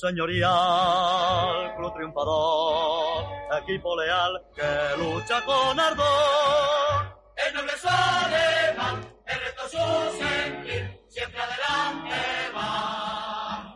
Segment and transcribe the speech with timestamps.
[0.00, 3.24] señorial, club triunfador,
[3.62, 7.20] equipo leal que lucha con ardor.
[7.36, 12.16] El noble es alemán, el reto es su sentir, siempre adelante
[12.56, 13.74] va.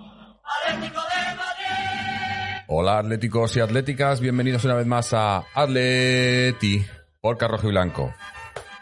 [0.63, 2.65] Atlético de Madrid.
[2.69, 6.87] Hola atléticos y atléticas, bienvenidos una vez más a Atleti
[7.21, 8.15] por Rojo y Blanco.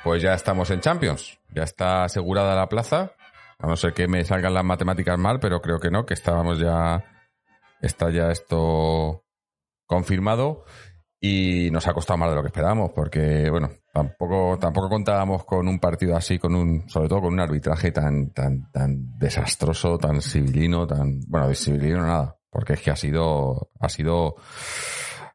[0.04, 3.12] Pues ya estamos en Champions, ya está asegurada la plaza,
[3.58, 6.58] a no ser que me salgan las matemáticas mal, pero creo que no, que estábamos
[6.58, 7.04] ya,
[7.82, 9.24] está ya esto
[9.86, 10.64] confirmado
[11.20, 15.68] y nos ha costado más de lo que esperábamos, porque bueno, tampoco, tampoco contábamos con
[15.68, 20.20] un partido así, con un, sobre todo con un arbitraje tan, tan, tan desastroso, tan
[20.20, 24.34] civilino, tan, bueno, de civilino nada, porque es que ha sido, ha sido,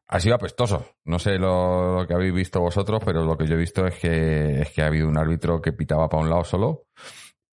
[0.08, 0.84] ha sido apestoso.
[1.04, 3.94] No sé lo, lo que habéis visto vosotros, pero lo que yo he visto es
[3.98, 6.84] que, es que ha habido un árbitro que pitaba para un lado solo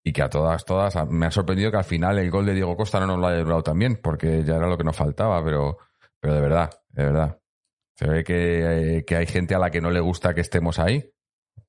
[0.04, 2.76] y que a todas, todas, me ha sorprendido que al final el gol de Diego
[2.76, 5.78] Costa no nos lo haya durado también, porque ya era lo que nos faltaba, pero,
[6.20, 7.38] pero de verdad, de verdad.
[7.96, 10.78] Se ve que, eh, que hay gente a la que no le gusta que estemos
[10.78, 11.10] ahí.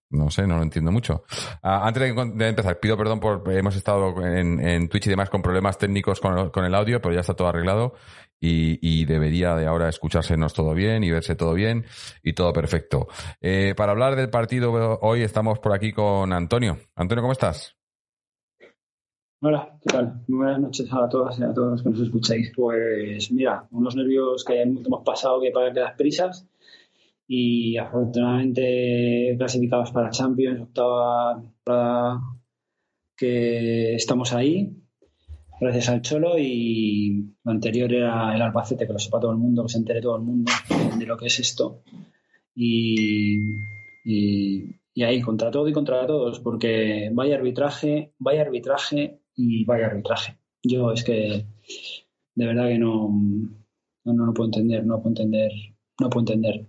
[0.09, 1.23] No sé, no lo entiendo mucho.
[1.61, 5.41] Ah, antes de, empezar, pido perdón por hemos estado en, en Twitch y demás con
[5.41, 7.93] problemas técnicos con, el- con el audio, pero ya está todo arreglado
[8.39, 11.85] y, y debería de ahora escuchársenos todo bien y verse todo bien
[12.21, 13.07] y todo perfecto.
[13.41, 16.77] Eh, para hablar del partido hoy estamos por aquí con Antonio.
[16.95, 17.75] Antonio, ¿cómo estás?
[19.47, 20.23] Hola, ¿qué tal?
[20.27, 22.51] Muy buenas noches a todas y a todos los que nos escucháis.
[22.55, 26.47] Pues mira, unos nervios que hemos pasado que para que las prisas
[27.27, 32.21] y afortunadamente clasificados para Champions, octava temporada
[33.15, 34.81] que estamos ahí,
[35.61, 39.61] gracias al Cholo y lo anterior era el Albacete, que lo sepa todo el mundo,
[39.61, 40.51] que se entere todo el mundo
[40.97, 41.83] de lo que es esto.
[42.55, 43.37] Y,
[44.05, 49.87] y, y ahí, contra todo y contra todos, porque vaya arbitraje, vaya arbitraje y vaya
[49.87, 50.37] arbitraje.
[50.63, 51.45] Yo es que
[52.35, 53.09] de verdad que no,
[54.03, 55.51] no, no lo puedo entender, no puedo entender,
[55.99, 56.65] no puedo entender.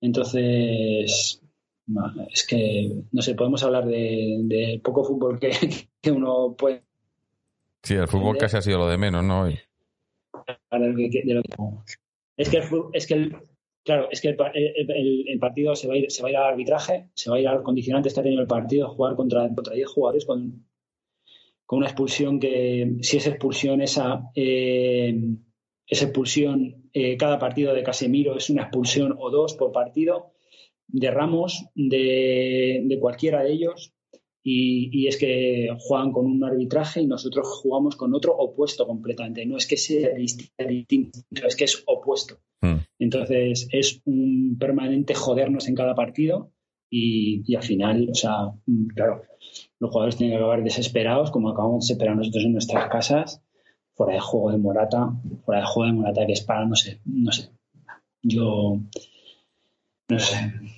[0.00, 1.42] Entonces,
[1.86, 2.02] no,
[2.32, 5.50] es que, no sé, podemos hablar de, de poco fútbol que,
[6.02, 6.82] que uno puede
[7.82, 9.42] Sí, el fútbol casi ha sido lo de menos, ¿no?
[9.42, 9.58] Hoy.
[10.70, 11.54] hablar de, que- de lo que
[12.36, 13.36] es que el, es que el-
[13.84, 16.30] claro es que el, el- el- el partido se va, a ir, se va a
[16.32, 18.88] ir al arbitraje se va a ir a los condicionantes que ha tenido el partido
[18.88, 20.66] jugar contra contra 10 jugadores con,
[21.68, 25.14] con una expulsión que si es expulsión esa eh,
[25.86, 30.32] esa expulsión eh, cada partido de Casemiro es una expulsión o dos por partido
[30.86, 33.92] de Ramos de, de cualquiera de ellos
[34.42, 39.44] y, y es que juegan con un arbitraje y nosotros jugamos con otro opuesto completamente.
[39.44, 42.38] No es que sea distinto, distinto, es que es opuesto.
[42.62, 42.76] Mm.
[42.98, 46.50] Entonces es un permanente jodernos en cada partido
[46.90, 48.32] y, y al final, o sea,
[48.66, 49.22] mm, claro,
[49.80, 53.42] los jugadores tienen que acabar desesperados, como acabamos de desesperar nosotros en nuestras casas,
[53.94, 55.10] fuera de juego de Morata,
[55.44, 57.50] fuera de juego de Morata que es para, no sé, no sé.
[58.22, 58.80] Yo,
[60.08, 60.36] no sé.
[60.36, 60.68] Mm.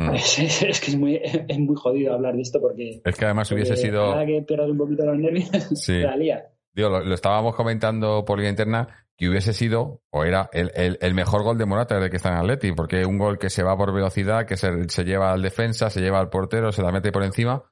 [0.14, 3.24] Es, es- es que es muy, es muy jodido hablar de esto porque Es que
[3.24, 4.00] además hubiese sido...
[4.04, 5.94] Ahora que perdido un poquito los nervios, Sí.
[5.98, 6.46] la lía.
[6.74, 10.70] Digo, lo, estábamos comentando por línea interna que hubiese sido, o era, el,
[11.00, 13.64] el- mejor gol de Morata desde que está en Atleti, porque un gol que se
[13.64, 16.92] va por velocidad, que se, se lleva al defensa, se lleva al portero, se la
[16.92, 17.64] mete por encima.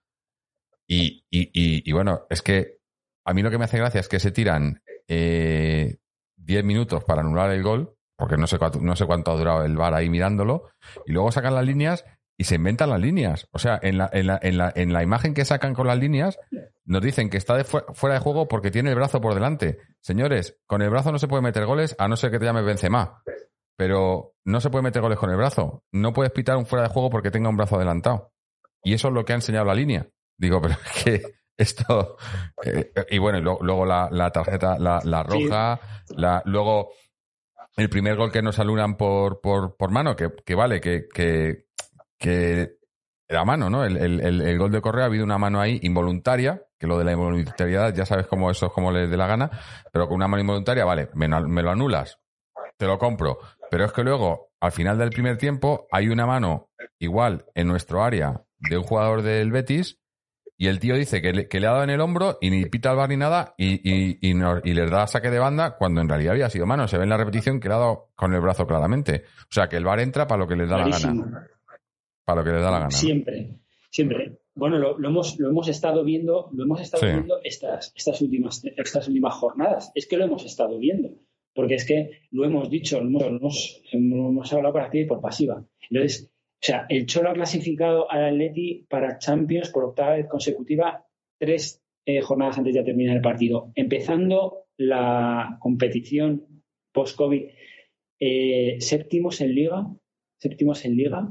[0.88, 2.78] Y, y, y, y bueno, es que
[3.24, 5.96] a mí lo que me hace gracia es que se tiran eh,
[6.36, 9.64] 10 minutos para anular el gol, porque no sé, cuánto, no sé cuánto ha durado
[9.64, 10.70] el VAR ahí mirándolo,
[11.06, 12.04] y luego sacan las líneas
[12.38, 13.48] y se inventan las líneas.
[13.52, 15.98] O sea, en la, en la, en la, en la imagen que sacan con las
[15.98, 16.38] líneas,
[16.84, 19.78] nos dicen que está de fu- fuera de juego porque tiene el brazo por delante.
[20.00, 22.62] Señores, con el brazo no se puede meter goles a no ser que te llame
[22.62, 23.22] Benzema.
[23.76, 25.82] Pero no se puede meter goles con el brazo.
[25.92, 28.32] No puedes pitar un fuera de juego porque tenga un brazo adelantado.
[28.82, 30.06] Y eso es lo que ha enseñado la línea.
[30.38, 31.22] Digo, pero es que
[31.58, 32.16] esto...
[32.64, 35.80] eh, y bueno, y lo- luego la, la tarjeta, la, la roja,
[36.16, 36.90] la, luego
[37.76, 41.65] el primer gol que nos alunan por, por, por mano, que, que vale, que, que,
[42.18, 42.76] que
[43.28, 43.84] era mano, ¿no?
[43.84, 47.04] El, el, el, gol de Correa ha habido una mano ahí involuntaria, que lo de
[47.04, 49.50] la involuntariedad ya sabes cómo eso es como les dé la gana,
[49.92, 52.18] pero con una mano involuntaria, vale, me, lo anulas,
[52.76, 53.38] te lo compro.
[53.70, 56.70] Pero es que luego, al final del primer tiempo, hay una mano
[57.00, 59.98] igual en nuestro área de un jugador del Betis
[60.58, 62.64] y el tío dice que le, que le ha dado en el hombro y ni
[62.64, 66.08] pita al bar ni nada y, y, y, les da saque de banda cuando en
[66.08, 66.88] realidad había sido mano.
[66.88, 69.24] Se ve en la repetición que le ha dado con el brazo claramente.
[69.40, 71.46] O sea, que el bar entra para lo que les da la gana.
[72.26, 72.84] Para lo que les da la gana.
[72.86, 72.90] ¿no?
[72.90, 73.54] Siempre,
[73.90, 74.38] siempre.
[74.54, 77.12] Bueno, lo, lo hemos, lo hemos estado viendo, lo hemos estado Sí.
[77.12, 79.92] viendo estas, estas, últimas, estas últimas jornadas.
[79.94, 81.10] Es que lo hemos estado viendo.
[81.54, 85.04] Porque es que lo hemos dicho, lo hemos, lo hemos, lo hemos hablado por activa
[85.04, 85.64] y por pasiva.
[85.88, 91.06] Entonces, o sea, el Cholo ha clasificado al Atleti para Champions por octava vez consecutiva,
[91.38, 93.70] tres eh, jornadas antes de terminar el partido.
[93.74, 96.62] Empezando la competición
[96.92, 97.42] post-COVID,
[98.20, 99.86] eh, séptimos en Liga,
[100.38, 101.28] séptimos en Liga,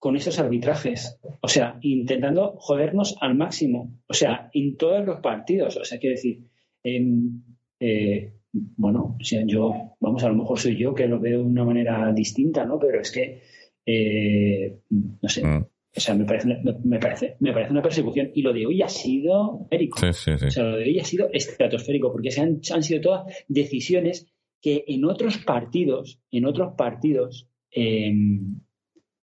[0.00, 1.20] con esos arbitrajes.
[1.42, 4.00] O sea, intentando jodernos al máximo.
[4.08, 5.76] O sea, en todos los partidos.
[5.76, 6.40] O sea, quiero decir,
[6.82, 7.42] em,
[7.78, 11.44] eh, bueno, o sea, yo, vamos, a lo mejor soy yo que lo veo de
[11.44, 12.78] una manera distinta, ¿no?
[12.78, 13.42] Pero es que,
[13.84, 15.66] eh, no sé, Mm.
[15.96, 16.48] o sea, me parece,
[16.82, 18.30] me, parece, me parece una persecución.
[18.34, 19.98] Y lo de hoy ha sido esférico.
[19.98, 20.46] Sí, sí, sí.
[20.46, 24.26] O sea, lo de hoy ha sido estratosférico, porque se han, han sido todas decisiones
[24.62, 28.12] que en otros partidos, en otros partidos, eh,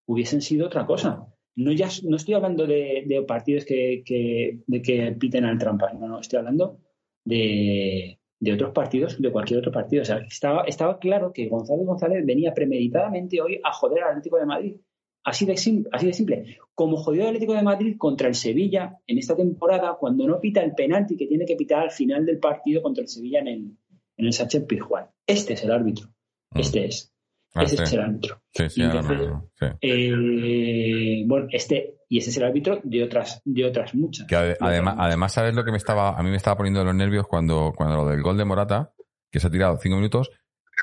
[0.06, 1.26] hubiesen sido otra cosa.
[1.56, 5.92] No, ya, no estoy hablando de, de partidos que, que- de que piten al trampa,
[5.94, 6.80] no, no, estoy hablando
[7.24, 10.02] de, de otros partidos, de cualquier otro partido.
[10.02, 14.38] O sea, estaba, estaba claro que Gonzalo González venía premeditadamente hoy a joder al Atlético
[14.38, 14.76] de Madrid.
[15.24, 16.56] Así de, sim- así de simple.
[16.74, 20.62] Como jodió el Atlético de Madrid contra el Sevilla en esta temporada, cuando no pita
[20.62, 23.76] el penalti que tiene que pitar al final del partido contra el Sevilla en el,
[24.18, 25.06] en el Sánchez Pizjuán.
[25.26, 26.08] Este es el árbitro.
[26.54, 26.60] Mm.
[26.60, 27.12] Este es.
[27.54, 27.76] Ah, sí.
[27.82, 28.42] es el árbitro.
[28.52, 29.50] Sí, sí, entonces- mismo.
[29.80, 34.26] Eh, bueno, este, y este es el árbitro de otras, de otras muchas.
[34.26, 36.94] Que ade- además, además, ¿sabes lo que me estaba, a mí me estaba poniendo los
[36.94, 38.92] nervios cuando, cuando lo del gol de Morata,
[39.30, 40.30] que se ha tirado cinco minutos,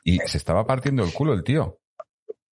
[0.04, 1.80] y se estaba partiendo el culo el tío.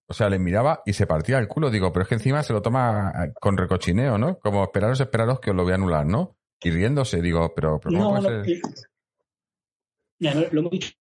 [0.08, 1.70] O sea, le miraba y se partía el culo.
[1.72, 4.38] Digo, pero es que encima se lo toma con recochineo, ¿no?
[4.40, 6.38] Como esperaros, esperaros que os lo voy a anular, ¿no?
[6.62, 8.54] Y riéndose, digo, pero, pero ¿cómo No, puede no, ser?
[8.58, 8.62] eh,
[10.20, 10.92] ya, no, lo hemos dicho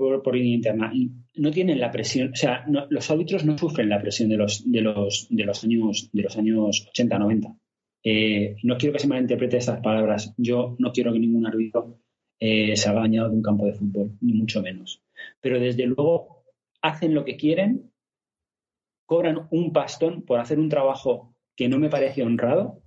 [0.00, 0.92] por, por línea interna.
[1.36, 4.62] No tienen la presión, o sea, no- los árbitros no sufren la presión de los,
[4.70, 7.54] de los, de los años, de los años 80, 90.
[8.02, 10.32] Eh, no quiero que se malinterprete estas palabras.
[10.38, 11.98] Yo no quiero que ningún árbitro
[12.40, 15.02] eh, se haga dañado de un campo de fútbol, ni mucho menos.
[15.42, 16.44] Pero desde luego
[16.80, 17.92] hacen lo que quieren,
[19.06, 22.82] cobran un pastón por hacer un trabajo que no me parece honrado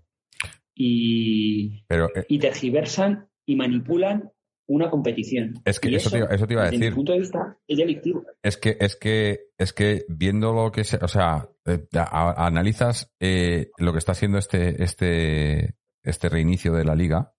[0.73, 4.31] y, Pero eh, y tergiversan y manipulan
[4.67, 5.53] una competición.
[5.65, 6.91] Es que Y eso te iba- eso te iba a desde decir.
[6.91, 8.23] mi punto de vista, es delictivo.
[8.41, 13.11] es que, es que, es que viendo lo que se, o sea, eh, a- analizas
[13.19, 17.33] eh, lo que está haciendo este, este, este reinicio de la liga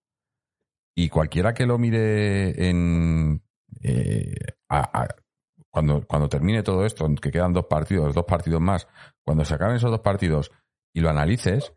[0.96, 3.42] y cualquiera que lo mire en
[3.82, 4.34] eh,
[4.68, 5.08] a- a-
[5.70, 8.86] cuando, cuando termine todo esto, que quedan dos partidos, dos partidos más,
[9.24, 10.52] cuando se acaben esos dos partidos
[10.94, 11.72] y lo analices,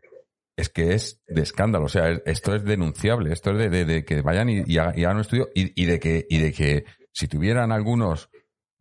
[0.58, 1.86] es que es de escándalo.
[1.86, 3.32] O sea, es- esto es denunciable.
[3.32, 6.38] Esto es de, de- que vayan y, y hagan un estudio y, de que, y
[6.38, 8.28] de que si tuvieran algunos,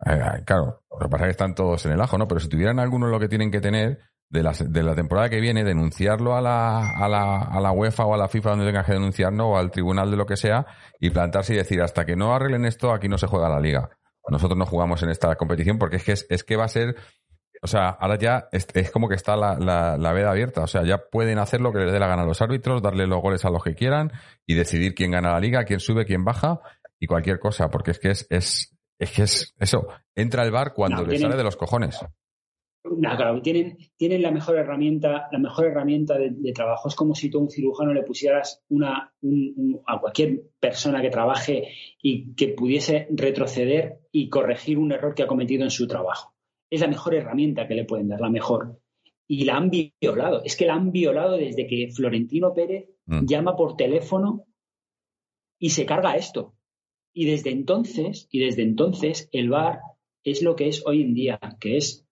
[0.06, 2.27] eh, claro, lo que pasa es que están todos en el ajo, ¿no?
[2.27, 5.39] Pero si tuvieran algunos lo que tienen que tener de la, de la temporada que
[5.39, 8.85] viene, denunciarlo a la, a, la, a la UEFA o a la FIFA donde tengas
[8.85, 10.65] que denunciarlo o al tribunal de lo que sea
[11.00, 13.89] y plantarse y decir hasta que no arreglen esto aquí no se juega la liga.
[14.29, 16.98] Nosotros no jugamos en esta competición porque es que, es, es que va a ser
[17.61, 20.61] o sea, ahora ya es, es como que está la, la, la veda abierta.
[20.63, 23.07] O sea, ya pueden hacer lo que les dé la gana a los árbitros, darle
[23.07, 24.11] los goles a los que quieran
[24.45, 26.59] y decidir quién gana la liga, quién sube, quién baja
[26.99, 27.69] y cualquier cosa.
[27.69, 29.87] Porque es que es, es, es que es eso.
[30.15, 31.99] Entra el bar cuando No, le tienen- sale de los cojones.
[32.89, 36.87] No, claro, tienen, tienen la mejor herramienta, la mejor herramienta de, de trabajo.
[36.87, 41.01] Es como si tú a un cirujano le pusieras una, un- un- a cualquier persona
[41.01, 41.67] que trabaje
[42.01, 46.33] y que pudiese retroceder y corregir un error que ha cometido en su trabajo.
[46.69, 48.79] Es la mejor herramienta que le pueden dar, la mejor.
[49.27, 50.43] Y la han violado.
[50.43, 53.25] Es que la han violado desde que Florentino Pérez Mm.
[53.25, 54.45] llama por teléfono
[55.57, 56.53] y se carga esto.
[57.13, 59.79] Y desde entonces, y desde entonces, el VAR
[60.24, 62.05] es lo que es hoy en día, que es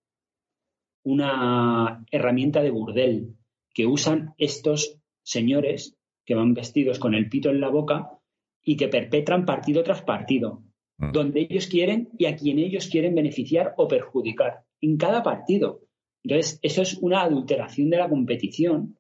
[1.03, 3.35] una herramienta de burdel
[3.73, 8.17] que usan estos señores que van vestidos con el pito en la boca
[8.63, 10.63] y que perpetran partido tras partido,
[10.97, 11.11] Mm.
[11.11, 15.81] donde ellos quieren y a quien ellos quieren beneficiar o perjudicar, en cada partido.
[16.23, 18.97] Entonces, eso es una adulteración de la competición,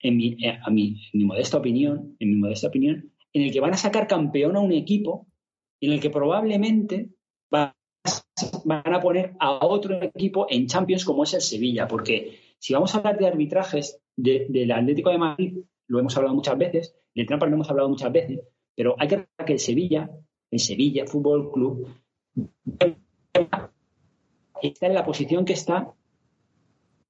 [0.00, 3.52] en mi, eh, a mi, en mi modesta opinión, en mi modesta opinión, en el
[3.52, 5.26] que van a sacar campeón a un equipo,
[5.80, 7.10] en el que probablemente
[7.54, 7.76] va-
[8.64, 12.94] van a poner a otro equipo en Champions como es el Sevilla, porque si vamos
[12.94, 17.26] a hablar de arbitrajes de- del Atlético de Madrid, lo hemos hablado muchas veces, del
[17.26, 18.40] Trampa lo hemos hablado muchas veces,
[18.76, 20.10] pero hay que recordar que el Sevilla,
[20.50, 21.88] el Sevilla Fútbol Club,
[24.62, 25.92] está en la posición que está.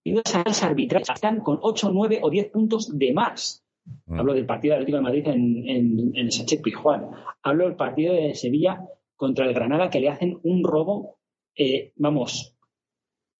[0.04, 3.64] Y los arbitrajes están con 8, 9 o 10 puntos de más.
[4.07, 4.18] Mm.
[4.18, 7.11] Hablo del partido de Atlético de Madrid en, en, en Sánchez Pizjuán.
[7.42, 8.83] Hablo del partido de Sevilla
[9.16, 11.18] contra el Granada que le hacen un robo,
[11.57, 12.57] eh, vamos,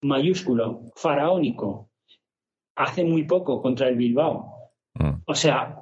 [0.03, 1.91] mayúsculo, faraónico.
[2.77, 4.71] Hace muy poco contra el Bilbao.
[4.95, 5.23] Mm.
[5.27, 5.77] O sea,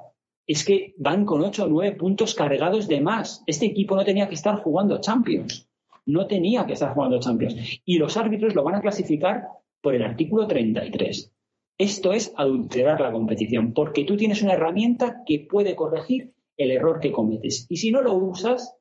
[0.47, 3.43] es que van con 8 o 9 puntos cargados de más.
[3.45, 5.69] Este equipo no tenía que estar jugando Champions.
[6.05, 7.81] No tenía que estar jugando Champions.
[7.83, 9.43] Y los árbitros lo van a clasificar
[9.81, 11.33] por el artículo 33.
[11.77, 17.01] Esto es adulterar la competición, porque tú tienes una herramienta que puede corregir el error
[17.01, 17.67] que cometes.
[17.69, 18.75] Y si no lo usas,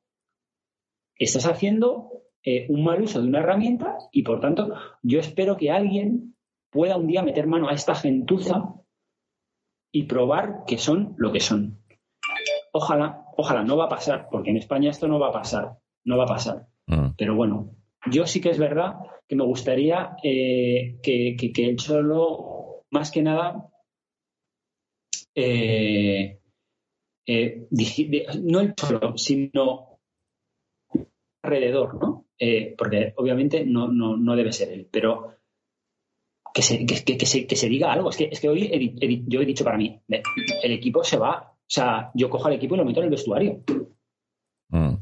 [1.18, 5.70] estás haciendo eh, un mal uso de una herramienta y, por tanto, yo espero que
[5.70, 6.37] alguien
[6.70, 8.76] pueda un día meter mano a esta gentuza
[9.98, 11.78] y probar que son lo que son.
[12.72, 16.18] Ojalá, ojalá, no va a pasar, porque en España esto no va a pasar, no
[16.18, 16.66] va a pasar.
[16.86, 17.14] Mm.
[17.16, 17.70] Pero bueno,
[18.10, 18.96] yo sí que es verdad
[19.28, 23.68] que me gustaría eh, que, que- que el Cholo, más que nada,
[25.34, 26.38] eh,
[27.26, 27.66] eh,
[28.42, 29.98] no el Cholo, sino
[31.42, 32.26] alrededor, ¿no?
[32.76, 35.32] Porque obviamente no, no, no debe ser él, pero
[36.56, 38.08] que se, que, que- que se, que se diga algo.
[38.08, 40.22] Es que, es que hoy he he yo he dicho para mí, "Ve,
[40.62, 41.52] el equipo se va.
[41.52, 43.60] O sea, yo cojo al equipo y lo meto en el vestuario.
[44.70, 44.94] Mm.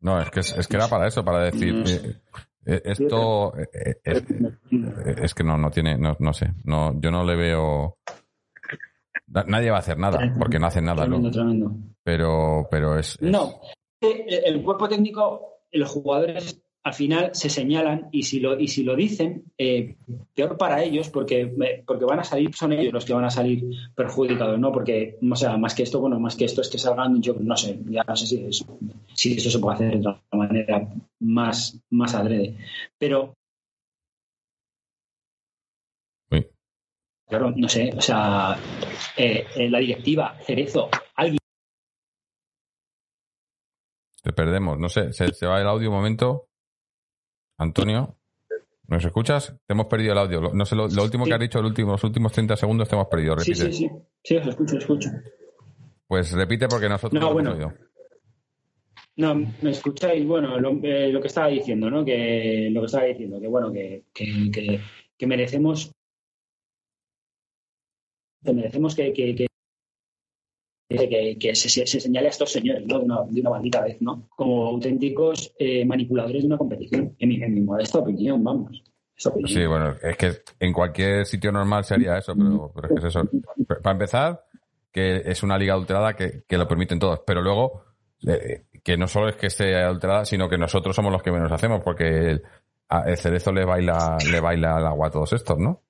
[0.00, 1.84] No, es que, es, que era para eso, para decir, Mm.
[1.86, 2.14] eh,
[2.66, 4.24] eh, esto eh, es,
[5.22, 7.98] es que no, no tiene, no, no sé, no, yo no le veo...
[9.28, 11.32] Na- Nadie va a hacer nada, porque no hacen nada, Tremendo, ¿no?
[11.32, 11.72] tremendo.
[12.02, 13.16] Pero, pero es...
[13.20, 13.60] es- No,
[14.00, 18.84] eh, el cuerpo técnico, los jugadores al final se señalan y si lo, y si
[18.84, 19.96] lo dicen, eh,
[20.34, 23.30] peor para ellos porque, eh, porque van a salir, son ellos los que van a
[23.30, 24.72] salir perjudicados, ¿no?
[24.72, 27.56] Porque, o sea, más que esto, bueno, más que esto es que salgan, yo no
[27.56, 28.78] sé, ya no sé si eso,
[29.12, 30.88] si eso se puede hacer de otra manera
[31.20, 32.56] más, más adrede.
[32.98, 33.34] Pero,
[37.28, 38.56] claro, no sé, o sea,
[39.16, 41.38] eh, eh, la directiva, Cerezo, alguien
[44.22, 46.49] Te perdemos, no sé, se, se va el audio un momento.
[47.60, 48.16] Antonio,
[48.88, 49.54] ¿nos escuchas?
[49.66, 50.40] Te hemos perdido el audio.
[50.54, 51.34] No sé, lo, lo último que Sí.
[51.34, 53.38] has dicho, los últimos, los últimos 30 segundos te hemos perdido.
[53.38, 53.72] Sí, Repite.
[53.72, 53.90] sí, sí.
[54.24, 55.10] Sí, os escucho, os escucho.
[56.06, 57.52] Pues repite porque nosotros No, no, bueno.
[57.54, 57.74] hemos.
[59.16, 62.04] No, me escucháis, bueno, lo, eh, lo que estaba diciendo, ¿no?
[62.04, 64.80] Que lo que estaba diciendo, que bueno, que, que, que-
[65.18, 65.92] que merecemos
[68.42, 69.46] que merecemos que, que,
[70.96, 72.98] que, que- se, se- se señale a estos señores, ¿no?
[72.98, 74.26] De una, de una maldita vez, ¿no?
[74.36, 78.82] Como auténticos eh, manipuladores de una competición, en mi, en mi modesta opinión, vamos.
[79.46, 83.04] Sí, bueno, es que en cualquier sitio normal se haría eso, pero, es que es
[83.04, 83.28] eso.
[83.82, 84.44] Para empezar,
[84.90, 87.84] que es una liga adulterada que, que lo permiten todos, pero luego
[88.26, 91.52] eh, que no solo es que esté adulterada, sino que nosotros somos los que menos
[91.52, 92.42] hacemos, porque el,
[93.06, 95.82] el cerezo le baila, le baila al agua a todos estos, ¿no?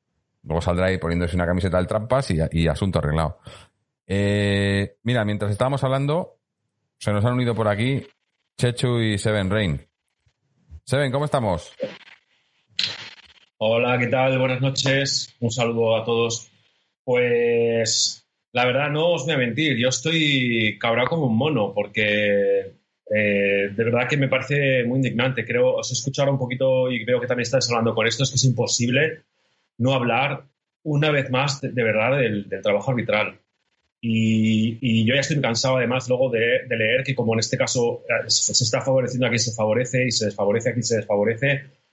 [0.42, 3.38] Luego saldrá ahí poniéndose una camiseta del trampas y asunto arreglado.
[4.12, 6.40] Eh, mira, mientras estábamos hablando,
[6.98, 8.04] se nos han unido por aquí
[8.58, 9.86] Chechu y Seven Rain.
[10.82, 11.72] Seven, ¿cómo estamos?
[13.58, 14.36] Hola, ¿qué tal?
[14.40, 15.36] Buenas noches.
[15.38, 16.50] Un saludo a todos.
[17.04, 22.62] Pues la verdad no os voy a mentir, yo estoy cabrado como un mono porque
[23.14, 25.44] eh, de verdad que me parece muy indignante.
[25.44, 28.30] Creo, os he escuchado un poquito y veo que también estáis hablando con esto, es
[28.30, 29.22] que es imposible
[29.78, 30.48] no hablar
[30.82, 33.38] una vez más de, verdad del trabajo arbitral.
[34.02, 38.28] Y, yo ya estoy cansado además luego de, leer que como en este caso eh,
[38.30, 41.50] se está favoreciendo a quien se favorece y se desfavorece a quien se desfavorece,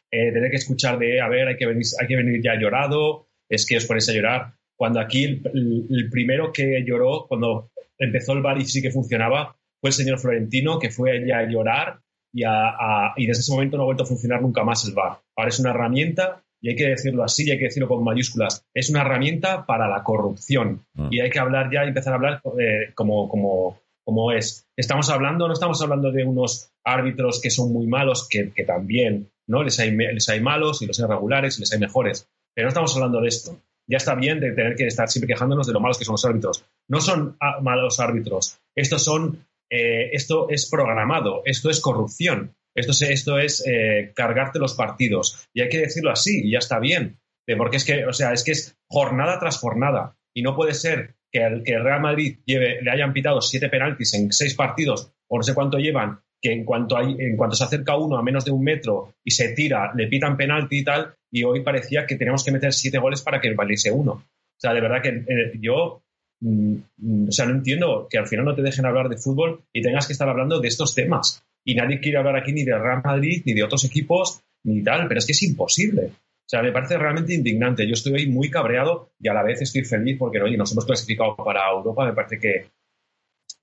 [0.10, 3.28] eh, tener que escuchar de, a ver, hay que, venir, hay que venir ya llorado,
[3.50, 4.54] es que os ponéis a llorar.
[4.78, 9.90] Cuando aquí el, primero que lloró, cuando empezó el bar y sí que funcionaba, fue
[9.90, 12.00] el señor Florentino, que fue a llorar
[12.32, 14.94] y, a- a- y desde ese momento no ha vuelto a funcionar nunca más el
[14.94, 15.20] bar.
[15.36, 18.66] Ahora es una herramienta, y hay que decirlo así, y hay que decirlo con mayúsculas,
[18.74, 20.86] es una herramienta para la corrupción.
[20.96, 21.08] Mm.
[21.12, 24.68] Y hay que hablar ya, empezar a hablar eh, como, como, como es.
[24.76, 29.30] Estamos hablando, no estamos hablando de unos árbitros que son muy malos, que, que también,
[29.48, 29.64] ¿no?
[29.64, 32.28] Les hay, me- les hay malos y los hay regulares y les hay mejores.
[32.54, 33.58] Pero no estamos hablando de esto.
[33.90, 36.26] Ya está bien de tener que estar siempre quejándonos de lo malos que son los
[36.26, 36.66] árbitros.
[36.90, 38.60] No son ah, malos árbitros.
[38.76, 41.44] Estos son, eh, esto es programado.
[41.46, 42.54] Esto es corrupción.
[42.78, 45.50] Esto es, eh, cargarte los partidos.
[45.54, 47.20] Y hay que decirlo así, y ya está bien.
[47.58, 50.16] Porque es que, o sea, es que es jornada tras jornada.
[50.34, 54.14] Y no puede ser que el, que Real Madrid lleve, le hayan pitado siete penaltis
[54.14, 57.98] en seis partidos, o no sé cuánto llevan, que en cuanto, en cuanto se acerca
[57.98, 61.44] uno a menos de un metro y se tira, le pitan penalti y tal, y
[61.44, 64.12] hoy parecía que teníamos que meter siete goles para que valiese uno.
[64.12, 66.04] O sea, de verdad que eh, yo,
[66.42, 69.64] mm, mm, o sea, no entiendo que al final no te dejen hablar de fútbol
[69.74, 71.44] y tengas que estar hablando de estos temas.
[71.68, 75.06] Y nadie quiere hablar aquí ni de Real Madrid, ni de otros equipos, ni tal,
[75.10, 76.06] pero es que es imposible.
[76.06, 77.86] O sea, me parece realmente indignante.
[77.86, 81.36] Yo estoy muy cabreado y a la vez estoy feliz porque oye, nos hemos clasificado
[81.36, 82.06] para Europa.
[82.06, 82.68] Me parece que,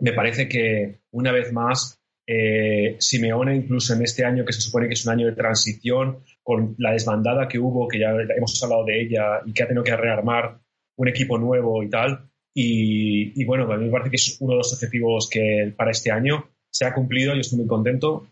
[0.00, 4.87] me parece que una vez más eh, Simeone, incluso en este año que se supone
[4.87, 8.84] que es un año de transición, con la desbandada que hubo, que ya hemos hablado
[8.84, 10.61] de ella y que ha tenido que rearmar
[10.96, 12.28] un equipo nuevo y tal.
[12.54, 15.90] Y, y bueno, a mí me parece que es uno de los objetivos que para
[15.90, 17.35] este año se ha cumplido.
[17.35, 18.26] Yo estoy muy contento.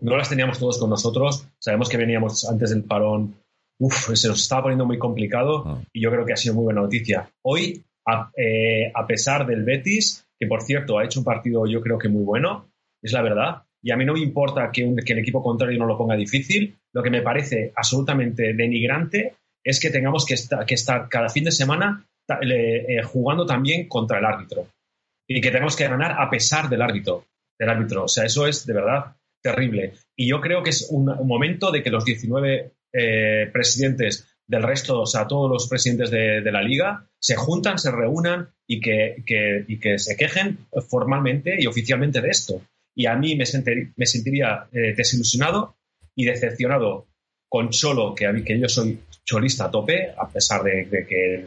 [0.00, 1.46] No las teníamos todos con nosotros.
[1.58, 3.34] Sabemos que veníamos antes del parón
[3.82, 5.82] uf, se nos estaba poniendo muy complicado Ah.
[5.92, 7.30] y yo creo que ha sido muy buena noticia.
[7.42, 11.80] Hoy, a, eh, a pesar del Betis, que por cierto ha hecho un partido yo
[11.80, 12.66] creo que muy bueno,
[13.02, 15.78] es la verdad, y a mí no me importa que, un- que el equipo contrario
[15.78, 20.66] no lo ponga difícil, lo que me parece absolutamente denigrante es que tengamos que, esta-
[20.66, 24.66] que estar cada fin de semana ta- le- eh, jugando también contra el árbitro
[25.26, 27.24] y que tenemos que ganar a pesar del árbitro,
[27.60, 28.04] del árbitro.
[28.04, 29.92] O sea, eso es de verdad terrible.
[30.16, 35.02] Y yo creo que es un, momento de que los 19 eh, presidentes del resto,
[35.02, 39.98] o sea, todos los presidentes de, la liga, se juntan, se reúnan y que, que-
[39.98, 42.62] se quejen formalmente y oficialmente de esto.
[42.96, 45.76] Y a mí me, senti- me sentiría eh, desilusionado
[46.16, 47.06] y decepcionado
[47.48, 51.44] con Cholo, que que yo soy cholista a tope, a pesar de que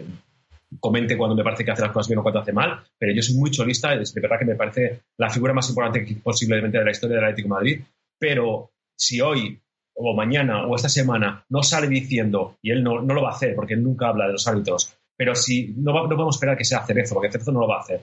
[0.80, 3.22] comente cuando me parece que hace las cosas bien o cuando hace mal, pero yo
[3.22, 6.86] soy muy cholista, es de verdad que me parece la figura más importante posiblemente de
[6.86, 7.82] la historia del Atlético de Madrid,
[8.20, 9.60] pero si hoy
[9.96, 13.34] o mañana o esta semana no sale diciendo, y él no, no lo va a
[13.36, 16.58] hacer porque él nunca habla de los árbitros, pero si no, va- no podemos esperar
[16.58, 18.02] que sea Cerezo, porque Cerezo no lo va a hacer,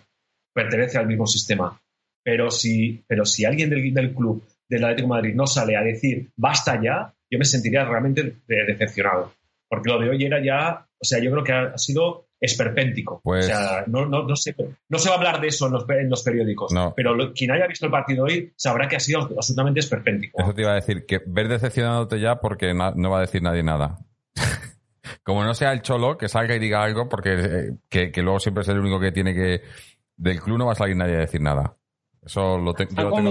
[0.55, 1.81] pertenece al mismo sistema,
[2.25, 5.83] pero si, pero si alguien del, del club del Atlético de Madrid no sale a
[5.83, 9.33] decir basta ya, yo me sentiría realmente de- decepcionado,
[9.69, 13.21] porque lo de hoy era ya, o sea, yo creo que ha, ha sido esperpéntico.
[13.23, 14.55] Pues- O sea, no, no, no, se,
[14.89, 16.93] no se va a hablar de eso en los, en los periódicos, No.
[16.97, 20.41] pero lo- quien haya visto el partido hoy sabrá que ha sido absolutamente esperpéntico.
[20.43, 23.43] Eso te iba a decir, que ver decepcionándote ya porque na- no va a decir
[23.43, 23.99] nadie nada.
[25.25, 28.41] Como no sea el cholo que salga y diga algo, porque eh, que, que luego
[28.41, 29.63] siempre es el único que tiene que...
[30.17, 31.77] Del club no va a salir nadie a decir nada.
[32.25, 33.31] Eso lo, te- yo lo tengo.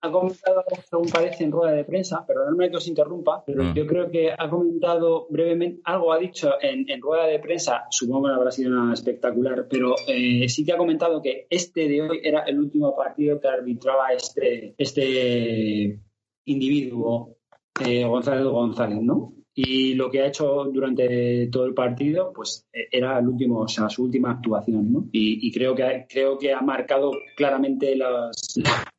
[0.00, 3.74] Ha comentado según parece en rueda de prensa, perdonadme que os interrumpa, pero Mm.
[3.74, 8.28] yo creo que ha comentado brevemente, algo ha dicho en, en rueda de prensa, supongo
[8.28, 12.20] que habrá sido una espectacular, pero eh, sí que ha comentado que este de hoy
[12.22, 16.00] era el último partido que arbitraba este, este
[16.44, 17.36] individuo,
[17.84, 19.34] eh, González González, ¿no?
[19.54, 23.68] Y lo que ha hecho durante todo el partido, pues eh, era el último, o
[23.68, 25.08] sea, su última actuación, ¿no?
[25.10, 28.54] Y, y creo que ha- creo que ha marcado claramente las,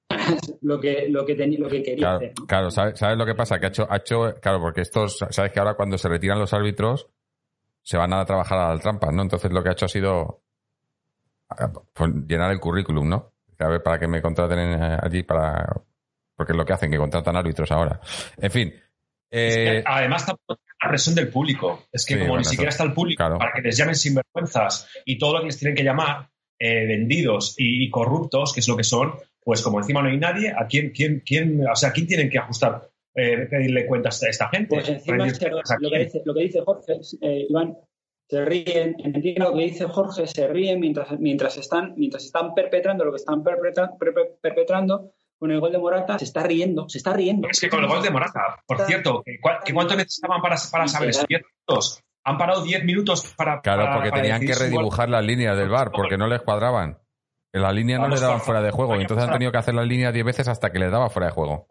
[0.61, 2.33] lo que lo que tenía, lo que quería Claro, hacer.
[2.39, 2.45] ¿no?
[2.47, 3.59] claro ¿sabes, sabes lo que pasa?
[3.59, 6.53] Que ha hecho, ha hecho, claro, porque estos, sabes que ahora cuando se retiran los
[6.53, 7.07] árbitros
[7.83, 9.21] se van a trabajar a las trampas, ¿no?
[9.21, 10.41] Entonces lo que ha hecho ha sido
[11.49, 13.31] ah, pues, llenar el currículum, ¿no?
[13.59, 15.65] A ver, para que me contraten eh, allí para,
[16.35, 17.99] porque es lo que hacen, que contratan árbitros ahora.
[18.37, 18.73] En fin.
[19.29, 21.83] Es que, eh, además, tampoco la presión del público.
[21.91, 23.37] Es que Sí, como bueno, ni siquiera eso- está el público claro.
[23.37, 27.55] para que les llamen sinvergüenzas y todo lo que les tienen que llamar eh, vendidos
[27.57, 29.13] y corruptos, que es lo que son,
[29.49, 32.29] pues como encima no hay nadie, ¿a quién, quién, quién, o sea, ¿a quién tienen
[32.29, 34.67] que ajustar, eh, pedirle cuentas a esta gente?
[34.75, 35.23] Pues encima lo,
[35.89, 37.75] que dice, lo que dice Jorge, eh, Iván,
[38.27, 43.03] se ríen, entiendo lo que dice Jorge, se ríen mientras, mientras, están, mientras están perpetrando
[43.05, 46.99] lo que están perpetra- perpe- perpetrando con el gol de Morata, se está riendo, se
[46.99, 47.47] está riendo.
[47.49, 50.57] Es que con el gol de Morata, por cierto, ¿que, cua- que ¿cuánto necesitaban para,
[50.71, 51.25] para saber eso?
[51.25, 52.03] ¿10 minutos?
[52.25, 53.61] Han parado 10 minutos para.
[53.61, 56.99] claro, para- porque para tenían que redibujar las líneas del bar, porque no les cuadraban.
[57.53, 59.73] En la línea no les daban fuera de juego, y entonces han tenido que hacer
[59.73, 61.65] la línea 10 veces hasta que les daba fuera de juego.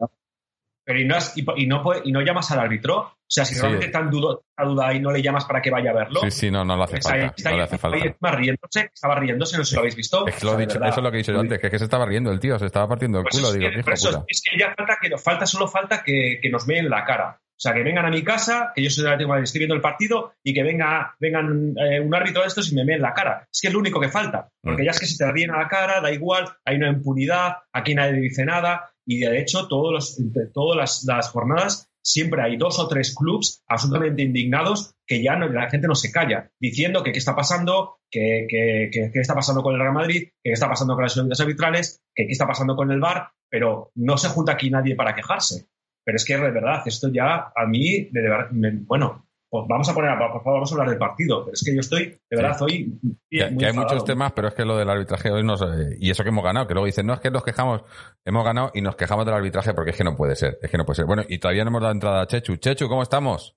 [0.85, 2.97] Pero y no, has- y, y no, puede- y no llamas al árbitro.
[2.99, 3.61] O sea, si Sí.
[3.61, 6.19] realmente tan dudo, a duda y no le llamas para que vaya a verlo.
[6.21, 7.25] Sí, sí, no, no le hace ahí falta.
[7.37, 8.35] está No le ahí- hace falta.
[8.37, 10.25] riéndose, estaba riéndose, no sé si lo habéis visto.
[10.27, 10.89] Es que lo he O sea, de dicho, verdad.
[10.89, 12.39] eso es lo que he dicho yo antes, que es que se estaba riendo el
[12.39, 14.23] tío, se estaba partiendo el Pues culo, es, que, hijo por eso puta.
[14.27, 17.39] es que ya falta que falta, solo falta que, que nos meen la cara.
[17.59, 19.75] O sea, que vengan a mi casa, que yo soy de Atlético Madrid, estoy viendo
[19.75, 23.13] el partido y que venga, vengan eh, un árbitro de estos y me meen la
[23.13, 23.45] cara.
[23.51, 24.47] Es que es lo único que falta.
[24.63, 24.85] Porque Mm.
[24.85, 27.93] ya es que se te ríen a la cara, da igual, hay una impunidad, aquí
[27.95, 28.89] nadie dice nada.
[29.05, 30.17] Y de hecho, todos los,
[30.53, 35.49] todas las, las jornadas siempre hay dos o tres clubs absolutamente indignados que ya no-
[35.49, 39.35] la gente no se calla, diciendo que qué está pasando, que, que, que- qué está
[39.35, 42.31] pasando con el Real Madrid, que qué está pasando con las unidades arbitrales, que qué
[42.31, 45.65] está pasando con el VAR, pero no se junta aquí nadie para quejarse.
[46.09, 49.87] Pero es que de verdad, esto ya a mí, de verdad, me- bueno, pues vamos
[49.89, 52.35] a poner, por favor, vamos a hablar del partido, pero es que yo estoy, de
[52.35, 55.43] verdad, hoy Que, muy que hay muchos temas, pero es que lo del arbitraje hoy
[55.43, 55.63] nos...
[55.99, 57.83] y eso que hemos ganado, que luego dicen, no, es que nos quejamos,
[58.25, 60.77] hemos ganado y nos quejamos del arbitraje porque es que no puede ser, es que
[60.79, 61.05] no puede ser.
[61.05, 62.55] Bueno, y todavía no hemos dado entrada a Chechu.
[62.57, 63.55] Chechu, ¿cómo estamos?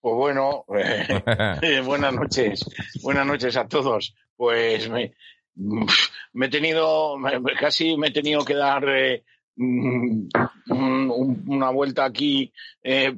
[0.00, 0.64] Pues bueno,
[1.62, 2.64] eh, buenas noches,
[3.02, 4.14] buenas noches a todos.
[4.36, 5.12] Pues me,
[6.32, 9.24] me he tenido, me- casi me he tenido que dar eh,
[9.58, 13.16] una vuelta aquí eh,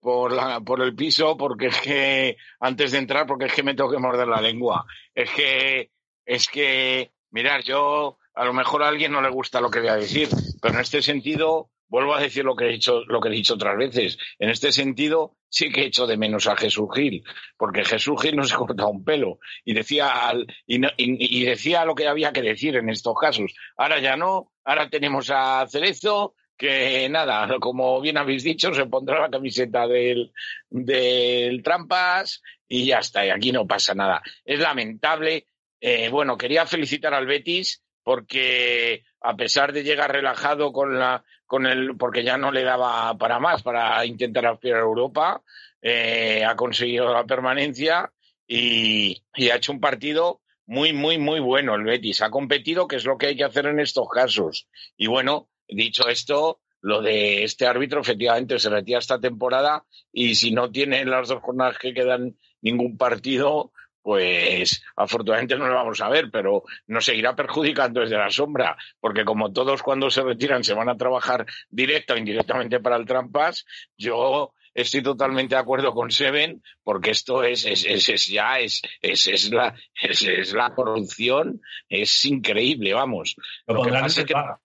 [0.00, 3.74] por, la, por el piso porque es que antes de entrar porque es que me
[3.74, 4.86] tengo que morder la lengua.
[5.14, 5.90] Es que,
[6.24, 9.88] es que, mirar, yo a lo mejor a alguien no le gusta lo que voy
[9.88, 10.28] a decir,
[10.60, 13.54] pero en este sentido vuelvo a decir lo que he dicho, lo que he dicho
[13.54, 14.18] otras veces.
[14.38, 17.22] En este sentido sí que he hecho de menos a Jesús Gil,
[17.56, 21.84] porque Jesús Gil no se corta un pelo y decía al- y, no- y decía
[21.84, 23.54] lo que había que decir en estos casos.
[23.76, 29.20] Ahora ya no, ahora tenemos a Cerezo que nada, como bien habéis dicho, se pondrá
[29.20, 30.32] la camiseta del,
[30.70, 34.22] del Trampas y ya está, y aquí no pasa nada.
[34.44, 35.46] Es lamentable.
[35.80, 41.66] Eh, bueno, quería felicitar al Betis porque a pesar de llegar relajado con la con
[41.66, 45.42] el porque ya no le daba para más para intentar aspirar a Europa,
[45.80, 48.12] eh, ha conseguido la permanencia
[48.46, 52.22] y, y ha hecho un partido muy, muy, muy bueno el Betis.
[52.22, 54.68] Ha competido, que es lo que hay que hacer en estos casos.
[54.96, 60.50] Y bueno, dicho esto, lo de este árbitro efectivamente se retira esta temporada y si
[60.50, 63.72] no tiene en las dos jornadas que quedan ningún partido,
[64.06, 69.24] pues afortunadamente no lo vamos a ver, pero nos seguirá perjudicando desde la sombra, porque
[69.24, 73.66] como todos cuando se retiran se van a trabajar directa o indirectamente para el Trampas,
[73.98, 78.80] yo estoy totalmente de acuerdo con Seven, porque esto es, es, es, es ya es,
[79.02, 83.34] es, es la, es, es la corrupción, es increíble, vamos.
[83.66, 84.58] Lo Lo pondrán en el que- bar.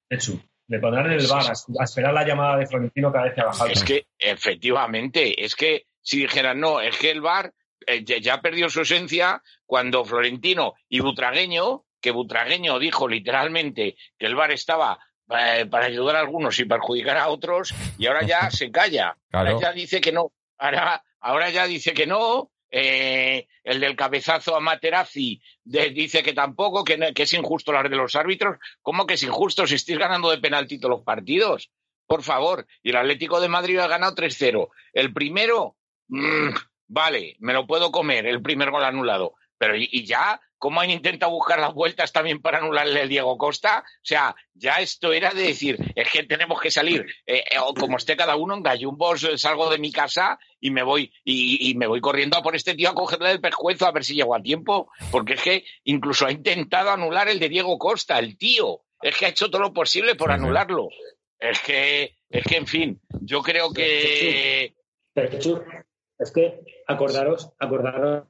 [0.67, 3.41] Le pondrán en el bar a, a esperar la llamada de Florentino cada vez que
[3.41, 3.73] haga falta.
[3.73, 7.51] Es que, efectivamente, es que si dijeran, no, es que el VAR
[7.87, 14.35] eh, ya, perdió su esencia cuando Florentino y Butragueño, que Butragueño dijo literalmente que el
[14.35, 18.71] VAR estaba eh, para ayudar a algunos y perjudicar a otros, y ahora ya se
[18.71, 19.15] calla.
[19.29, 19.51] Claro.
[19.51, 20.31] Ahora ya dice que no.
[20.57, 22.51] Ahora, ahora ya dice que no.
[22.73, 27.97] eh, el del cabezazo a Materazzi de- dice que tampoco, que, es injusto hablar de
[27.97, 28.57] los árbitros.
[28.81, 31.69] ¿Cómo que es injusto si estáis ganando de penalti todos los partidos?
[32.07, 32.65] Por favor.
[32.83, 34.69] Y el Atlético de Madrid ha ganado 3-0.
[34.93, 35.75] El primero,
[36.07, 36.49] mm,
[36.91, 39.35] vale, me lo puedo comer, el primer gol anulado.
[39.57, 43.37] Pero y, y ya, ¿cómo han intentado buscar las vueltas también para anularle el Diego
[43.37, 43.83] Costa?
[43.85, 47.73] O sea, ya esto era de decir, es que tenemos que salir, eh, eh, o
[47.73, 51.69] como esté cada uno en gallumbos, eh, salgo de mi casa y me voy, y,
[51.69, 54.15] y me voy corriendo a por este tío a cogerle el pescuezo a ver si
[54.15, 58.37] llego a tiempo, porque es que incluso ha intentado anular el de Diego Costa, el
[58.37, 58.81] tío.
[59.01, 60.89] Es que ha hecho todo lo posible por anularlo.
[61.39, 64.75] Es que, es que, en fin, yo creo que
[65.13, 65.39] Pero,
[66.21, 68.23] es que acordaros, acordaros.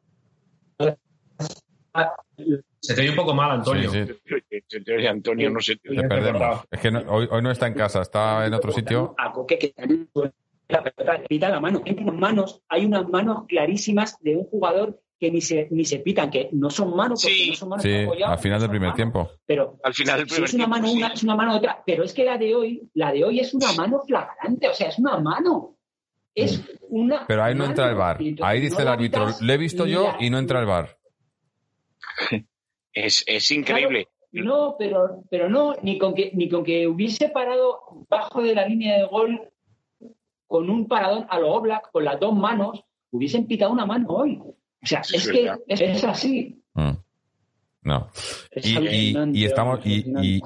[2.80, 3.92] Se te oye un poco mal, Antonio.
[3.92, 4.62] Sí, sí.
[4.68, 5.76] Se te oye, Antonio, no sé.
[5.78, 6.42] Te Bien perdemos.
[6.42, 6.64] cortado.
[6.72, 9.14] Es que no- hoy, hoy no está en casa, está en otro sitio.
[9.18, 9.74] A Coque que
[10.70, 11.82] la pelota le pita la mano.
[11.86, 16.00] Hay unas manos, hay unas manos clarísimas de un jugador que ni se, ni se
[16.00, 17.50] pitan, que no son manos, porque Sí.
[17.50, 18.96] no son manos Sí, apoyadas, al final no del primer manos.
[18.96, 19.32] tiempo.
[19.46, 20.98] Pero Al final del si primer es una tiempo, mano sí.
[20.98, 21.84] una, es una mano otra.
[21.86, 24.88] Pero es que la de hoy, la de hoy es una mano flagrante, o sea,
[24.88, 25.76] es una mano.
[26.34, 28.18] Es una Pero ahí no entra el bar.
[28.20, 30.98] Ahí no dice el árbitro, le he visto yo la- y no entra el bar.
[32.94, 34.10] Es, es increíble.
[34.34, 38.66] No, pero, pero no, ni con que ni con que hubiese parado bajo de la
[38.68, 39.50] línea de gol
[40.48, 44.42] con un paradón a lo Oblak con las dos manos, hubiesen pitado una mano hoy.
[44.42, 45.26] O sea, Sí, es
[45.68, 46.62] es que es así.
[46.74, 46.92] Mm.
[47.84, 48.10] No.
[48.52, 50.42] Es Y, y- alucinante, y estamos y, y- y-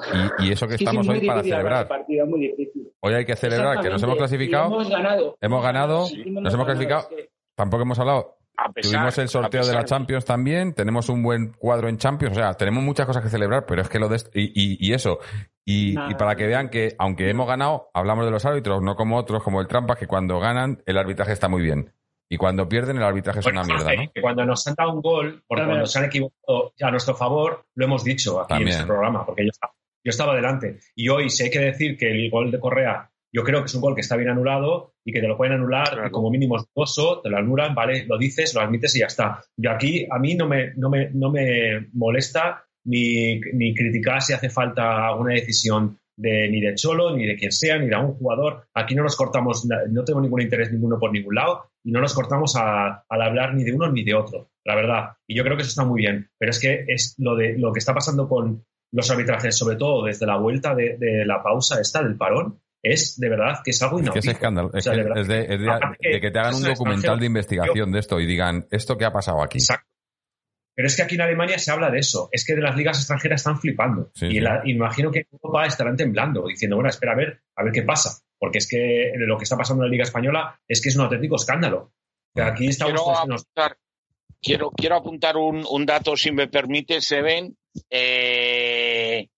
[0.47, 1.87] y eso que estamos muy hoy para celebrar.
[1.87, 2.91] partido, muy difícil.
[3.01, 4.69] Hoy hay que celebrar que nos hemos clasificado.
[4.69, 5.37] Y Hemos ganado.
[5.41, 7.09] Hemos ganado, Sí, nos hemos clasificado.
[7.55, 8.37] Tampoco hemos hablado.
[8.73, 10.73] Pesar, Tuvimos el sorteo de la Champions también.
[10.73, 12.37] Tenemos un buen cuadro en Champions.
[12.37, 14.15] O sea, tenemos muchas cosas que celebrar, pero es que lo de.
[14.33, 15.19] Y, y- y eso.
[15.65, 19.17] Y, y para que vean que, aunque hemos ganado, hablamos de los árbitros, no como
[19.17, 21.91] otros, como el Trampas, que cuando ganan, el arbitraje está muy bien.
[22.29, 24.11] Y cuando pierden, el arbitraje es Bueno, una mierda, ¿no?
[24.13, 25.69] que cuando nos han dado un gol, porque ver.
[25.69, 28.69] cuando se han equivocado a nuestro favor, lo hemos dicho aquí También.
[28.69, 30.79] en este programa, porque yo estaba, yo estaba delante.
[30.95, 33.75] Y hoy, si hay que decir que el gol de Correa, yo creo que es
[33.75, 36.11] un gol que está bien anulado y que te lo pueden anular, Claro.
[36.11, 39.43] como mínimo es dudoso, te lo anulan, vale, lo dices, lo admites y ya está.
[39.57, 44.33] Yo aquí, a mí no me, no me, no me molesta ni, ni criticar si
[44.33, 48.13] hace falta alguna decisión de, ni de Cholo, ni de quien sea, ni de un
[48.15, 48.67] jugador.
[48.73, 52.13] Aquí no nos cortamos, no tengo ningún interés ninguno por ningún lado y no nos
[52.13, 55.09] cortamos a- al hablar ni de uno ni de otro, la verdad.
[55.27, 56.29] Y yo creo que eso está muy bien.
[56.37, 60.05] Pero es que es lo, de, lo que está pasando con los arbitrajes, sobre todo
[60.05, 63.81] desde la vuelta de, de la pausa esta, del parón, es de verdad que es
[63.81, 64.29] algo Es que inaudito.
[64.29, 64.69] es escándalo.
[64.73, 65.21] O Es, sea, que de verdad.
[65.21, 68.25] es de, de- que de que te hagan un documental de investigación de esto y
[68.25, 69.57] digan, ¿esto qué ha pasado aquí?
[69.57, 69.87] Exacto.
[70.75, 72.27] Pero es que aquí en Alemania se habla de eso.
[72.33, 74.11] Es que de las ligas extranjeras están flipando.
[74.13, 77.63] Sí, y, la- imagino que en Europa estarán temblando, diciendo, bueno, espera a ver, a
[77.63, 78.21] ver qué pasa.
[78.37, 81.03] Porque es que lo que está pasando en la Liga Española es que es un
[81.03, 81.93] auténtico escándalo.
[82.33, 83.77] Que aquí estamos quiero apuntar,
[84.41, 87.55] quiero, quiero apuntar un, un dato, si me permite, Seven.
[87.89, 89.29] Eh,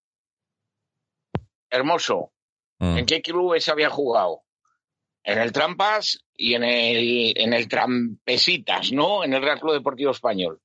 [1.70, 2.32] hermoso.
[2.80, 2.98] Mm.
[2.98, 4.42] ¿En qué clubes había jugado?
[5.24, 9.24] En el Trampas y en el, en el Trampesitas, ¿no?
[9.24, 10.60] En el Real Club Deportivo Español.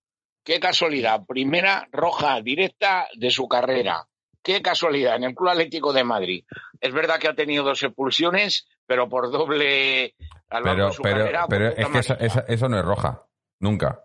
[0.45, 1.25] Qué casualidad.
[1.27, 4.07] Primera roja directa de su carrera.
[4.43, 5.17] Qué casualidad.
[5.17, 6.45] En el Club Atlético de Madrid.
[6.81, 10.15] Es verdad que ha tenido dos expulsiones, pero por doble
[10.51, 12.45] a lo largo Pero, de su pero, carrera, pero por es que eso, puta eso-
[12.49, 13.23] eso no es roja.
[13.61, 14.01] Nunca.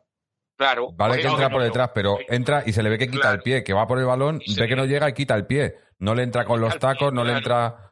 [0.58, 0.92] Claro.
[0.94, 3.36] Vale que entra no, por detrás, pero entra y se le ve que quita Claro.
[3.38, 4.76] el pie, que va por el balón, ve que ve.
[4.76, 5.76] no llega y quita el pie.
[6.00, 7.92] No le entra con los tacos, no le entra.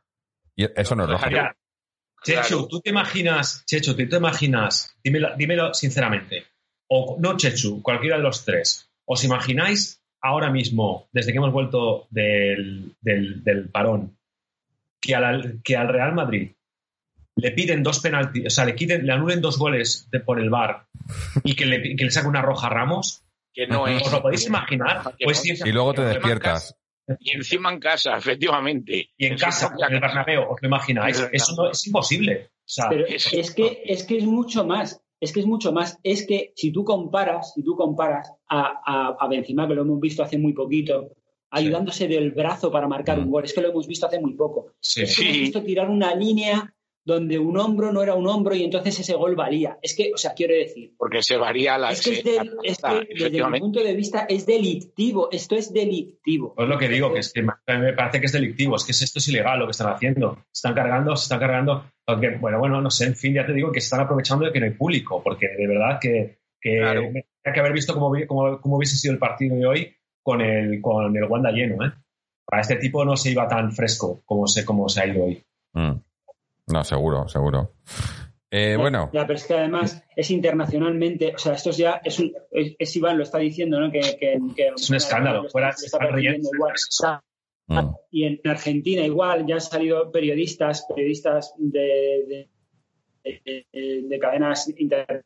[0.56, 1.28] Y eso no es roja.
[1.30, 2.68] Claro.
[2.70, 6.46] ¿tú te imaginas, Chechu, ¿tú te imaginas, dímelo, dímelo sinceramente,
[6.88, 12.08] o no Chechu, cualquiera de los tres, ¿os imagináis ahora mismo, desde que hemos vuelto
[12.10, 14.17] del, del- del parón,
[15.00, 16.52] que al, que al Real Madrid
[17.38, 20.50] le piden dos penaltis, o sea, le, quiten, le anulen dos goles de- por el
[20.50, 20.86] bar
[21.43, 23.21] y que le, que le saque una roja a Ramos?
[23.54, 24.02] Que no es.
[24.04, 25.13] ¿Os lo podéis imaginar?
[25.24, 26.76] Pues sí, Y luego te despiertas.
[27.19, 29.10] Y encima en casa, efectivamente.
[29.17, 30.00] y en casa, en el.
[30.02, 31.19] Bernabéu, ¿os lo imagináis?
[31.19, 32.50] Es Eso no, es imposible.
[32.52, 35.00] O sea, Pero es- es que, es que es mucho más.
[35.19, 35.97] Es que es mucho más.
[36.04, 39.99] Es que si tú comparas, si tú comparas a, a, a Benzema, que lo hemos
[39.99, 41.12] visto hace muy poquito,
[41.51, 43.23] ayudándose del brazo para marcar Mm.
[43.23, 44.73] un gol, es que lo hemos visto hace muy poco.
[44.82, 45.04] sí.
[45.04, 46.75] Es que hemos visto tirar una línea
[47.06, 49.78] donde un hombro no era un hombro y entonces ese gol valía.
[49.82, 51.91] Es que, o sea, quiero decir, Porque se varía la.
[51.91, 55.30] es que, es del- es que desde mi punto de vista es delictivo.
[55.32, 56.54] Esto es delictivo.
[56.56, 59.04] Pues lo que digo, que es que me parece que es delictivo, es que es-
[59.04, 60.36] esto es ilegal lo que están haciendo.
[60.52, 61.86] Se están cargando, se están cargando.
[62.08, 64.52] aunque, bueno, bueno, no sé, en fin, ya te digo que se están aprovechando de
[64.52, 67.02] que no hay público, porque de verdad que, que Claro.
[67.02, 69.96] me tendría que haber visto cómo, vi- cómo, cómo hubiese sido el partido de hoy
[70.22, 71.91] con el, con el Wanda lleno, ¿eh?
[72.46, 75.44] Para este tipo no se iba tan fresco como se, como se ha ido hoy.
[75.74, 75.94] Mm.
[76.67, 77.73] No, seguro, seguro.
[78.51, 82.19] Eh, bueno, Ya, pero es que además es internacionalmente, o sea, esto es ya, es,
[82.19, 83.91] un, es, es Iván lo está diciendo, ¿no?
[83.91, 86.56] Que, que- que- Es un escándalo, lo está- fuera- lo está están persiguiendo riendo.
[86.56, 86.73] igual.
[87.67, 92.47] mm, Y en Argentina igual ya han salido periodistas, periodistas de,
[93.23, 95.25] de, de- de cadenas internacionales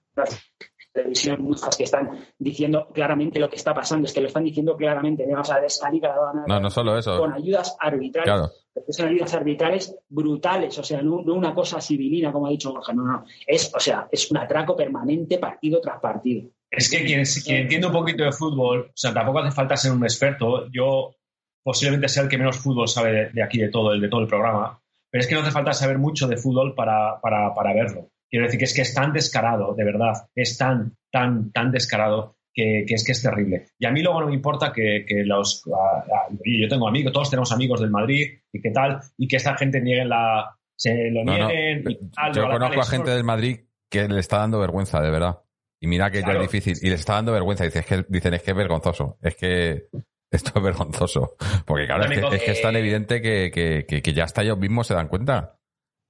[0.92, 4.76] televisión muchas que están diciendo claramente lo que está pasando, es que lo están diciendo
[4.76, 7.18] claramente, vamos a ver, esta liga la van a- no, no solo eso.
[7.18, 8.50] con ayudas arbitrales, Claro.
[8.74, 12.72] porque son ayudas arbitrales brutales, o sea, no, no una cosa civilina, como ha dicho
[12.74, 16.50] Borja, no, no, es, o sea, es un atraco permanente partido tras partido.
[16.72, 19.92] Es que quien, quien entiende un poquito de fútbol, o sea, tampoco hace falta ser
[19.92, 20.68] un experto.
[20.72, 21.16] Yo
[21.64, 24.22] posiblemente sea el que menos fútbol sabe de, de aquí, de todo, el de todo
[24.22, 24.80] el programa.
[25.10, 28.10] Pero es que no hace falta saber mucho de fútbol para, para, para verlo.
[28.30, 32.38] Quiero decir que es que es tan descarado, de verdad, es tan, tan, tan descarado
[32.54, 33.68] que, que es que es terrible.
[33.80, 35.64] Y a mí luego no me importa que, que los...
[35.68, 36.04] a-
[36.46, 39.82] yo tengo amigos, todos tenemos amigos del Madrid y qué tal, y que esta gente
[39.82, 40.56] niegue la...
[40.78, 41.48] se lo No, no.
[41.48, 45.10] nieguen y tal, Yo conozco a gente del Madrid que le está dando vergüenza, de
[45.10, 45.40] verdad.
[45.82, 46.78] Y mira que ya es difícil.
[46.82, 47.64] Y les está dando vergüenza.
[47.64, 49.18] Dice, es que, dicen, es que es vergonzoso.
[49.22, 49.88] Es que
[50.32, 51.36] esto es vergonzoso.
[51.66, 54.42] Porque claro, es que, es que es tan eh, evidente que, que, que, ya hasta
[54.44, 55.58] ellos mismos se dan cuenta.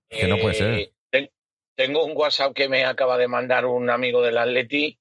[0.09, 0.89] Que no puede ser.
[1.79, 4.99] Ten- tengo un WhatsApp que me acaba de mandar un amigo del Atleti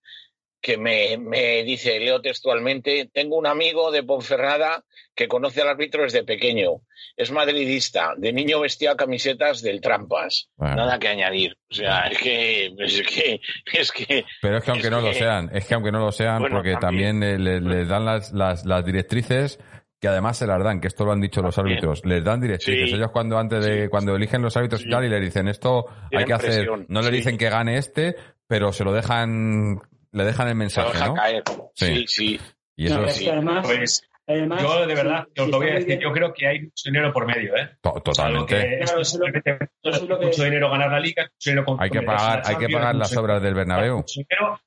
[0.61, 4.83] que me, me dice, leo textualmente, tengo un amigo de Ponferrada
[5.15, 6.81] que conoce al árbitro desde pequeño.
[7.17, 8.15] Es madridista.
[8.17, 10.49] De niño vestía camisetas del Trampas.
[10.57, 10.77] Bueno.
[10.77, 11.57] Nada que añadir.
[11.71, 13.41] O sea, es que, es que,
[13.73, 16.11] es que, Pero es que aunque Es no lo sean, es que aunque no lo
[16.13, 17.21] sean, Bueno, porque también.
[17.21, 19.59] también, le- dan las, las, las directrices
[20.01, 22.91] que además se las dan, que esto lo han dicho los árbitros, les dan directrices.
[22.91, 22.97] Sí.
[22.97, 23.89] Ellos cuando antes de, Sí.
[23.89, 26.87] cuando eligen los árbitros y tal, y le dicen esto hay que hacer, presión.
[26.89, 27.17] no le Sí.
[27.17, 28.15] dicen que gane este,
[28.47, 29.81] pero se lo dejan,
[30.13, 31.15] le dejan el se lo mensaje, deja ¿no?
[31.15, 31.43] caer.
[31.75, 31.87] Sí.
[31.87, 32.41] Sí, sí.
[32.77, 35.99] Y No, eso que además, Pues además, yo de verdad, os lo voy a decir,
[35.99, 37.69] yo creo que hay mucho dinero por medio, ¿eh?
[37.83, 38.55] totalmente.
[38.55, 41.01] que Claro, esto eso es lo- simplemente eso es lo que- mucho dinero ganar la
[41.01, 43.97] liga, mucho dinero con- Hay que pagar, hay que pagar las obras del Bernabéu.
[43.97, 44.61] mucho dinero,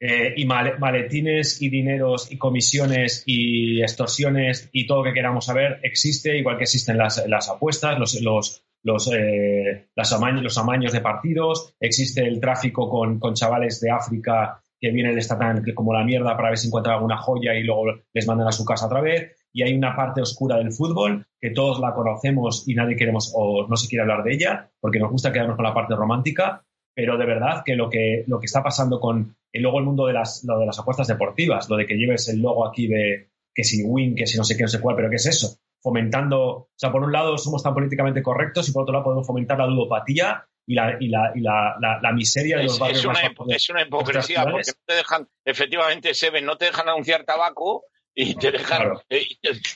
[0.00, 5.46] eh, y male- maletines y dineros y comisiones y extorsiones y todo lo que queramos
[5.46, 10.92] saber existe, igual que existen las, las apuestas, los, los, los, eh, las amaños, los
[10.92, 15.94] de partidos, existe el tráfico con, con chavales de África que vienen les tratan como
[15.94, 18.86] la mierda para ver si encuentran alguna joya y luego les mandan a su casa
[18.86, 19.32] otra vez.
[19.50, 23.66] Y hay una parte oscura del fútbol que todos la conocemos y nadie queremos o
[23.66, 26.65] no se quiere hablar de ella porque nos gusta quedarnos con la parte romántica.
[26.96, 30.06] Pero de verdad que lo que, lo que está pasando con y luego el mundo
[30.06, 33.30] de las, lo de las apuestas deportivas, lo de que lleves el logo aquí de
[33.54, 35.58] que si win, que si no sé qué, no sé cuál, pero ¿qué es eso?
[35.80, 39.26] Fomentando, o sea, por un lado somos tan políticamente correctos y por otro lado podemos
[39.26, 42.80] fomentar la ludopatía y la, y la, y la, la, la miseria de los Es,
[42.80, 46.88] barrios es una, es una hipocresía porque no te dejan, efectivamente, Seven, no te dejan
[46.88, 49.02] anunciar tabaco y te dejan, Claro.
[49.10, 49.26] eh,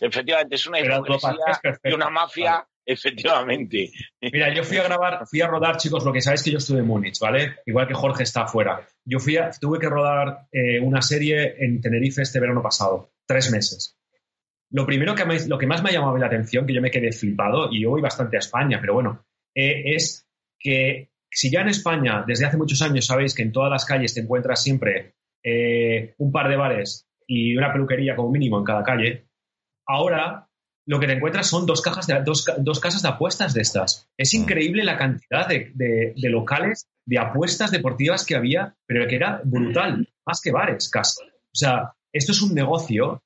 [0.00, 3.90] efectivamente, es una hipocresía y una mafia, efectivamente.
[4.20, 6.80] Mira, yo fui a grabar, fui a rodar, chicos, lo que sabéis que yo estuve
[6.80, 7.56] en Múnich, ¿vale?
[7.66, 8.86] Igual que Jorge está afuera.
[9.04, 13.50] Yo fui a- tuve que rodar eh, una serie en Tenerife este verano pasado, tres
[13.50, 13.96] meses.
[14.72, 17.10] lo primero que, lo que más me ha llamado la atención, que yo me quedé
[17.12, 20.28] flipado, y yo voy bastante a España, pero bueno, eh, es
[20.60, 24.14] que si ya en España, desde hace muchos años, sabéis que en todas las calles
[24.14, 28.84] te encuentras siempre eh, un par de bares y una peluquería como mínimo en cada
[28.84, 29.26] calle,
[29.86, 30.48] ahora
[30.90, 34.08] lo que te encuentras son dos, cajas de, dos, dos casas de apuestas de estas.
[34.18, 39.14] Es increíble la cantidad de, de- de locales de apuestas deportivas que había, pero que
[39.14, 41.22] era brutal, más que bares casi.
[41.22, 43.22] O sea, esto es un negocio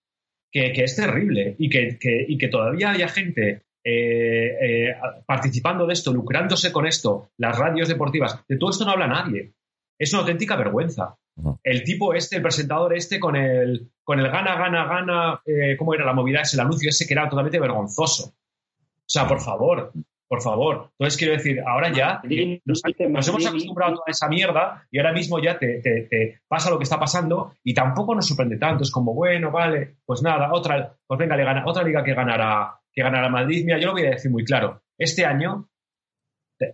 [0.52, 4.96] que, que es terrible y que, que- y que todavía haya gente eh, eh,
[5.26, 9.54] participando de esto, lucrándose con esto, las radios deportivas, de todo esto no habla nadie.
[9.98, 11.16] Es una auténtica vergüenza.
[11.62, 15.94] El tipo este, el presentador este con el, con el gana, gana, gana, eh, ¿cómo
[15.94, 18.28] era la movida ese, el anuncio ese que era totalmente vergonzoso?
[18.28, 19.92] O sea, por favor,
[20.28, 20.90] por favor.
[20.92, 22.20] Entonces quiero decir, ahora ya
[22.64, 26.40] nos, nos hemos acostumbrado a toda esa mierda y ahora mismo ya te, te- te
[26.48, 28.84] pasa lo que está pasando y tampoco nos sorprende tanto.
[28.84, 32.78] Es como, bueno, vale, pues nada, otra, pues venga, le gana, otra liga que ganará,
[32.92, 33.64] que ganará Madrid.
[33.64, 34.82] Mira, yo lo voy a decir muy claro.
[34.96, 35.68] Este año,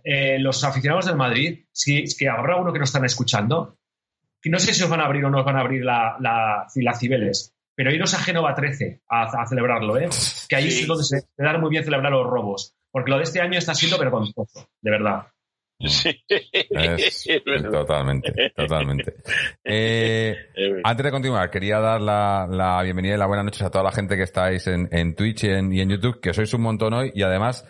[0.03, 3.77] eh, los aficionados del Madrid, si es que habrá uno que nos están escuchando,
[4.41, 6.15] que no sé si os van a abrir o no os van a abrir la,
[6.19, 10.09] la, la Cibeles, pero iros a Génova 13 a, a celebrarlo, ¿eh?
[10.49, 10.81] Que ahí Sí.
[10.81, 12.75] es donde se se dan muy bien celebrar los robos.
[12.91, 15.27] Porque lo de este año está siendo vergonzoso, de verdad.
[15.79, 16.11] Sí.
[16.27, 17.25] Es-
[17.71, 19.15] totalmente, totalmente.
[19.63, 20.35] Eh.
[20.83, 23.91] Antes de continuar, quería dar la, la bienvenida y la buenas noches a toda la
[23.91, 26.93] gente que estáis en, en Twitch y en, y en YouTube, que sois un montón
[26.93, 27.65] hoy y además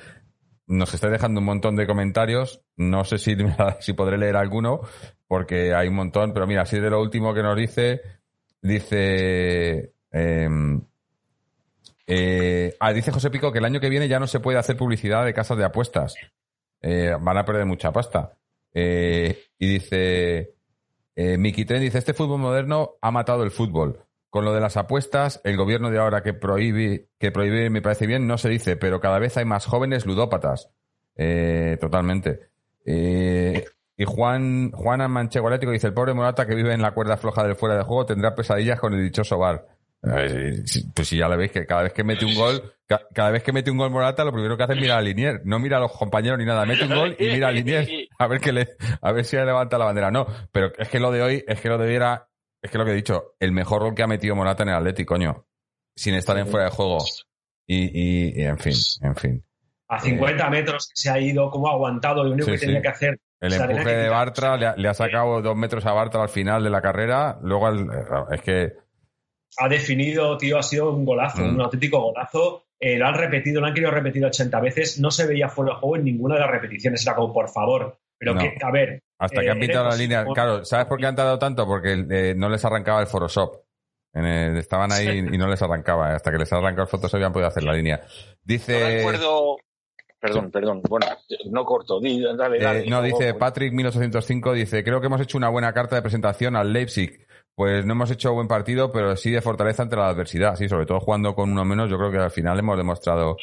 [0.68, 2.62] nos estáis dejando un montón de comentarios.
[2.78, 3.36] No sé si,
[3.80, 4.82] si podré leer alguno,
[5.32, 8.02] porque hay un montón, pero mira, así de lo último que nos dice,
[8.62, 9.94] dice...
[10.12, 10.82] em,
[12.06, 14.76] eh, ah, dice José Pico que el año que viene ya no se puede hacer
[14.76, 16.16] publicidad de casas de apuestas.
[16.82, 18.34] Eh, van a perder mucha pasta.
[18.74, 20.54] Eh, y dice...
[21.16, 24.04] Miki Tren dice, este fútbol moderno ha matado el fútbol.
[24.30, 28.06] Con lo de las apuestas, el gobierno de ahora que prohíbe, que prohíbe me parece
[28.06, 30.74] bien, no se dice, pero cada vez hay más jóvenes ludópatas.
[31.80, 32.50] Totalmente.
[34.02, 37.18] Eh, y Juan, Juan Manchego Atlético dice, el pobre Morata que vive en la cuerda
[37.18, 39.68] floja del fuera de juego tendrá pesadillas con el dichoso bar.
[40.04, 40.64] Eh,
[40.96, 43.44] Pues si ya lo veis que cada vez que mete un gol, ca- cada vez
[43.44, 45.42] que mete un gol Morata, lo primero que hace es mirar a Linier.
[45.46, 46.66] No mira a los compañeros ni nada.
[46.66, 47.88] Mete un gol y mira a Linier.
[48.18, 48.68] A ver que le,
[49.02, 50.10] a ver si le levanta la bandera.
[50.10, 52.28] No, pero es que lo de hoy, es que lo de hoy era,
[52.62, 54.76] es que lo que he dicho, el mejor gol que ha metido Morata en el
[54.76, 55.46] Atlético, coño.
[55.96, 56.98] Sin estar en fuera de juego.
[57.68, 59.44] Y, y, y en fin, en fin.
[59.88, 62.66] A 50 metros que se ha ido, como ha aguantado, lo único Sí, que sí.
[62.66, 63.20] tenía que hacer.
[63.42, 66.22] El o sea, empuje de Bartra le ha, le ha sacado dos metros a Bartra
[66.24, 67.40] al final de la carrera.
[67.42, 67.70] Luego,
[68.32, 68.74] es que,
[69.58, 71.56] ha definido, tío, ha sido un golazo, Mm.
[71.56, 72.66] un auténtico golazo.
[72.80, 75.00] Eh, lo han repetido, lo han querido repetir 80 veces.
[75.00, 77.06] No se veía fuera de juego en ninguna de las repeticiones.
[77.06, 77.98] Era como, por favor.
[78.18, 78.40] Pero No.
[78.42, 79.02] que, a ver.
[79.20, 80.26] hasta eh, que han pintado era la línea.
[80.34, 81.66] Claro, ¿sabes por qué han tardado tanto?
[81.68, 83.56] Porque eh, no les arrancaba el Photoshop.
[84.14, 86.14] En el- estaban ahí y no les arrancaba.
[86.16, 87.98] Hasta que les arrancado el Photoshop ya han podido hacer la línea.
[88.04, 88.08] No
[88.44, 88.98] Dice.
[88.98, 89.58] recuerdo.
[90.22, 90.82] Perdón, perdón.
[90.88, 91.08] Bueno,
[91.50, 92.00] no corto.
[92.00, 92.88] Di- Dale, Eh, dale.
[92.88, 96.56] no, dice Luego- Patrick 1805, dice, creo que hemos hecho una buena carta de presentación
[96.56, 97.26] al Leipzig.
[97.56, 100.56] Pues no hemos hecho buen partido, pero sí de fortaleza ante la adversidad.
[100.56, 103.36] Sí, sobre todo jugando con uno menos, yo creo que al final hemos demostrado.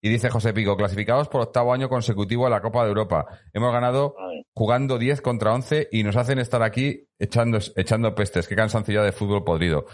[0.00, 3.26] Y dice José Pico, clasificados por octavo año consecutivo a la Copa de Europa.
[3.52, 4.14] Hemos ganado
[4.54, 8.46] jugando 10 contra 11 y nos hacen estar aquí echando, echando pestes.
[8.46, 9.86] Qué cansancillo de fútbol podrido.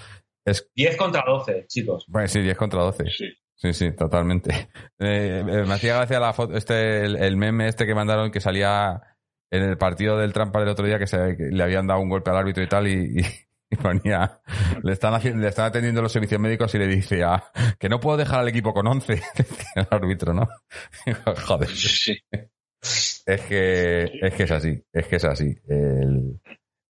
[0.45, 2.05] Es, 10 contra 12, chicos.
[2.09, 3.05] bueno, sí, 10 contra 12.
[3.11, 3.25] Sí.
[3.57, 4.69] Sí, sí, totalmente.
[5.01, 8.41] Eh, eh, me hacía gracia la foto, este, el, el meme este que mandaron que
[8.41, 9.03] salía
[9.51, 12.09] en el partido del Trampa del otro día que, se, que le habían dado un
[12.09, 13.25] golpe al árbitro y tal y, y-
[13.71, 14.41] y ponía,
[14.83, 17.45] le están haciendo, le están atendiendo los servicios médicos y le dice ah,
[17.79, 19.21] que no puedo dejar al equipo con 11,
[19.75, 20.49] el árbitro, ¿no?
[21.47, 21.69] Joder.
[21.69, 22.17] Sí.
[23.27, 25.55] Es que, es que es así, es que es así.
[25.69, 26.41] El-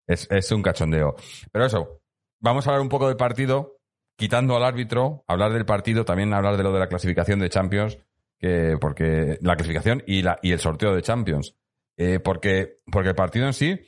[0.07, 1.15] es, es un cachondeo.
[1.51, 2.01] Pero eso,
[2.39, 3.74] vamos a hablar un poco del partido,
[4.17, 7.99] quitando al árbitro, hablar del partido, también hablar de lo de la clasificación de Champions,
[8.39, 11.55] que, porque la clasificación y, la, y el sorteo de Champions.
[11.97, 13.79] Eh, porque, porque el partido en sí,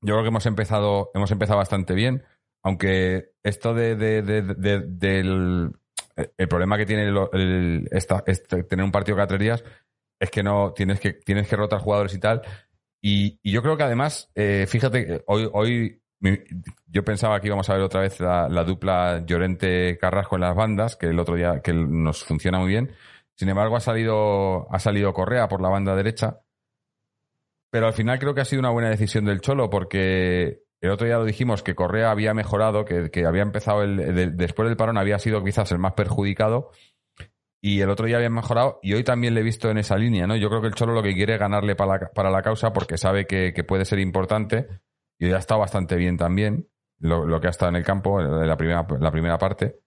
[0.00, 2.22] yo creo que hemos empezado, hemos empezado bastante bien,
[2.62, 5.72] aunque esto de, de- de- de- del
[6.36, 9.64] el problema que tiene el, este- tener un partido cada tres días
[10.20, 12.42] es que no tienes que tienes que rotar jugadores y tal.
[13.00, 17.74] Y, y yo creo que además, eh, fíjate, hoy, hoy yo pensaba que íbamos a
[17.74, 21.60] ver otra vez la, la dupla Llorente Carrasco en las bandas, que el otro día
[21.62, 22.92] que nos funciona muy bien.
[23.36, 26.40] Sin embargo, ha salido, ha salido Correa por la banda derecha.
[27.70, 31.06] Pero al final creo que ha sido una buena decisión del Cholo, porque el otro
[31.06, 34.98] día lo dijimos que Correa había mejorado, que, había empezado el, de- después del parón
[34.98, 36.70] había sido quizás el más perjudicado.
[37.60, 40.26] Y el otro día había mejorado y hoy también le he visto en esa línea,
[40.26, 40.36] ¿no?
[40.36, 42.72] Yo creo que el Cholo lo que quiere es ganarle para la, para la causa
[42.72, 44.68] porque sabe que puede ser importante
[45.18, 46.68] y ha estado bastante bien también
[47.00, 49.80] lo, que ha estado en el campo en la primera, la primera parte.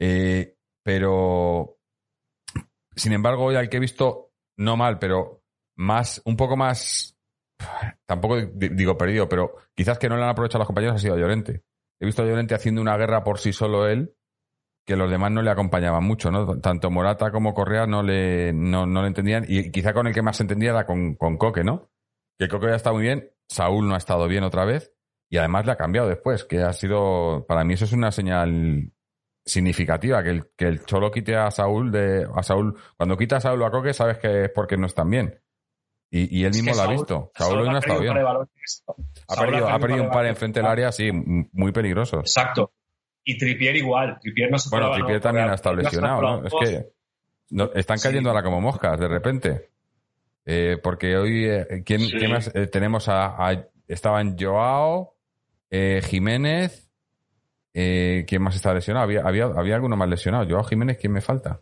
[0.00, 1.78] Eh, pero
[2.94, 5.42] sin embargo, hoy al que he visto, no mal, pero
[5.76, 7.16] más, un poco más,
[8.06, 10.98] tampoco di- digo perdido, pero quizás que no le han aprovechado a los compañeros ha
[10.98, 11.62] sido Llorente.
[12.00, 14.14] He visto a Llorente haciendo una guerra por sí solo él,
[14.86, 16.58] que los demás no le acompañaban mucho, ¿no?
[16.60, 20.22] Tanto Morata como Correa no le, no, no le entendían, y quizá con el que
[20.22, 21.90] más entendía era con, con Coque, ¿no?
[22.38, 24.92] Que Coque ya está muy bien, Saúl no ha estado bien otra vez,
[25.30, 28.92] y además le ha cambiado después, que ha sido, para mí eso es una señal
[29.44, 33.40] significativa, que el, que el Cholo quite a Saúl de, a Saúl, cuando quita a
[33.40, 35.40] Saúl a Coque sabes que es porque no están bien.
[36.10, 37.30] Y, y él Es mismo lo ha visto.
[37.34, 38.16] Saúl hoy no ha estado bien.
[38.16, 42.20] Ha perdido, ha perdido un par enfrente del área, sí, muy peligrosos.
[42.20, 42.72] Exacto.
[43.24, 44.18] Y Trippier igual.
[44.20, 46.46] Trippier no se Bueno, no, también ha estado lesionado, ¿no?
[46.46, 46.86] Es que
[47.50, 48.08] no- están Sí.
[48.08, 49.70] cayendo ahora como moscas, de repente.
[50.50, 52.26] Eh, porque hoy, eh, ¿quién, Sí.
[52.26, 52.50] más?
[52.54, 55.14] Eh, tenemos a, a- estaban Joao,
[55.70, 56.90] eh, Jiménez,
[57.74, 59.04] ¿quién más está lesionado?
[59.04, 60.46] Había, había, había alguno más lesionado.
[60.48, 61.60] Joao Jiménez, ¿quién me falta?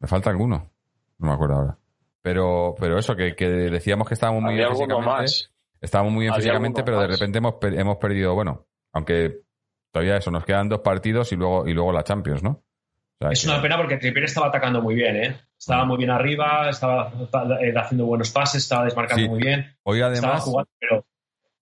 [0.00, 0.70] Me falta alguno.
[1.18, 1.78] No me acuerdo ahora.
[2.20, 5.06] Pero, pero eso, que, que decíamos que estábamos muy bien físicamente.
[5.10, 5.50] más.
[5.80, 9.40] Estábamos muy bien físicamente, pero de repente hemos, hemos perdido, bueno, aunque
[9.92, 12.62] todavía eso, nos quedan dos partidos y luego, y luego la Champions, ¿no?
[13.20, 15.36] O sea Es que- una pena porque Trippier estaba atacando muy bien, ¿eh?
[15.58, 17.12] Estaba muy bien arriba, estaba
[17.60, 19.28] eh, haciendo buenos pases, estaba desmarcando Sí.
[19.28, 19.76] muy bien.
[19.82, 21.06] Hoy Estaba además, jugando, pero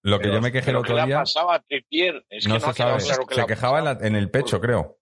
[0.02, 2.24] lo que pero- yo me quejé el Pero ¿qué otro día, pasaba a Trippier?
[2.28, 4.00] Es que no no, se sabe, claro se quejaba en, pasaba.
[4.02, 4.98] la- en el pecho, creo.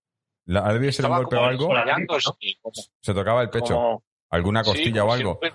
[0.46, 4.62] La, ha debido ser un golpe o algo, como- se tocaba el pecho, como- alguna
[4.62, 5.40] costilla o algo.
[5.42, 5.50] no.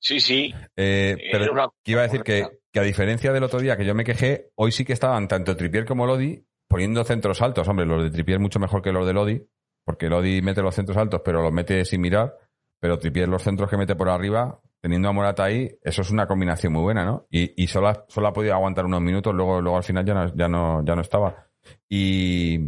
[0.00, 0.52] Sí, sí.
[0.76, 3.84] Eh, pero una- que iba a decir que, que a diferencia del otro día que
[3.84, 7.68] yo me quejé, hoy sí que estaban tanto Tripier como Lodi poniendo centros altos.
[7.68, 9.42] Hombre, los de Tripier mucho mejor que los de Lodi,
[9.84, 12.36] porque Lodi mete los centros altos, pero los mete sin mirar.
[12.80, 16.26] Pero Tripier los centros que mete por arriba, teniendo a Morata ahí, eso es una
[16.26, 17.26] combinación muy buena, ¿no?
[17.30, 20.14] Y, y solo, ha, solo ha podido aguantar unos minutos, luego, luego al final ya
[20.14, 21.46] no, ya no, ya no estaba.
[21.88, 22.58] Y,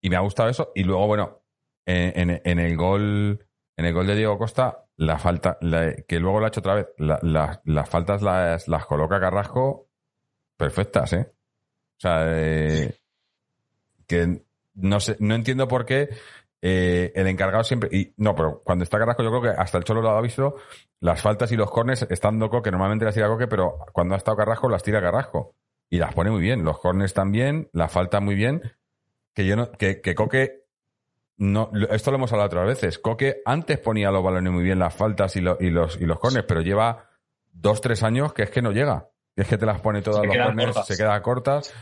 [0.00, 0.72] y me ha gustado eso.
[0.74, 1.42] Y luego, bueno,
[1.84, 3.46] en, en- el gol,
[3.76, 5.58] en el gol de Diego Costa, la falta,
[6.08, 9.88] que luego lo ha hecho otra vez, la- las faltas las, las coloca Carrasco
[10.56, 11.30] perfectas, ¿eh?
[11.30, 12.94] O sea, eh,
[14.06, 14.42] que
[14.74, 16.08] no sé, no entiendo por qué
[16.62, 19.84] eh, el encargado siempre, y no, pero cuando está Carrasco yo creo que hasta el
[19.84, 20.54] Cholo lo ha visto,
[21.00, 24.36] las faltas y los cornes estando Coque, normalmente las tira Coque, pero cuando ha estado
[24.36, 25.56] Carrasco las tira Carrasco.
[25.90, 28.62] Y las pone muy bien, los cornes también, las faltas muy bien,
[29.34, 30.62] que yo no, que, que Coque
[31.36, 32.98] no, esto lo hemos hablado otras veces.
[32.98, 36.18] Coque antes ponía los balones muy bien, las faltas y, lo- y los, y los
[36.18, 37.10] corners, pero lleva
[37.52, 39.08] dos, tres años que es que no llega.
[39.36, 40.86] Y es que te las pone todas Se los quedan corners, cortas.
[40.86, 41.74] se quedan cortas.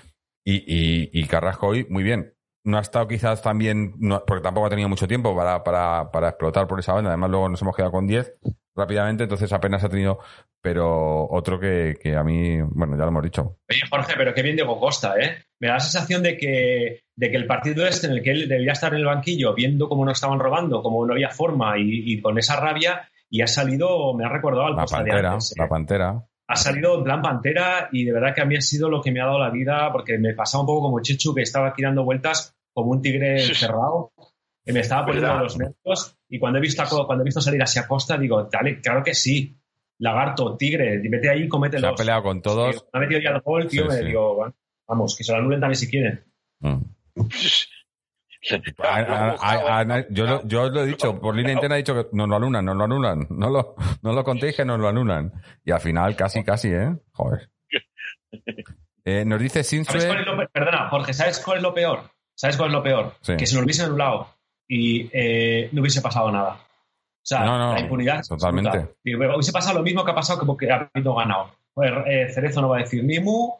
[0.45, 2.35] Y, y, y Carrasco hoy, muy bien.
[2.65, 6.29] No ha estado quizás también, no- porque tampoco ha tenido mucho tiempo para, para, para
[6.29, 7.11] explotar por esa banda.
[7.11, 8.35] Además, luego nos hemos quedado con 10
[8.77, 10.19] rápidamente, entonces apenas ha tenido.
[10.63, 13.57] Pero otro que, que a mí, bueno, ya lo hemos dicho.
[13.71, 15.43] Oye, Jorge, pero qué bien Diego Costa, ¿eh?
[15.59, 18.47] Me da la sensación de que, de que el partido este en el que él
[18.49, 22.13] debía estar en el banquillo viendo cómo nos estaban robando, cómo no había forma y,
[22.13, 25.33] y con esa rabia, y ha salido, me ha recordado al La Costa de pantera,
[25.33, 25.55] antes, ¿eh?
[25.57, 26.25] la pantera.
[26.53, 29.13] Ha salido en plan pantera y de verdad que a mí ha sido lo que
[29.13, 31.83] me ha dado la vida porque me pasaba un poco como Chechu que estaba aquí
[31.83, 34.13] dando vueltas como un tigre encerrado
[34.65, 35.43] que me estaba poniendo ¿Verdad?
[35.43, 38.81] los nervios y cuando he visto a cuando he visto salir hacia Costa digo, dale,
[38.81, 39.61] claro que sí,
[39.99, 42.87] lagarto, tigre, vete ahí y Se ha peleado con todos.
[42.93, 44.07] Me ha metido ya el gol, tío, Sí, me sí.
[44.07, 44.55] digo, bueno,
[44.89, 46.25] vamos, que se lo anulen también si quieren.
[46.61, 46.81] Mm.
[48.79, 51.95] A- a- a- a- yo, lo, yo lo he dicho, por línea interna he dicho
[51.95, 53.27] que nos lo anulan, nos lo anulan.
[53.31, 55.33] No lo, no lo contéis que nos lo anulan.
[55.65, 56.97] Y al final casi, casi, ¿eh?
[57.13, 57.51] Joder.
[59.03, 60.49] Eh, nos dice ¿Sabes cuál es Sinsue...
[60.53, 62.03] Perdona, Jorge, ¿sabes cuál es lo peor?
[62.35, 63.15] ¿Sabes cuál es lo peor?
[63.23, 63.35] Sí.
[63.37, 64.29] Que se nos hubiesen anulado
[64.69, 66.51] y eh, no hubiese pasado nada.
[66.53, 68.21] O sea, No, no, la impunidad.
[68.21, 68.89] es totalmente.
[69.03, 71.51] Y hubiese pasado lo mismo que ha pasado como que ha habido ganado.
[71.75, 73.55] Joder, eh, Cerezo no va a decir ni mu.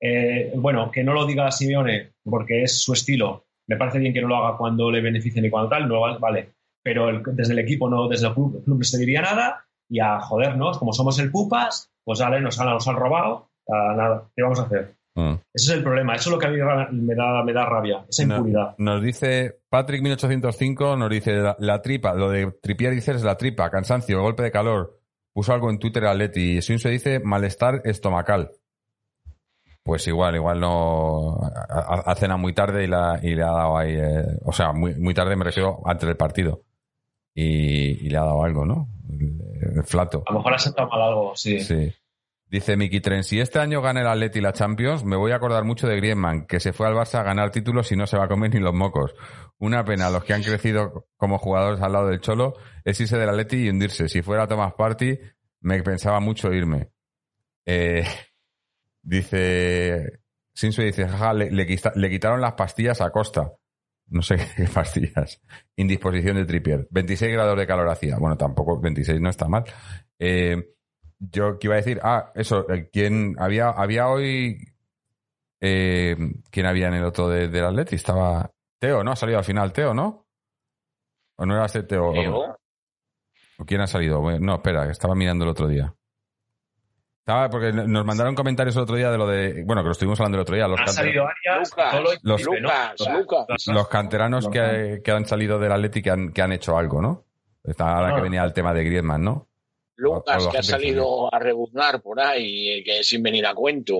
[0.00, 3.45] eh, bueno, que no lo diga Simeone porque es su estilo.
[3.68, 6.18] Me parece bien que no lo haga cuando le beneficien y cuando tal, no vale.
[6.18, 6.52] vale.
[6.82, 9.64] Pero el- desde el equipo, no, desde el club, el club no se diría nada
[9.88, 14.28] y a jodernos, como somos el Pupas, pues dale, nos han, nos han robado, nada,
[14.36, 14.94] ¿qué vamos a hacer?
[15.16, 15.32] Mm.
[15.54, 16.56] Ese es el problema, eso es lo que a mí
[16.92, 18.74] me da, me da rabia, esa impunidad.
[18.78, 23.36] Nos dice Patrick 1805, nos dice la, la tripa, lo de Tripier dices es la
[23.36, 25.00] tripa, cansancio, golpe de calor.
[25.32, 28.50] Puso algo en Twitter Atleti y Sinsue dice malestar estomacal.
[29.86, 31.38] Pues igual, igual no
[31.70, 34.72] ha, ha- cenado muy tarde y, la, y le ha dado ahí, eh, o sea,
[34.72, 36.62] muy, muy tarde me refiero antes del partido.
[37.32, 38.88] Y, y le ha dado algo, ¿no?
[39.08, 39.38] El,
[39.76, 40.24] el flato.
[40.26, 41.60] A lo mejor ha sentado mal algo, sí.
[41.60, 41.94] Sí.
[42.48, 45.62] Dice Miki Tren, si este año gana el Atleti la Champions, me voy a acordar
[45.64, 48.24] mucho de Griezmann, que se fue al Barça a ganar títulos y no se va
[48.24, 49.14] a comer ni los mocos.
[49.58, 53.28] Una pena, los que han crecido como jugadores al lado del Cholo, es irse del
[53.28, 54.08] Atleti y hundirse.
[54.08, 55.16] Si fuera Thomas Party,
[55.60, 56.88] me pensaba mucho irme.
[57.64, 58.04] Eh,
[59.06, 60.20] dice,
[60.54, 63.52] Sinsue dice, jaja, le, le le quitaron las pastillas a Costa.
[64.08, 65.40] No sé qué pastillas.
[65.76, 66.86] Indisposición de Trippier.
[66.90, 68.18] 26 grados de calor hacía.
[68.18, 69.64] Bueno, tampoco 26 no está mal.
[70.18, 70.74] Eh,
[71.18, 74.58] yo que iba a decir, ah, eso, ¿quién había, había hoy
[75.60, 76.16] eh,
[76.50, 77.96] ¿Quién había en el otro de, del Atleti?
[77.96, 79.12] Estaba Teo, ¿no?
[79.12, 80.26] Ha salido al final Teo, ¿no?
[81.38, 82.12] ¿O no era este Teo?
[82.12, 82.56] Teo.
[83.58, 84.20] ¿O quién ha salido?
[84.38, 85.94] No, espera, estaba mirando el otro día.
[87.26, 89.64] Estaba porque nos mandaron comentarios el otro día de lo de.
[89.64, 90.68] Bueno, que lo estuvimos hablando el otro día.
[90.68, 92.68] Los, Ha canter- salido Arias, Lucas, Tolo y los- Felipe, ¿no?
[92.68, 93.66] Lucas, Lucas.
[93.66, 97.24] los canteranos que, que han salido del Atleti que han, que han hecho algo, ¿no?
[97.64, 98.14] Está ahora Ah.
[98.14, 99.48] que venía el tema de Griezmann, ¿no?
[99.96, 103.24] Lucas, O- o la que ha que salido a rebuznar por ahí, eh, que sin
[103.24, 103.98] venir a cuento.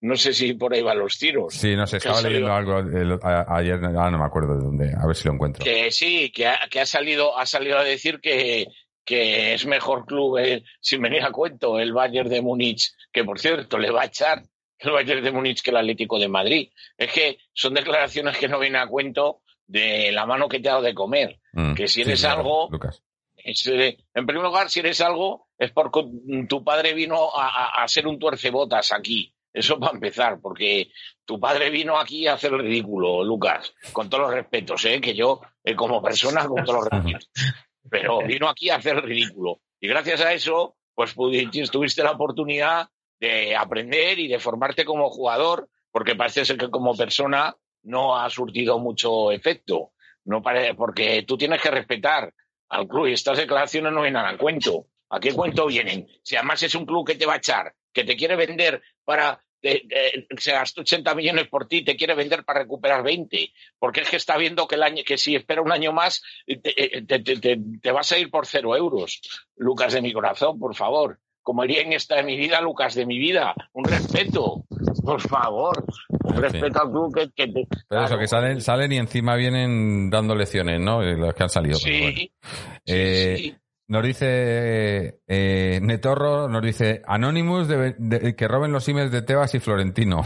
[0.00, 1.52] No sé si por ahí van los tiros.
[1.52, 4.64] Sí, no sé, estaba salido- leyendo algo el- a- ayer, ahora no me acuerdo de
[4.64, 5.62] dónde, a ver si lo encuentro.
[5.62, 8.68] Que sí, que ha, que ha salido, ha salido a decir que,
[9.08, 13.38] que es mejor club, eh, sin venir a cuento, el Bayern de Múnich, que por
[13.40, 14.42] cierto le va a echar
[14.78, 16.70] el Bayern de Múnich que el Atlético de Madrid.
[16.98, 20.72] Es que son declaraciones que no vienen a cuento de la mano que te ha
[20.72, 21.40] dado de comer.
[21.54, 23.02] Mm, que si eres algo- Lucas.
[23.36, 26.02] Es, eh, en primer lugar, si eres algo, es porque
[26.48, 29.32] tu padre vino a, a- a ser un tuercebotas aquí.
[29.50, 30.90] Eso para empezar, porque
[31.24, 35.00] tu padre vino aquí a hacer el ridículo, Lucas, con todos los respetos, ¿eh?
[35.00, 37.30] que yo, eh, como persona, con todos los respetos.
[37.90, 39.60] Pero vino aquí a hacer el ridículo.
[39.80, 42.88] Y gracias a eso, pues pudiste, tuviste la oportunidad
[43.20, 48.28] de aprender y de formarte como jugador, porque parece ser que como persona no ha
[48.30, 49.92] surtido mucho efecto.
[50.24, 52.32] No pare- porque tú tienes que respetar
[52.68, 54.86] al club y estas declaraciones no vienen al cuento.
[55.10, 56.06] ¿A qué cuento vienen?
[56.22, 59.42] Si además es un club que te va a echar, que te quiere vender para.
[59.62, 63.52] Eh, eh, se gastó 80 millones por ti, te quiere vender para recuperar 20.
[63.78, 66.56] Porque es que está viendo que, el año, que si espera un año más, eh,
[66.58, 69.20] te, te- te- te- te vas a ir por cero euros.
[69.56, 71.18] Lucas de mi corazón, por favor.
[71.42, 73.54] Como iría en esta de mi vida, Lucas de mi vida.
[73.72, 74.66] Un respeto,
[75.02, 75.82] por favor.
[76.24, 77.66] Un respeto al club que, que te.
[77.88, 81.02] Pero eso, que salen, salen y encima vienen dando lecciones, ¿no?
[81.02, 81.78] Eh, Los que han salido.
[81.82, 82.16] pero bueno.
[82.18, 82.32] Sí.
[82.84, 83.56] Eh, sí, sí.
[83.88, 89.60] Nos dice eh, Netorro, nos dice Anonymous de- que roben los emails de Tebas y
[89.60, 90.22] Florentino.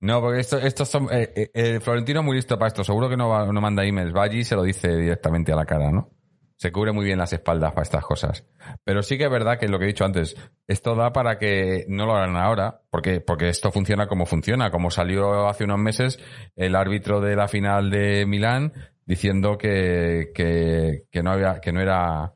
[0.00, 1.08] No, porque esto, estos son.
[1.12, 2.82] eh, eh, eh, Florentino es muy listo para esto.
[2.84, 4.14] Seguro que no, va- no manda emails.
[4.14, 6.10] Va allí y se lo dice directamente a la cara, ¿no?
[6.56, 8.44] Se cubre muy bien las espaldas para estas cosas.
[8.84, 10.36] Pero sí que es verdad que lo que he dicho antes,
[10.68, 14.70] esto da para que no lo hagan ahora, porque, porque esto funciona como funciona.
[14.70, 16.18] Como salió hace unos meses
[16.56, 18.72] el árbitro de la final de Milán
[19.06, 22.34] diciendo que, que, que no había, que no era,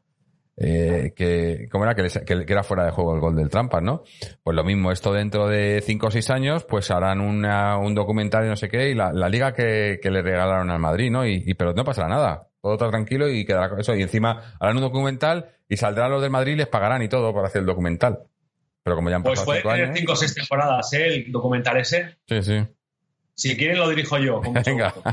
[0.58, 1.94] eh, que, ¿cómo era?
[1.94, 4.02] Que, les- que- que era fuera de juego el gol del Trampas, ¿no?
[4.42, 8.46] Pues lo mismo, esto dentro de cinco o seis años, pues harán una, un documental
[8.46, 11.26] y no sé qué, y la, la liga que, que le regalaron al Madrid, ¿no?
[11.26, 12.48] Y, y- pero no pasará nada.
[12.62, 13.94] Todo está tranquilo y quedará con eso.
[13.94, 17.32] Y encima harán un documental y saldrán los del Madrid y les pagarán y todo
[17.32, 18.20] por hacer el documental.
[18.82, 19.98] Pero como ya han Pues pasado puede cinco tener años.
[19.98, 21.06] cinco o seis temporadas, ¿eh?
[21.06, 22.16] El documental ese.
[22.28, 22.66] Sí, sí.
[23.34, 24.40] Si quieren lo dirijo yo.
[24.40, 24.90] con mucho Venga.
[24.90, 25.10] gusto.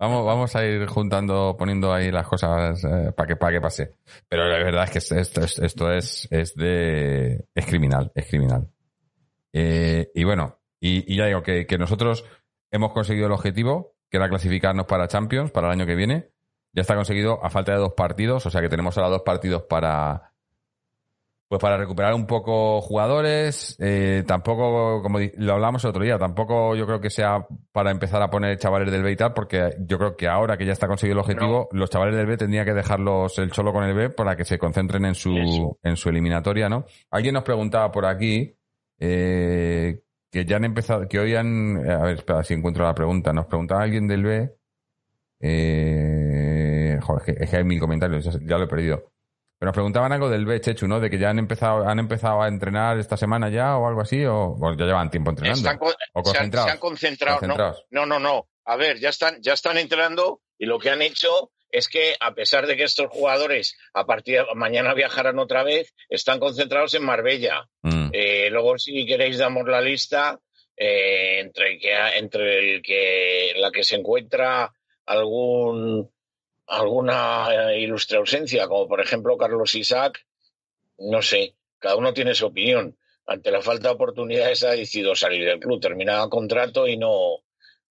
[0.00, 2.82] Vamos, vamos a ir juntando, poniendo ahí las cosas
[3.14, 3.94] para que, para que pase.
[4.28, 8.26] Pero la verdad es que esto, esto, es- esto es, es de, es criminal, es
[8.26, 8.68] criminal.
[9.52, 12.24] Eh, y bueno, y, y ya digo que, que nosotros
[12.70, 16.30] hemos conseguido el objetivo, que era clasificarnos para Champions para el año que viene.
[16.72, 19.64] Ya está conseguido a falta de dos partidos, o sea que tenemos ahora dos partidos
[19.64, 20.29] para,
[21.50, 26.76] pues para recuperar un poco jugadores, eh, tampoco, como lo hablamos el otro día, tampoco
[26.76, 29.98] yo creo que sea para empezar a poner chavales del B y tal, porque yo
[29.98, 32.72] creo que ahora que ya está conseguido el objetivo, los chavales del B tendría que
[32.72, 35.76] dejarlos el solo con el B para que se concentren en su, Eso.
[35.82, 36.84] en su eliminatoria, ¿no?
[37.10, 38.56] Alguien nos preguntaba por aquí,
[39.00, 43.32] eh, que ya han empezado, que hoy han, a ver, espera si encuentro la pregunta,
[43.32, 44.54] nos preguntaba alguien del B,
[45.40, 49.10] eh, joder, es que, hay mil comentarios, ya lo he perdido.
[49.60, 51.00] Pero nos preguntaban algo del B, Chechu, ¿no?
[51.00, 54.24] De que ya han empezado, han empezado a entrenar esta semana ya o algo así,
[54.24, 55.58] o bueno, ya llevan tiempo entrenando.
[55.58, 56.66] Están con- o se, han, concentrados.
[56.66, 57.34] se han concentrado.
[57.34, 57.40] ¿no?
[57.40, 57.84] Concentrados.
[57.90, 58.48] No, no, no.
[58.64, 62.32] A ver, ya están, ya están entrenando y lo que han hecho es que, a
[62.32, 67.04] pesar de que estos jugadores a partir de mañana viajarán otra vez, están concentrados en
[67.04, 67.68] Marbella.
[67.82, 68.08] Mm.
[68.14, 70.38] Eh, luego, si queréis, damos la lista
[70.74, 74.72] eh, entre, que, entre el que la que se encuentra
[75.04, 76.10] algún
[76.70, 80.24] alguna eh, ilustre ausencia, como por ejemplo Carlos Isaac,
[80.98, 82.96] no sé, cada uno tiene su opinión.
[83.26, 87.38] Ante la falta de oportunidades ha decidido salir del club, terminaba contrato y no.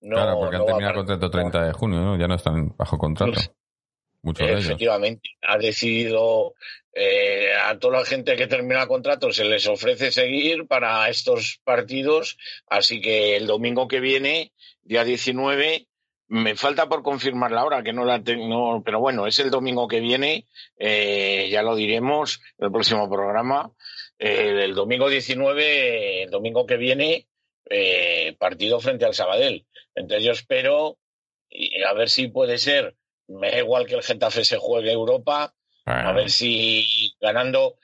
[0.01, 2.17] no claro, porque no han terminado contrato 30 de junio, ¿no?
[2.17, 3.39] Ya no están bajo contrato.
[4.21, 4.65] Muchos de ellos.
[4.65, 6.53] Efectivamente, ha decidido
[6.93, 12.37] eh, a toda la gente que termina contrato se les ofrece seguir para estos partidos,
[12.67, 14.51] así que el domingo que viene,
[14.81, 15.87] día 19,
[16.29, 19.87] me falta por confirmar la hora, que no la tengo, pero bueno, es el domingo
[19.87, 23.71] que viene, eh, ya lo diremos en el próximo programa.
[24.19, 27.27] Eh, el domingo 19, el domingo que viene,
[27.67, 29.65] eh, partido frente al Sabadell.
[29.95, 30.99] Entonces yo espero
[31.49, 32.95] y a ver si puede ser,
[33.27, 35.53] me da igual que el Getafe se juegue Europa,
[35.85, 37.79] a ver si ganando,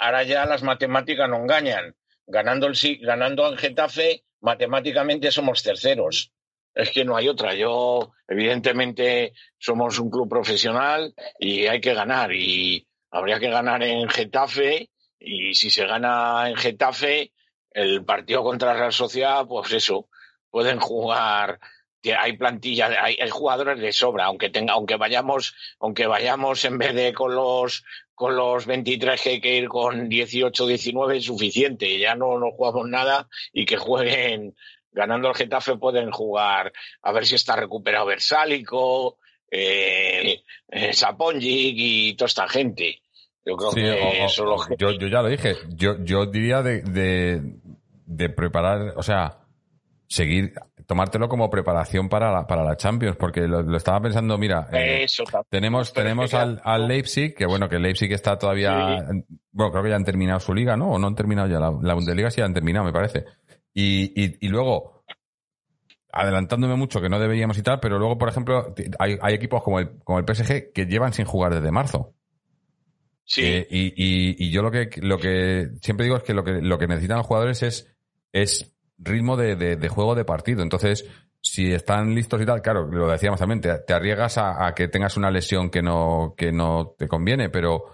[0.00, 1.94] ahora ya las matemáticas no engañan,
[2.26, 6.32] ganando, el, ganando en Getafe, matemáticamente somos terceros.
[6.78, 7.56] Es que no hay otra.
[7.56, 12.32] Yo, evidentemente, somos un club profesional y hay que ganar.
[12.32, 14.88] Y habría que ganar en Getafe.
[15.18, 17.32] Y si se gana en Getafe,
[17.72, 20.08] el partido contra Real Sociedad, pues eso,
[20.50, 21.58] pueden jugar
[22.16, 26.94] hay plantillas, hay, hay, jugadores de sobra, aunque tenga, aunque vayamos, aunque vayamos en vez
[26.94, 31.98] de con los con los 23 que hay que ir con 18, 19 es suficiente,
[31.98, 34.56] ya no, no jugamos nada y que jueguen
[34.98, 36.72] ganando el Getafe pueden jugar
[37.02, 39.18] a ver si está recuperado Versálico,
[39.48, 40.92] eh, eh
[41.40, 43.00] y toda esta gente.
[43.46, 47.40] Yo creo que eso lo yo, yo ya lo dije, yo, yo diría de, de,
[48.04, 49.38] de preparar, o sea,
[50.08, 50.52] seguir,
[50.86, 55.06] tomártelo como preparación para la, para la Champions, porque lo, estaba pensando, mira, eh,
[55.48, 59.06] tenemos, tenemos al, al, Leipzig, que bueno, que Leipzig está todavía,
[59.52, 60.90] bueno, creo que ya han terminado su liga, ¿no?
[60.90, 63.24] O no han terminado ya, la, la Bundesliga sí han terminado, me parece.
[63.80, 65.04] Y, y, y, luego,
[66.10, 69.78] adelantándome mucho, que no deberíamos y tal, pero luego, por ejemplo, hay, hay equipos como
[69.78, 72.12] el, como el PSG que llevan sin jugar desde marzo.
[73.22, 73.42] Sí.
[73.44, 76.60] Eh, y, y, y, yo lo que, lo que siempre digo es que lo que,
[76.60, 77.94] lo que necesitan los jugadores es,
[78.32, 80.64] es ritmo de, de, juego de partido.
[80.64, 81.08] Entonces,
[81.40, 85.30] si están listos y tal, claro, lo decíamos también, te, arriesgas a, que tengas una
[85.30, 87.84] lesión que no, que no te conviene, pero,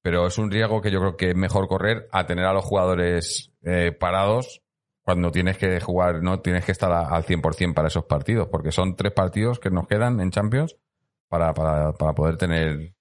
[0.00, 2.64] pero es un riesgo que yo creo que es mejor correr a tener a los
[2.64, 4.62] jugadores eh, parados
[5.08, 8.94] cuando tienes que jugar, no tienes que estar al 100% para esos partidos, porque son
[8.94, 10.76] tres partidos que nos quedan en Champions
[11.30, 12.92] para, para, para poder tener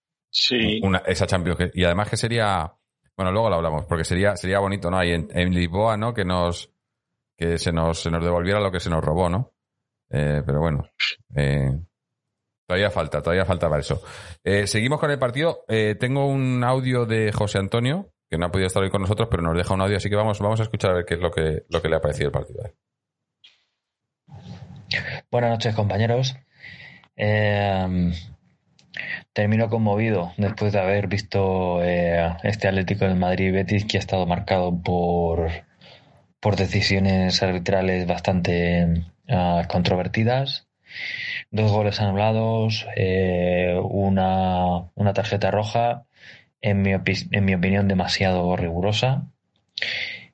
[0.83, 1.69] una, esa Champions.
[1.73, 2.73] y además que sería,
[3.17, 4.97] bueno, luego lo hablamos, porque sería, sería bonito, ¿no?
[4.97, 6.13] Ahí en, en Lisboa, ¿no?
[6.13, 6.71] Que nos,
[7.37, 9.51] que se nos, se nos devolviera lo que se nos robó, ¿no?
[10.09, 10.87] Eh, pero bueno,
[11.35, 11.77] eh,
[12.65, 14.01] todavía falta, todavía falta para eso.
[14.45, 15.65] Eh, seguimos con el partido.
[15.99, 19.43] tengo un audio de José Antonio, que no ha podido estar hoy con nosotros, pero
[19.43, 21.31] nos deja un audio, así que vamos, vamos a escuchar a ver qué es lo
[21.31, 22.63] que, lo que le ha parecido el partido.
[25.31, 26.35] Buenas noches, compañeros.
[29.33, 34.81] termino conmovido después de haber visto este Atlético del Madrid Betis que ha estado marcado
[34.81, 35.49] por
[36.39, 40.67] por decisiones arbitrales bastante ah, controvertidas.
[41.51, 46.05] Dos goles anulados, eh, una, una, tarjeta roja,
[46.61, 49.27] en mi, opinión demasiado rigurosa.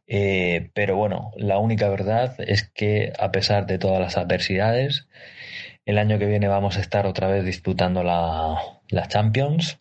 [0.07, 5.07] Eh, pero bueno, la única verdad es que a pesar de todas las adversidades,
[5.85, 8.57] el año que viene vamos a estar otra vez disputando la,
[8.89, 9.79] la Champions.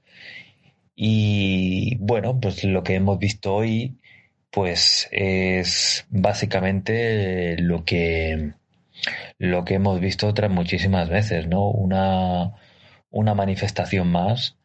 [0.94, 3.98] Y bueno, pues lo que hemos visto hoy
[4.50, 8.52] pues es básicamente lo que
[9.38, 11.68] lo que hemos visto otras muchísimas veces, ¿no?
[11.68, 12.52] Una,
[13.10, 14.56] una manifestación más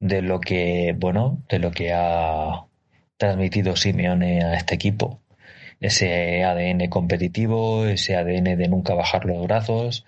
[0.00, 2.66] de lo que, bueno, de lo que ha
[3.16, 5.20] transmitido Simeone a este equipo.
[5.80, 10.04] Ese ADN competitivo, ese ADN de nunca bajar los brazos,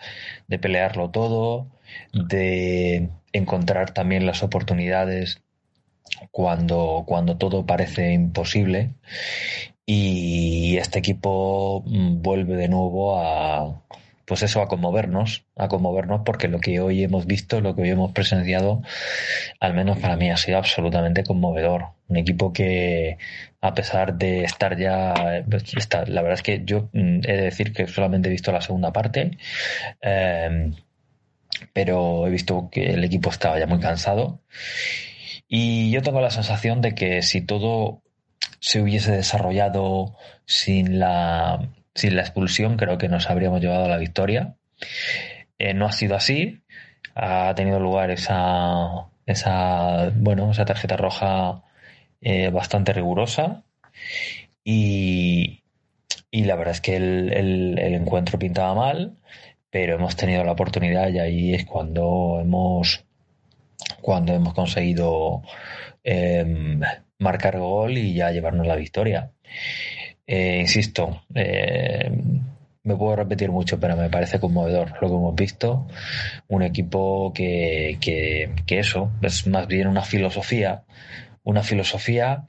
[0.48, 1.68] de pelearlo todo,
[2.12, 5.42] de encontrar también las oportunidades
[6.30, 8.94] cuando, cuando todo parece imposible
[9.84, 13.82] y este equipo mm, vuelve de nuevo a
[14.26, 17.90] pues eso a conmovernos, a conmovernos porque lo que hoy hemos visto, lo que hoy
[17.90, 18.82] hemos presenciado,
[19.60, 21.86] al menos para mí ha sido absolutamente conmovedor.
[22.08, 23.18] Un equipo que
[23.60, 25.14] a pesar de estar ya,
[25.76, 28.60] está, la verdad es que yo mm, he de decir que solamente he visto la
[28.60, 29.38] segunda parte,
[30.02, 30.72] eh,
[31.72, 34.40] pero he visto que el equipo estaba ya muy cansado
[35.48, 38.02] y yo tengo la sensación de que si todo
[38.60, 43.98] se hubiese desarrollado sin la, sin la expulsión, creo que nos habríamos llevado a la
[43.98, 44.56] victoria.
[45.58, 46.62] Eh, no ha sido así.
[47.14, 51.62] Ha tenido lugar esa, esa, bueno, esa tarjeta roja
[52.20, 53.64] eh, bastante rigurosa.
[54.64, 55.62] Y,
[56.30, 59.16] y, la verdad es que el, el, encuentro pintaba mal,
[59.70, 63.04] pero hemos tenido la oportunidad y ahí es cuando hemos
[64.00, 65.42] cuando hemos conseguido
[66.04, 66.78] eh,
[67.18, 69.32] marcar gol y ya llevarnos la victoria.
[70.26, 72.10] Eh, insisto, eh,
[72.82, 75.86] me puedo repetir mucho, pero me parece conmovedor lo que hemos visto.
[76.48, 80.84] Un equipo que, que, que eso, es más bien una filosofía,
[81.42, 82.48] una filosofía,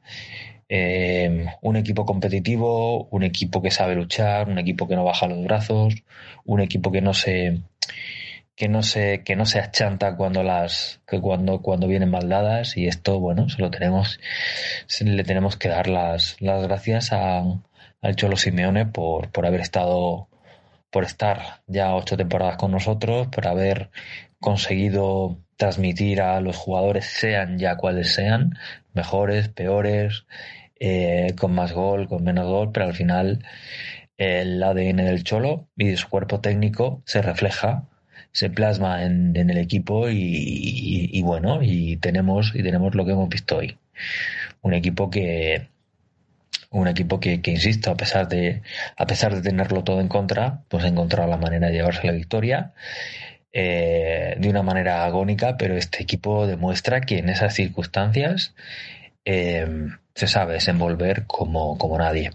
[0.70, 5.44] eh, un equipo competitivo, un equipo que sabe luchar, un equipo que no baja los
[5.44, 5.96] brazos,
[6.46, 7.62] un equipo que no se
[8.56, 12.76] que no se, que no se achanta cuando las, que cuando, cuando vienen mal dadas
[12.76, 14.20] y esto, bueno, se lo tenemos,
[15.00, 17.44] le tenemos que dar las, las gracias a,
[18.02, 20.30] al Cholo Simeone por, por haber estado,
[20.92, 23.90] por estar ya ocho temporadas con nosotros, por haber
[24.40, 28.58] conseguido transmitir a los jugadores, sean ya cuales sean,
[28.94, 30.26] mejores, peores,
[30.80, 33.44] eh, con más gol, con menos gol, pero al final
[34.18, 37.88] el ADN del Cholo y de su cuerpo técnico se refleja,
[38.32, 43.06] se plasma en, en el equipo y, y- y bueno, y tenemos, y tenemos lo
[43.06, 43.78] que hemos visto hoy.
[44.62, 45.70] Un equipo que,
[46.70, 48.62] un equipo que, que insisto, a pesar de,
[48.96, 52.14] a pesar de tenerlo todo en contra, pues ha encontrado la manera de llevarse la
[52.14, 52.74] victoria
[53.54, 58.54] eh, de una manera agónica, pero este equipo demuestra que en esas circunstancias
[59.26, 59.68] eh,
[60.14, 62.32] se sabe desenvolver como, como nadie.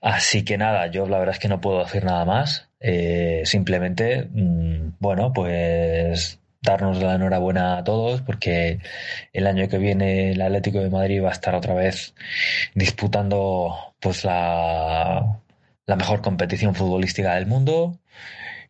[0.00, 2.68] Así que nada, yo la verdad es que no puedo decir nada más.
[2.80, 8.80] Eh, simplemente, mm, bueno, pues darnos la enhorabuena a todos porque
[9.32, 12.14] el año que viene el Atlético de Madrid va a estar otra vez
[12.74, 15.40] disputando pues la,
[15.86, 17.98] la mejor competición futbolística del mundo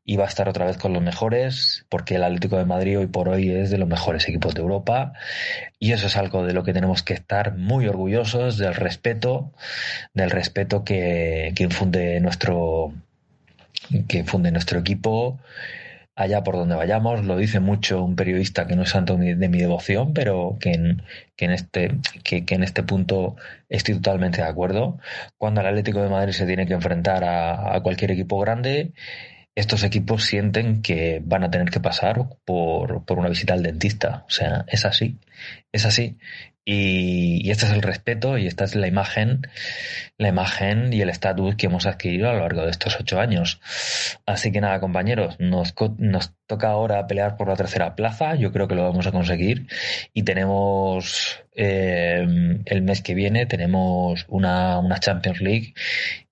[0.08, 3.08] y va a estar otra vez con los mejores, porque el Atlético de Madrid hoy
[3.08, 5.14] por hoy es de los mejores equipos de Europa
[5.80, 9.52] y eso es algo de lo que tenemos que estar muy orgullosos del respeto,
[10.14, 12.94] del respeto que, que infunde nuestro
[14.08, 15.38] que infunde nuestro equipo
[16.16, 17.24] allá por donde vayamos.
[17.24, 21.02] Lo dice mucho un periodista que no es santo de mi devoción, pero que en,
[21.36, 23.36] que en, este, que, en este punto
[23.68, 24.98] estoy totalmente de acuerdo.
[25.38, 28.92] Cuando el Atlético de Madrid se tiene que enfrentar a, a cualquier equipo grande,
[29.54, 34.24] estos equipos sienten que van a tener que pasar por, por una visita al dentista.
[34.26, 35.18] O sea, es así,
[35.72, 36.18] es así.
[36.68, 39.42] Y, y, este es el respeto y esta es la imagen,
[40.18, 43.60] la imagen y el estatus que hemos adquirido a lo largo de estos ocho años.
[44.26, 48.34] Así que nada, compañeros, nos, nos toca ahora pelear por la tercera plaza.
[48.34, 49.68] Yo creo que lo vamos a conseguir
[50.12, 52.26] y tenemos eh,
[52.64, 55.74] el mes que viene tenemos una, una Champions League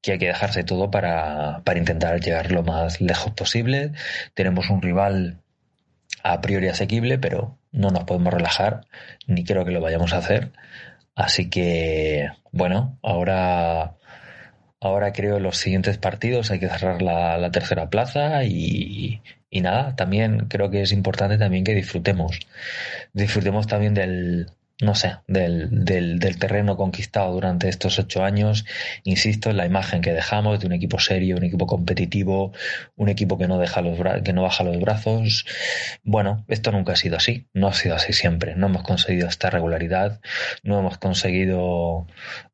[0.02, 3.92] que hay que dejarse todo para, para intentar llegar lo más lejos posible.
[4.34, 5.43] Tenemos un rival
[6.24, 8.86] a priori asequible, pero no nos podemos relajar,
[9.26, 10.52] ni creo que lo vayamos a hacer.
[11.14, 13.96] Así que, bueno, ahora,
[14.80, 19.20] ahora creo los siguientes partidos hay que cerrar la, la tercera plaza y,
[19.50, 22.40] y, nada, también creo que es importante también que disfrutemos.
[23.12, 24.48] Disfrutemos también del,
[24.80, 28.64] no sé, del, del, del, terreno conquistado durante estos ocho años.
[29.04, 32.52] Insisto en la imagen que dejamos de un equipo serio, un equipo competitivo,
[32.96, 35.46] un equipo que no, deja los que no baja los brazos.
[36.02, 38.56] Bueno, esto nunca ha sido así, no ha sido así siempre.
[38.56, 40.20] No hemos conseguido esta regularidad,
[40.64, 42.06] no hemos conseguido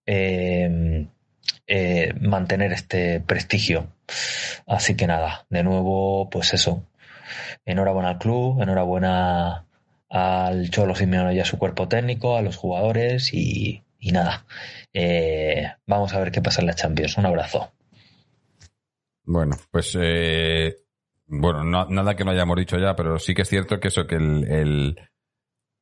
[0.04, 1.06] eh,
[1.66, 3.94] eh, mantener este prestigio.
[4.66, 6.84] Así que nada, de nuevo, pues eso.
[7.64, 9.66] Enhorabuena al club, enhorabuena
[10.10, 14.44] al Cholo Simeone y a su cuerpo técnico, a los jugadores y, y nada.
[14.92, 17.16] Eh, vamos a ver qué pasa en la Champions.
[17.16, 17.72] Un abrazo.
[19.24, 20.76] Bueno, pues eh,
[21.26, 24.06] bueno, no, nada que no hayamos dicho ya, pero sí que es cierto que eso,
[24.06, 24.98] que el,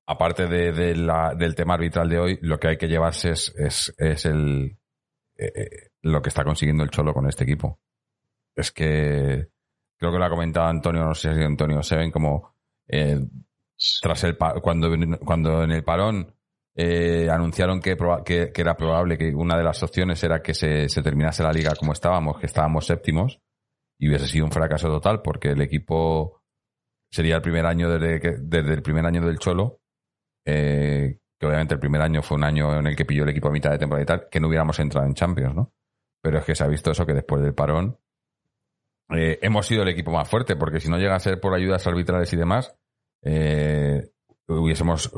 [0.07, 3.55] aparte de, de la, del tema arbitral de hoy, lo que hay que llevarse es,
[3.57, 4.77] es, es el
[5.39, 7.81] eh, lo que está consiguiendo el Cholo con este equipo.
[8.55, 9.49] Es que
[9.97, 12.55] creo que lo ha comentado Antonio, no sé si Antonio, se ven como
[14.01, 14.91] tras el cuando,
[15.25, 16.35] cuando en el parón
[16.75, 21.03] eh, anunciaron que, que, era probable que una de las opciones era que se, se,
[21.03, 23.41] terminase la liga como estábamos, que estábamos séptimos,
[23.99, 26.43] y hubiese sido un fracaso total porque el equipo
[27.11, 29.81] sería el primer año desde, que, desde el primer año del Cholo,
[30.45, 33.49] eh, que obviamente el primer año fue un año en el que pilló el equipo
[33.49, 35.73] a mitad de temporada y tal, que no hubiéramos entrado en Champions, ¿no?
[36.23, 37.99] Pero es que se ha visto eso que después del parón
[39.11, 41.87] eh, hemos sido el equipo más fuerte, porque si no llega a ser por ayudas
[41.87, 42.78] arbitrales y demás,
[43.23, 44.11] eh,
[44.47, 45.13] hubiésemos,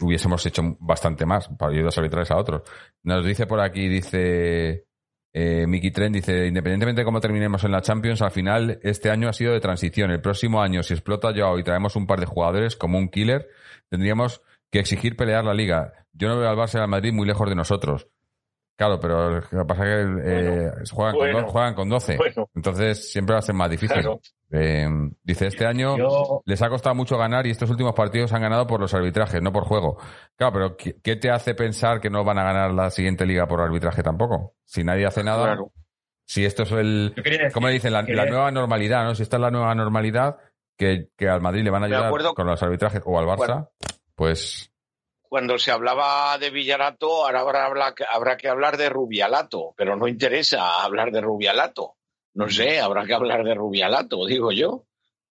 [0.00, 2.62] hubiésemos hecho bastante más para ayudas arbitrales a otros.
[3.02, 4.86] Nos dice por aquí, dice
[5.32, 9.28] eh, Mickey Trent, dice, independientemente de cómo terminemos en la Champions, al final este año
[9.28, 10.10] ha sido de transición.
[10.10, 13.48] El próximo año, si explota Joao y traemos un par de jugadores como un killer,
[13.90, 15.92] tendríamos que exigir pelear la liga.
[16.12, 18.08] Yo no veo al Barça al Madrid muy lejos de nosotros.
[18.76, 21.88] Claro, pero lo que pasa es que eh, bueno, juegan, bueno, con do, juegan, con
[21.88, 22.16] 12.
[22.16, 24.00] Bueno, entonces siempre va a ser más difícil.
[24.00, 24.20] Claro.
[24.50, 24.88] Eh,
[25.22, 26.42] dice, este año Yo...
[26.44, 29.52] les ha costado mucho ganar y estos últimos partidos han ganado por los arbitrajes, no
[29.52, 29.98] por juego.
[30.36, 33.60] Claro, pero ¿qué te hace pensar que no van a ganar la siguiente liga por
[33.60, 34.54] arbitraje tampoco?
[34.64, 35.44] Si nadie hace nada.
[35.44, 35.72] Claro.
[36.26, 37.14] Si esto es el.
[37.52, 37.92] ¿Cómo le dicen?
[37.92, 39.14] La, la, nueva normalidad, ¿no?
[39.14, 40.38] Si esta es la nueva normalidad,
[40.76, 43.68] que, que al Madrid le van a ayudar con los arbitrajes o al Barça,
[44.14, 44.73] pues
[45.28, 51.10] cuando se hablaba de Villarato, ahora habrá, que hablar de Rubialato, pero no interesa hablar
[51.10, 51.96] de Rubialato.
[52.34, 54.86] No sé, habrá que hablar de Rubialato, digo yo,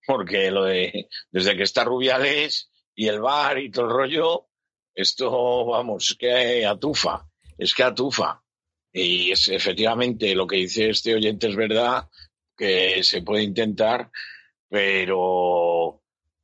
[0.05, 4.47] porque lo de desde que está Rubiales y el bar y todo el rollo,
[4.93, 7.25] esto, vamos, que atufa,
[7.57, 8.41] es que atufa.
[8.91, 12.07] Y es efectivamente lo que dice este oyente es verdad,
[12.55, 14.11] que se puede intentar,
[14.69, 15.72] pero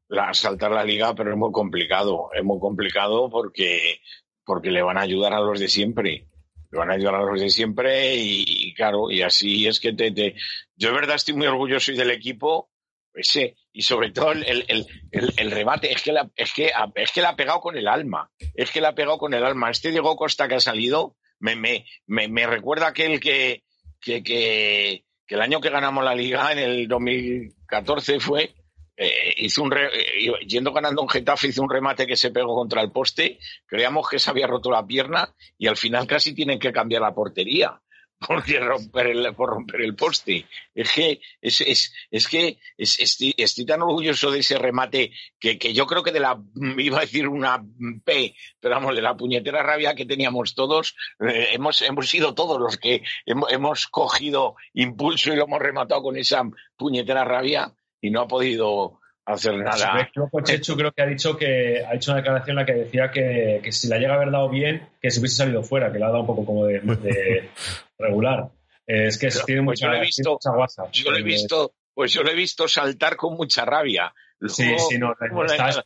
[0.10, 2.30] la, saltar la liga, pero es muy complicado.
[2.34, 4.01] Es muy complicado porque,
[4.43, 6.28] porque le van a ayudar a los de siempre.
[6.72, 10.12] Le van a ayudar a los de siempre y, claro, y así es que te,
[10.12, 10.36] te,
[10.76, 12.70] yo de verdad estoy muy orgulloso del equipo
[13.16, 17.12] ese, y sobre todo el, el, el, el remate, es que, la, es, que, es
[17.12, 19.72] que la ha pegado con el alma, es que la ha pegado con el alma.
[19.72, 23.64] Este Diego Costa que ha salido me, me, me, me recuerda aquel que,
[23.99, 28.53] que, que, que el año que ganamos la liga, en el 2014 fue,
[29.02, 32.82] eh, hizo un eh, yendo ganando un Getafe, hizo un remate que se pegó contra
[32.82, 36.74] el poste, creíamos que se había roto la pierna y al final casi tienen que
[36.74, 37.80] cambiar la portería
[38.28, 40.45] porque romper el, por romper el poste.
[40.76, 45.58] Es que, es, es, es que es, estoy, estoy, tan orgulloso de ese remate que,
[45.58, 46.38] que, yo creo que de la,
[46.78, 47.64] iba a decir una
[48.04, 52.60] P, pero vamos, de la puñetera rabia que teníamos todos, eh, hemos, hemos sido todos
[52.60, 56.43] los que hemos, hemos cogido impulso y lo hemos rematado con esa
[56.76, 60.10] puñetera rabia y no ha podido hacer nada.
[60.43, 63.60] Chechu creo que ha dicho que ha hecho una declaración en la que decía que,
[63.64, 66.06] que si la llega a haber dado bien, que se hubiese salido fuera, que le
[66.06, 67.50] ha dado un poco como de, de
[68.00, 68.50] regular.
[68.88, 70.84] Eh, es que Pero, tiene pues mucha, yo lo he visto, mucha guasa.
[70.91, 74.12] Yo lo he Eh, visto, pues yo lo he visto saltar con mucha rabia.
[74.39, 75.84] Luego, Sí, sí, no, como está, la-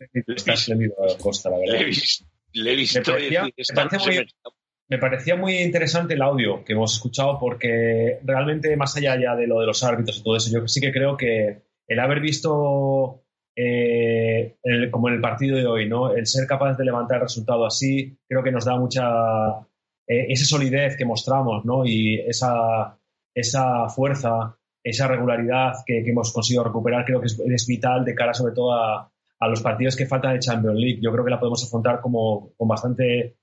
[0.53, 1.73] espléndido, Costa, la verdad.
[1.73, 4.27] le he visto, le he visto Me parecía- decir, me "Esta parece no se muy-
[4.89, 9.47] Me parecía muy interesante el audio que hemos escuchado porque realmente, más allá ya de
[9.47, 13.23] lo de los árbitros y todo eso, yo sí que creo que el haber visto,
[13.55, 14.55] eh,
[14.91, 16.11] como en el partido de hoy, ¿no?
[16.13, 19.03] el ser capaz de levantar el resultado así, creo que nos da mucha.
[20.07, 21.85] eh, esa solidez que mostramos ¿no?
[21.85, 22.97] y esa,
[23.35, 28.33] esa fuerza, esa regularidad que, hemos conseguido recuperar, creo que es, es vital de cara
[28.33, 29.09] sobre todo a,
[29.39, 30.99] a los partidos que faltan de Champions League.
[31.01, 33.35] Yo creo que la podemos afrontar como, con bastante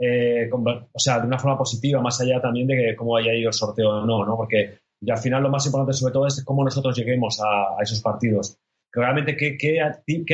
[0.00, 3.34] eh, con- o sea, de una forma positiva, más allá también de que cómo haya
[3.34, 4.36] ido el sorteo o no, ¿no?
[4.36, 8.00] Porque y al final lo más importante sobre todo es cómo nosotros lleguemos a, esos
[8.00, 8.58] partidos.
[8.92, 9.80] Que realmente qué, qué,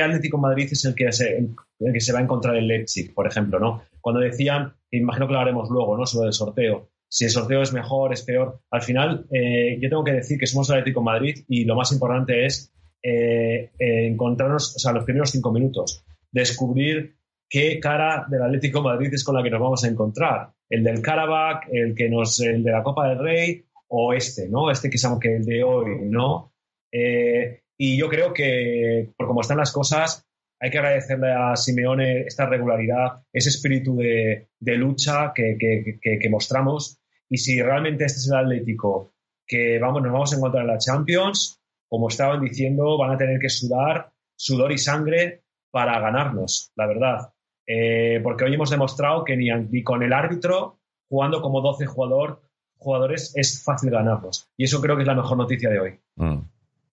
[0.01, 3.27] Atlético Madrid es el que, se, el que se va a encontrar el Leipzig, por
[3.27, 3.83] ejemplo, ¿no?
[4.01, 6.07] Cuando decían, imagino que lo haremos luego, ¿no?
[6.07, 6.89] Sobre el sorteo.
[7.09, 8.61] Si el sorteo es mejor, es peor.
[8.71, 11.93] Al final, eh, yo tengo que decir que somos el Atlético Madrid y lo más
[11.93, 17.17] importante es eh, eh, encontrarnos, o sea, los primeros cinco minutos, descubrir
[17.49, 20.53] qué cara del Atlético Madrid es con la que nos vamos a encontrar.
[20.69, 24.71] El del Karabakh, el que nos, el de la Copa del Rey o este, ¿no?
[24.71, 26.53] Este que es que el de hoy, ¿no?
[26.93, 30.27] Eh, y yo creo que, por cómo están las cosas,
[30.61, 36.19] hay que agradecerle a Simeone esta regularidad, ese espíritu de, de lucha que, que, que,
[36.19, 36.99] que mostramos.
[37.29, 39.13] Y si realmente este es el Atlético
[39.47, 43.39] que vamos, nos vamos a encontrar en la Champions, como estaban diciendo, van a tener
[43.39, 47.33] que sudar sudor y sangre para ganarnos, la verdad.
[47.67, 52.43] Eh, porque hoy hemos demostrado que ni, ni con el árbitro, jugando como 12 jugador,
[52.79, 54.49] jugadores, es fácil ganarlos.
[54.57, 56.01] Y eso creo que es la mejor noticia de hoy.
[56.17, 56.39] Mm,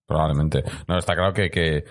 [0.06, 0.64] probablemente.
[0.88, 1.84] No, está claro que, que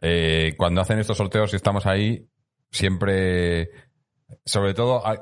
[0.00, 2.28] eh, cuando hacen estos sorteos y estamos ahí,
[2.70, 3.70] siempre,
[4.44, 5.20] sobre todo, a-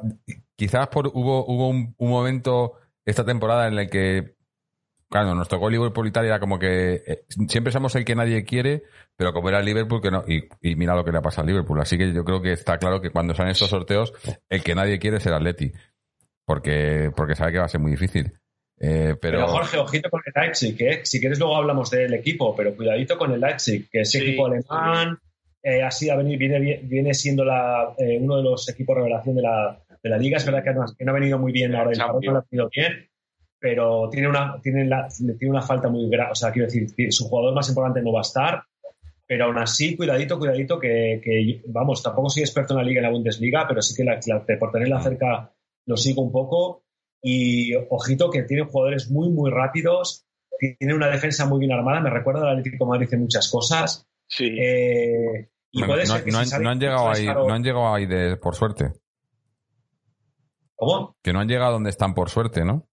[0.56, 2.74] quizás por, hubo, hubo un, momento
[3.04, 4.36] esta temporada en el que,
[5.08, 8.44] claro, nos tocó Liverpool y tal, era como que eh, siempre somos el que nadie
[8.44, 8.82] quiere,
[9.16, 11.42] pero como era el Liverpool, que no, y, y mira lo que le ha pasado
[11.42, 11.80] al Liverpool.
[11.80, 14.12] Así que yo creo que está claro que cuando salen estos sorteos,
[14.48, 15.72] el que nadie quiere es el Atleti,
[16.47, 18.32] porque, porque sabe que va a ser muy difícil.
[18.78, 21.01] Eh, pero, Pero, Jorge, ojito con el Leipzig, ¿eh?
[21.03, 24.47] si quieres luego hablamos del equipo, pero cuidadito con el Leipzig, que es Sí, equipo
[24.47, 25.18] alemán,
[25.62, 29.42] eh, así a venir, viene, viene siendo la, eh, uno de los equipos revelación de
[29.42, 30.36] la, de la liga.
[30.36, 32.44] Es verdad que no, que no ha venido muy bien ahora, el no lo ha
[32.51, 33.09] venido bien,
[33.59, 36.32] pero tiene una, tiene, la, tiene una falta muy grave.
[36.32, 38.62] O sea, quiero decir, su jugador más importante no va a estar,
[39.26, 43.05] pero aún así, cuidadito, cuidadito, que, que, vamos, tampoco soy experto en la liga, en
[43.05, 45.51] la Bundesliga, pero sí que la, la, por tenerla cerca
[45.87, 46.84] lo sigo un poco.
[47.22, 50.26] Y ojito que tienen jugadores muy, muy rápidos,
[50.78, 54.07] tienen una defensa muy bien armada, me recuerda al Atlético de Madrid en muchas cosas.
[54.28, 54.47] Sí.
[54.47, 57.62] Eh, y bueno, puede no, ser que no han, no han llegado ahí, no han
[57.64, 58.93] llegado ahí de, por suerte.
[60.74, 61.16] ¿Cómo?
[61.22, 62.87] Que no han llegado donde están por suerte, ¿no?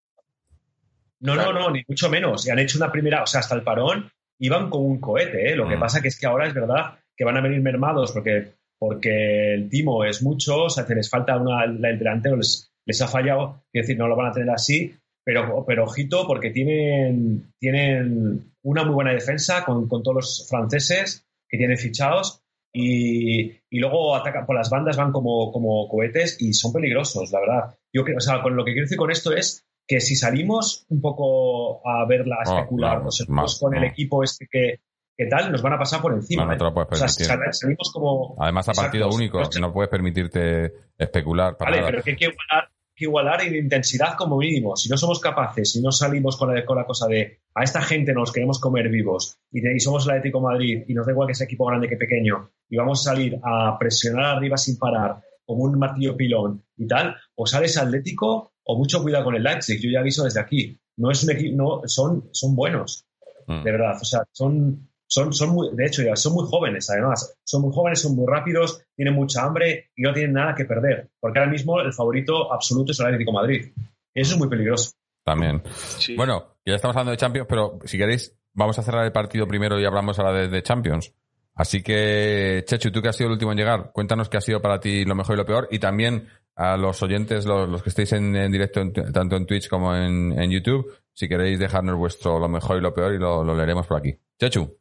[1.20, 1.54] No, Claro.
[1.54, 2.46] no, no, ni mucho menos.
[2.48, 5.56] Y han hecho una primera, o sea, hasta el parón iban con un cohete, ¿eh?
[5.56, 5.80] Lo que Mm.
[5.80, 9.70] pasa que es que ahora es verdad que van a venir mermados porque, porque el
[9.70, 13.64] timo es mucho, o sea, que les falta una, el delantero les, les ha fallado,
[13.72, 18.84] es decir, no lo van a tener así, pero, pero ojito porque tienen, tienen una
[18.84, 22.42] muy buena defensa con, con todos los franceses que tienen fichados
[22.74, 27.40] y, y luego atacan por las bandas, van como, como cohetes y son peligrosos, la
[27.40, 27.76] verdad.
[27.94, 30.86] Yo creo, o sea, con lo que quiero decir con esto es que si salimos
[30.90, 33.88] un poco a verla, a especular, claro, o sea, más, con el no.
[33.88, 34.80] equipo este que,
[35.18, 36.44] que tal, nos van a pasar por encima.
[36.46, 37.26] No, no te lo puedes o sea, permitir.
[37.26, 38.36] sal- salimos como...
[38.40, 39.60] Además, a Exacto, partido único, no sé.
[39.60, 41.92] no puedes permitirte especular para Vale, nada.
[41.92, 44.76] pero que hay que igualar, que igualar en intensidad como mínimo.
[44.76, 47.82] Si no somos capaces, si no salimos con la, con la cosa de a esta
[47.82, 51.06] gente nos queremos comer vivos y, de- y somos el Atlético de Madrid y nos
[51.06, 54.58] da igual que sea equipo grande que pequeño y vamos a salir a presionar arriba
[54.58, 59.36] sin parar como un martillo pilón y tal, o sales Atlético o mucho cuidado con
[59.36, 59.80] el Leipzig.
[59.82, 60.80] Yo ya aviso desde aquí.
[60.96, 63.06] No es un equipo, no, son, son buenos
[63.46, 63.62] Mm.
[63.64, 63.98] de verdad.
[64.02, 67.38] O sea, son, son, son muy, de hecho, ya son muy jóvenes, además.
[67.44, 71.12] Son muy jóvenes, son muy rápidos, tienen mucha hambre y no tienen nada que perder.
[71.20, 73.72] Porque ahora mismo el favorito absoluto es el Atlético de Madrid.
[74.16, 74.92] Y eso es muy peligroso.
[75.24, 75.62] También.
[76.00, 76.16] Sí.
[76.16, 79.80] Bueno, ya estamos hablando de Champions, pero si queréis, vamos a cerrar el partido primero
[79.80, 81.14] y hablamos ahora de, de Champions.
[81.56, 84.62] Así que, Chechu, tú que has sido el último en llegar, cuéntanos qué ha sido
[84.62, 85.68] para ti lo mejor y lo peor.
[85.70, 89.46] Y también a los oyentes, los, los que estéis en, en directo, en- tanto en
[89.46, 93.20] Twitch como en, en YouTube, si queréis dejarnos vuestro lo mejor y lo peor y
[93.20, 94.16] lo, lo leeremos por aquí.
[94.40, 94.76] Chechu.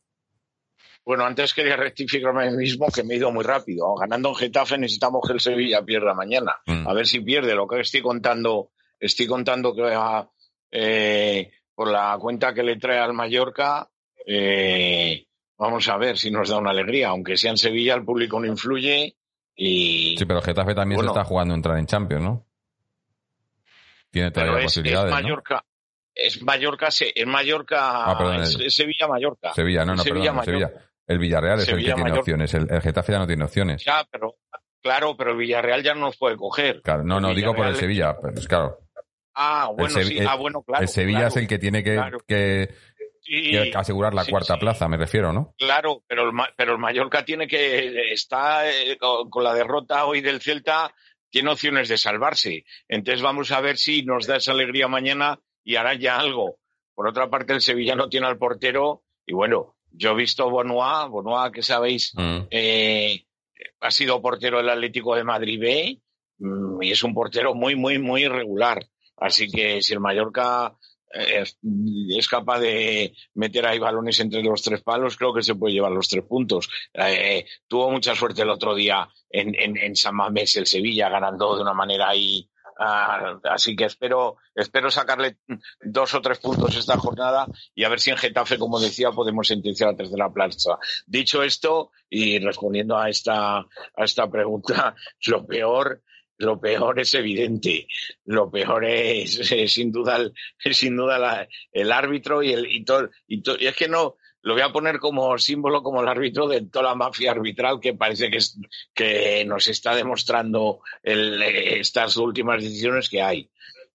[1.04, 3.94] Bueno, antes quería rectificarme a mí mismo que me he ido muy rápido.
[3.94, 6.56] Ganando en Getafe necesitamos que el Sevilla pierda mañana.
[6.66, 6.86] Mm.
[6.88, 7.54] A ver si pierde.
[7.54, 9.82] Lo que estoy contando, estoy contando que
[10.70, 13.88] eh, por la cuenta que le trae al Mallorca,
[14.26, 15.26] eh,
[15.58, 17.08] vamos a ver si nos da una alegría.
[17.08, 19.16] Aunque sea en Sevilla, el público no influye
[19.54, 21.12] y Sí, pero Getafe también Bueno.
[21.12, 22.46] se está jugando a entrar en Champions, ¿no?
[24.10, 25.16] Tiene pero todavía es, es posibilidades, ¿no?
[25.16, 25.64] Mallorca.
[26.14, 29.54] Es Mallorca, es Mallorca, Ah, perdón, es, es Sevilla-Mallorca.
[29.54, 30.91] Sevilla, no, no, Sevilla, perdón, Sevilla.
[31.12, 32.52] El Villarreal es el que tiene opciones.
[32.54, 33.84] El, el Getafe ya no tiene opciones.
[33.84, 34.36] Ya, pero
[34.82, 36.82] claro, pero el Villarreal ya no nos puede coger.
[36.82, 38.16] Claro, no, no, digo por el Sevilla.
[38.18, 38.78] Pues claro,
[39.34, 40.18] Ah, bueno, sí.
[40.28, 40.82] ah, bueno, claro.
[40.82, 42.18] el Sevilla claro, es el que tiene que, claro.
[42.26, 42.68] que-
[43.22, 45.54] sí, que asegurar la sí, cuarta plaza, me refiero, ¿no?
[45.56, 50.20] Claro, pero el, pero el Mallorca tiene que está eh, con, con la derrota hoy
[50.20, 50.92] del Celta
[51.30, 52.64] tiene opciones de salvarse.
[52.88, 56.58] Entonces vamos a ver si nos da esa alegría mañana y hará ya algo.
[56.94, 61.06] Por otra parte, el Sevilla no tiene al portero y bueno, yo he visto Bonoa,
[61.06, 62.46] Bonoa que sabéis Mm.
[62.50, 63.24] eh,
[63.80, 66.00] ha sido portero del Atlético de Madrid B
[66.38, 68.84] mm, y es un portero muy, muy, muy irregular.
[69.16, 70.74] Así que si el Mallorca
[71.14, 71.58] eh, es,
[72.16, 75.92] es capaz de meter ahí balones entre los tres palos, creo que se puede llevar
[75.92, 76.68] los tres puntos.
[76.94, 81.54] Eh, tuvo mucha suerte el otro día en, en, en San Mamés el Sevilla, ganando
[81.56, 82.48] de una manera ahí.
[82.78, 85.38] Ah, así que espero, espero sacarle
[85.80, 89.46] dos o tres puntos esta jornada y a ver si en Getafe, como decía, podemos
[89.48, 90.78] sentenciar la tercera plaza.
[91.06, 93.66] Dicho esto, y respondiendo a esta, a
[94.04, 94.94] esta pregunta,
[95.26, 96.02] lo peor,
[96.38, 97.86] lo peor es evidente.
[98.24, 99.36] Lo peor es,
[99.72, 100.32] sin duda, el,
[100.74, 104.16] sin duda la- el árbitro y el y todo, y, to- y es que no
[104.42, 107.94] lo voy a poner como símbolo, como el árbitro de toda la mafia arbitral que
[107.94, 108.38] parece que,
[108.92, 113.50] que nos está demostrando estas últimas decisiones que hay.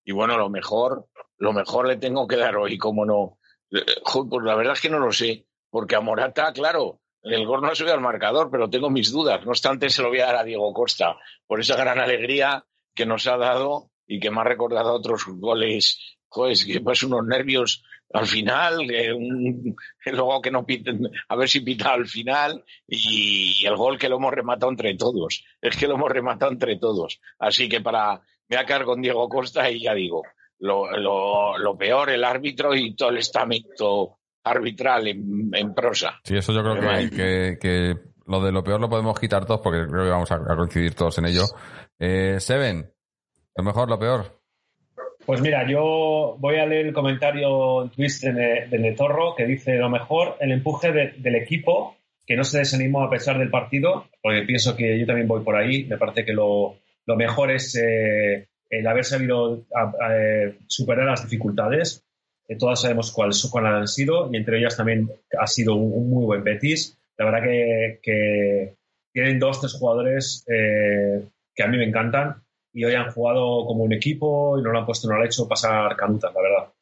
[0.05, 3.39] Y bueno, lo mejor, lo mejor le tengo que dar hoy, como no.
[3.71, 7.61] Eh, Pues la verdad es que no lo sé, porque a Morata, claro, el gol
[7.61, 9.43] no ha subido al marcador, pero tengo mis dudas.
[9.43, 13.05] No obstante, se lo voy a dar a Diego Costa por esa gran alegría que
[13.05, 16.17] nos ha dado y que me ha recordado otros goles.
[16.29, 17.83] Joder, que pues unos nervios
[18.13, 23.57] al final, eh, un- luego que no piten, a ver si pita al final y,
[23.61, 25.43] y el gol que lo hemos rematado entre todos.
[25.61, 27.19] Es que lo hemos rematado entre todos.
[27.39, 28.15] Así que para,
[28.47, 30.23] me voy a quedar con Diego Costa y ya digo,
[30.59, 36.19] lo, lo, lo peor, el árbitro y todo el estamento arbitral en, en prosa.
[36.23, 36.79] Sí, eso yo creo
[37.11, 37.95] que, que
[38.25, 40.95] lo de lo peor lo podemos quitar todos porque creo que vamos a, a coincidir
[40.95, 41.43] todos en ello.
[41.99, 42.89] Eh, Seven,
[43.55, 44.39] lo mejor, lo peor.
[45.28, 49.75] Pues mira, yo voy a leer el comentario en Twitter de, de Netorro que dice
[49.75, 54.05] lo mejor, el empuje de- del equipo, que no se desanimó a pesar del partido,
[54.21, 55.84] porque pienso que yo también voy por ahí.
[55.84, 56.78] Me parece que lo,
[57.17, 59.65] mejor es eh, el haber sabido
[60.09, 62.05] eh, superar las dificultades.
[62.47, 66.43] que todas sabemos cuáles han sido y entre ellas también ha sido un, muy buen
[66.45, 66.97] Betis.
[67.17, 68.75] La verdad que, que
[69.11, 72.46] tienen dos, tres jugadores eh, que a mí me encantan
[72.78, 75.25] y hoy han jugado como un equipo y no lo han puesto, no lo han
[75.25, 76.73] hecho pasar canutas, la verdad.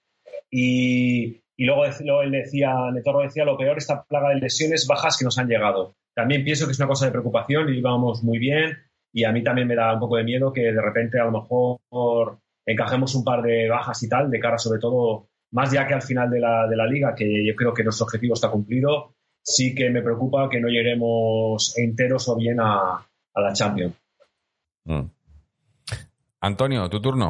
[0.51, 5.17] Y, y luego, luego él decía, Netorro decía, lo peor, esta plaga de lesiones bajas
[5.17, 5.95] que nos han llegado.
[6.13, 8.77] También pienso que es una cosa de preocupación y íbamos muy bien
[9.13, 11.31] y a mí también me da un poco de miedo que de repente a lo
[11.31, 15.93] mejor encajemos un par de bajas y tal, de cara sobre todo, más ya que
[15.93, 19.15] al final de la, de la liga, que yo creo que nuestro objetivo está cumplido,
[19.41, 22.97] sí que me preocupa que no lleguemos enteros o bien a,
[23.33, 23.95] a la Champions.
[24.83, 25.15] Mm.
[26.49, 27.29] Antonio, tu turno.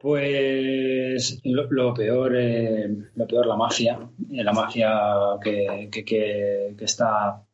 [0.00, 3.98] Pues lo, lo peor, eh, lo peor la mafia,
[4.30, 4.90] eh, la mafia
[5.42, 7.44] que, que, que- está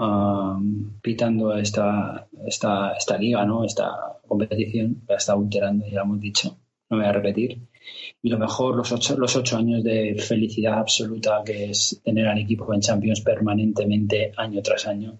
[0.00, 3.64] um, pitando esta, esta, esta liga, ¿no?
[3.64, 3.88] Esta
[4.26, 6.48] competición, la está alterando, ya hemos dicho,
[6.90, 7.58] no me voy a repetir.
[8.22, 12.38] Y lo mejor, los ocho, los ocho años de felicidad absoluta que es tener al
[12.38, 15.18] equipo en Champions permanentemente, año tras año.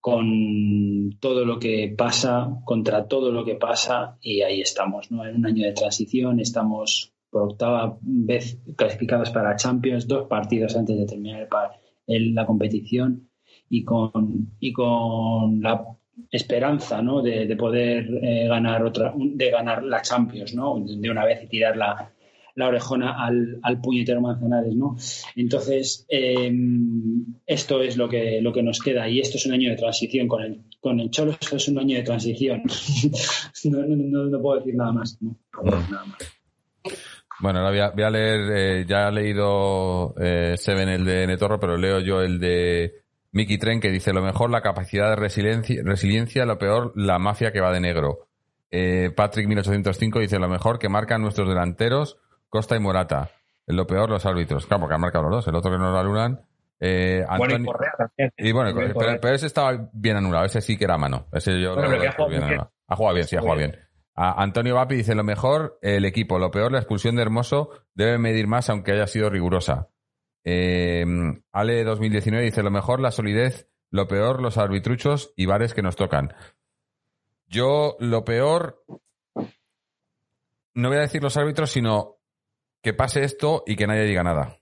[0.00, 5.26] Con todo lo que pasa, contra todo lo que pasa, y ahí estamos, ¿no?
[5.26, 10.96] En un año de transición, estamos por octava vez clasificados para Champions, dos partidos antes
[10.96, 11.48] de terminar
[12.06, 13.28] la competición
[13.68, 15.84] y con, y con la
[16.30, 17.22] esperanza ¿no?
[17.22, 20.80] de, poder eh, ganar otra de ganar la Champions ¿no?
[20.80, 22.10] de una vez y tirar la,
[22.58, 24.96] la orejona al, al, puñetero Manzanares, ¿no?
[25.36, 26.52] Entonces, eh,
[27.46, 30.26] esto es lo que, lo que nos queda y esto es un año de transición.
[30.26, 32.62] Con el, con el Cholo esto es un año de transición.
[33.64, 35.16] no, no, no, puedo decir nada más.
[35.22, 35.88] Más.
[37.38, 41.76] Bueno, ahora voy a, leer, eh, ya he leído eh, Seven el de Netorro, pero
[41.76, 46.44] leo yo el de Mickey Tren que dice lo mejor la capacidad de resiliencia, resiliencia
[46.44, 48.26] lo peor la mafia que va de negro.
[48.72, 52.18] Eh, Patrick 1805 dice lo mejor que marcan nuestros delanteros
[52.48, 53.30] Costa y Morata.
[53.66, 54.66] Lo peor los árbitros.
[54.66, 55.48] Claro, porque han marcado los dos.
[55.48, 56.40] El otro que no lo anulan.
[56.80, 58.32] Eh, bueno, y Correa también.
[58.38, 60.44] Y bueno, pero, ese estaba bien anulado.
[60.44, 61.26] Ese sí que era mano.
[61.32, 63.76] Ese yo bueno, lo, ha jugado bien, Ha jugado bien, sí, ha jugado bien.
[64.14, 68.48] Antonio Vapi dice lo mejor, el equipo, lo peor, la expulsión de Hermoso debe medir
[68.48, 69.90] más aunque haya sido rigurosa.
[70.42, 71.04] Eh,
[71.52, 75.94] Ale 2019 dice lo mejor, la solidez, lo peor, los arbitruchos y bares que nos
[75.94, 76.34] tocan.
[77.46, 78.82] Yo lo peor,
[80.74, 82.17] no voy a decir los árbitros, sino
[82.88, 84.56] que pase esto y que nadie diga nada.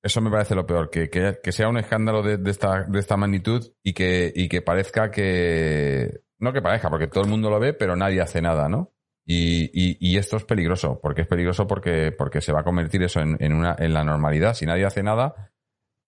[0.00, 3.72] Eso me parece lo peor, que, que, sea un escándalo de, esta, de esta magnitud
[3.82, 6.22] y que, y que parezca que...
[6.38, 8.92] No que parezca, porque todo el mundo lo ve, pero nadie hace nada, ¿no?
[9.26, 13.20] Y, y, esto es peligroso, porque es peligroso porque, porque se va a convertir eso
[13.20, 14.54] en, en, una, en la normalidad.
[14.54, 15.52] Si nadie hace nada,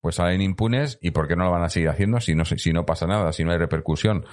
[0.01, 2.73] pues salen impunes y ¿por qué no lo van a seguir haciendo si no, si
[2.73, 4.25] no pasa nada, si no hay repercusión?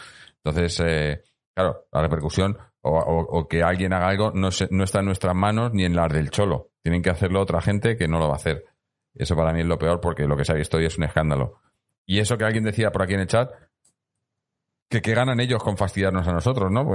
[0.43, 1.23] Entonces, eh,
[1.55, 5.71] claro, la repercusión o, o, que alguien haga algo no, no está en nuestras manos
[5.73, 6.71] ni en las del cholo.
[6.81, 8.65] Tienen que hacerlo otra gente que no lo va a hacer.
[9.13, 11.03] Eso para mí es lo peor porque lo que se ha visto hoy es un
[11.03, 11.59] escándalo.
[12.05, 13.51] Y eso que alguien decía por aquí en el chat,
[14.89, 16.85] que, que ganan ellos con fastidiarnos a nosotros, ¿no?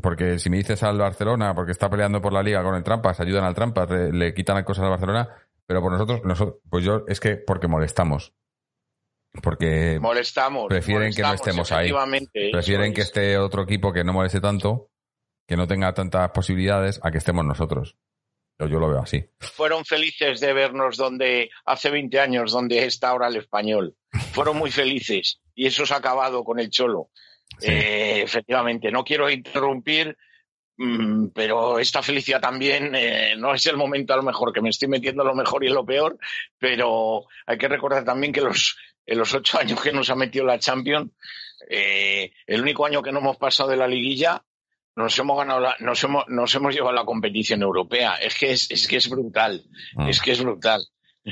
[0.00, 3.18] Porque, si me dices al Barcelona, porque está peleando por la liga con el Trampas,
[3.20, 5.28] ayudan al Trampas, le, quitan cosas al Barcelona,
[5.66, 8.34] pero por nosotros, nosotros, pues yo es que porque molestamos.
[9.42, 11.92] Porque molestamos, prefieren que no estemos ahí.
[12.52, 14.89] Prefieren que esté otro equipo que no moleste tanto,
[15.50, 17.96] que no tenga tantas posibilidades, a que estemos nosotros.
[18.56, 19.24] Yo, lo veo así.
[19.40, 23.96] Fueron felices de vernos donde hace 20 años, donde está ahora el español.
[24.30, 27.08] Fueron muy felices y eso se ha acabado con el cholo.
[27.60, 30.16] Eh, efectivamente, no quiero interrumpir,
[30.76, 34.68] mm, pero esta felicidad también eh, no es el momento a lo mejor que me
[34.68, 36.16] estoy metiendo lo mejor y lo peor,
[36.60, 40.44] pero hay que recordar también que los, en los ocho años que nos ha metido
[40.44, 41.10] la Champions,
[41.68, 44.44] eh, el único año que no hemos pasado de la liguilla
[45.00, 48.14] nos hemos ganado nos hemos, nos hemos llevado la competición europea.
[48.16, 49.64] Es que es, es que es brutal.
[49.96, 50.08] Ah.
[50.08, 50.82] Es que es brutal.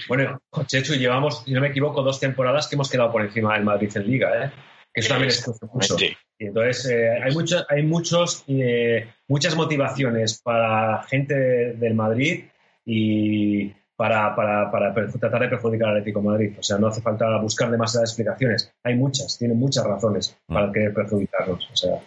[0.06, 3.64] Bueno, Chechu, llevamos, si no me equivoco, dos temporadas que hemos quedado por encima del
[3.64, 4.50] Madrid en Liga, ¿eh?
[4.92, 5.96] Que eso también es mucho.
[6.38, 12.44] Y entonces, eh, hay, mucho, hay muchos, eh, muchas motivaciones para gente del Madrid
[12.84, 16.54] y para, para, para, tratar de perjudicar al Atlético Madrid.
[16.58, 18.72] O sea, no hace falta buscar demasiadas explicaciones.
[18.84, 20.72] Hay muchas, tienen muchas razones para mm.
[20.72, 21.68] querer perjudicarnos.
[21.72, 22.00] O sea,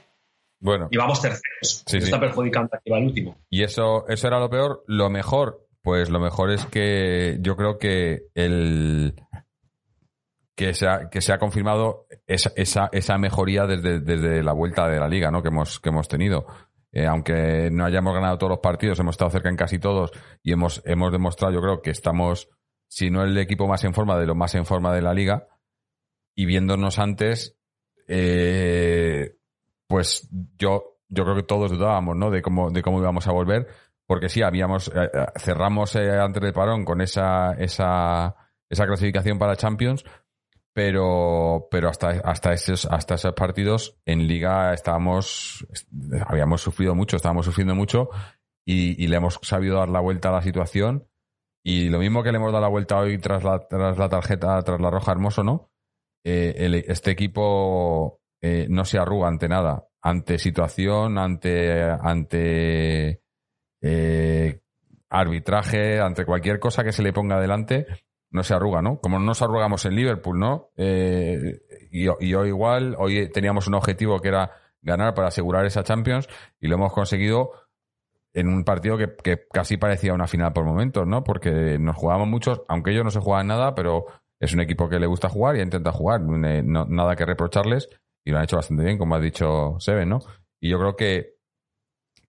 [0.61, 0.87] bueno.
[0.91, 1.83] Y vamos terceros.
[1.85, 3.35] Sí, Está perjudicando aquí va el último.
[3.49, 4.83] Y eso, eso era lo peor.
[4.87, 9.15] Lo mejor, pues lo mejor es que yo creo que el
[10.55, 14.87] que se ha, que se ha confirmado esa, esa, esa mejoría desde, desde, la vuelta
[14.87, 15.41] de la liga ¿no?
[15.41, 16.45] que, hemos, que hemos tenido.
[16.91, 20.11] Eh, aunque no hayamos ganado todos los partidos, hemos estado cerca en casi todos
[20.43, 22.49] y hemos, hemos demostrado, yo creo, que estamos,
[22.87, 25.47] si no el equipo más en forma, de lo más en forma de la liga.
[26.35, 27.57] Y viéndonos antes,
[28.07, 29.37] eh,
[29.91, 32.31] pues yo, yo creo que todos dudábamos, ¿no?
[32.31, 33.67] De cómo, de cómo íbamos a volver,
[34.07, 38.33] porque sí, habíamos, eh, eh, cerramos eh, antes del parón con esa, esa,
[38.69, 40.05] esa clasificación para Champions,
[40.73, 45.67] pero, pero hasta, hasta esos, hasta esos partidos en Liga estábamos,
[46.25, 48.09] habíamos sufrido mucho, estábamos sufriendo mucho
[48.65, 51.05] y, le hemos sabido dar la vuelta a la situación.
[51.65, 54.61] Y lo mismo que le hemos dado la vuelta hoy tras la, tras la tarjeta,
[54.61, 55.69] tras la roja hermoso, ¿no?
[56.23, 63.21] este equipo eh, no se arruga ante nada, ante situación, ante, ante
[63.81, 64.61] eh,
[65.09, 67.85] arbitraje, ante cualquier cosa que se le ponga adelante,
[68.31, 68.99] no se arruga, ¿no?
[68.99, 70.71] Como no nos arrugamos en Liverpool, ¿no?
[70.75, 71.61] Eh,
[71.91, 74.51] y, hoy igual, hoy teníamos un objetivo que era
[74.81, 76.27] ganar para asegurar esa Champions
[76.59, 77.51] y lo hemos conseguido
[78.33, 81.23] en un partido que, casi parecía una final por momentos, ¿no?
[81.23, 84.05] Porque nos jugábamos muchos, aunque ellos no se juegan nada, pero
[84.39, 87.89] es un equipo que le gusta jugar y intenta jugar, nada que reprocharles
[88.23, 90.19] y lo han hecho bastante bien, como ha dicho Seven, ¿no?
[90.59, 91.35] Y yo creo que,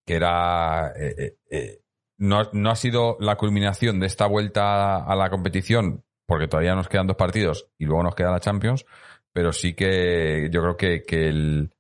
[0.07, 0.93] que era.
[0.97, 1.79] Eh, eh, eh,
[2.19, 6.89] no, no, ha sido la culminación de esta vuelta a la competición, porque todavía nos
[6.89, 8.87] quedan dos partidos y luego nos queda la Champions,
[9.33, 11.75] pero sí que yo creo que, que el,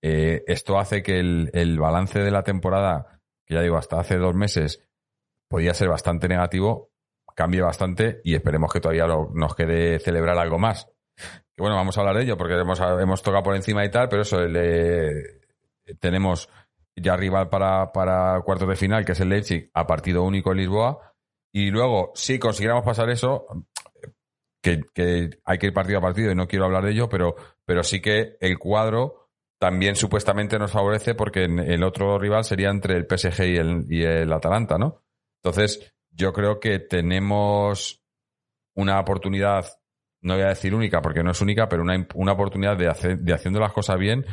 [0.00, 4.34] esto hace que el, el balance de la temporada, que ya digo, hasta hace dos
[4.34, 4.82] meses,
[5.48, 6.90] podía ser bastante negativo,
[7.34, 10.88] cambie bastante y esperemos que todavía nos quede celebrar algo más.
[11.56, 14.08] Que bueno, vamos a hablar de ello porque hemos, hemos tocado por encima y tal,
[14.08, 14.38] pero eso,
[16.00, 16.48] tenemos
[16.96, 20.58] ya rival para, para cuartos de final, que es el Leipzig, a partido único en
[20.58, 21.14] Lisboa.
[21.52, 23.46] Y luego, si consiguiéramos pasar eso,
[24.60, 27.36] que, que hay que ir partido a partido y no quiero hablar de ello, pero,
[27.64, 29.24] pero sí que el cuadro
[29.58, 34.02] también supuestamente nos favorece porque el otro rival sería entre el PSG y el, y
[34.02, 35.02] el Atalanta, ¿no?
[35.42, 38.02] Entonces, yo creo que tenemos
[38.74, 39.66] una oportunidad,
[40.24, 43.18] no voy a decir única porque no es única, pero una, una oportunidad de, hacer,
[43.18, 44.24] de haciendo las cosas bien,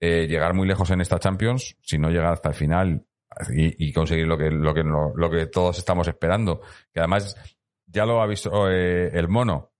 [0.00, 3.06] eh, llegar muy lejos en esta Champions, si no llegar hasta el final
[3.50, 6.60] y, conseguir lo que, lo, que, lo, que todos estamos esperando.
[6.92, 7.36] Que además
[7.86, 9.72] ya lo ha visto eh, el mono.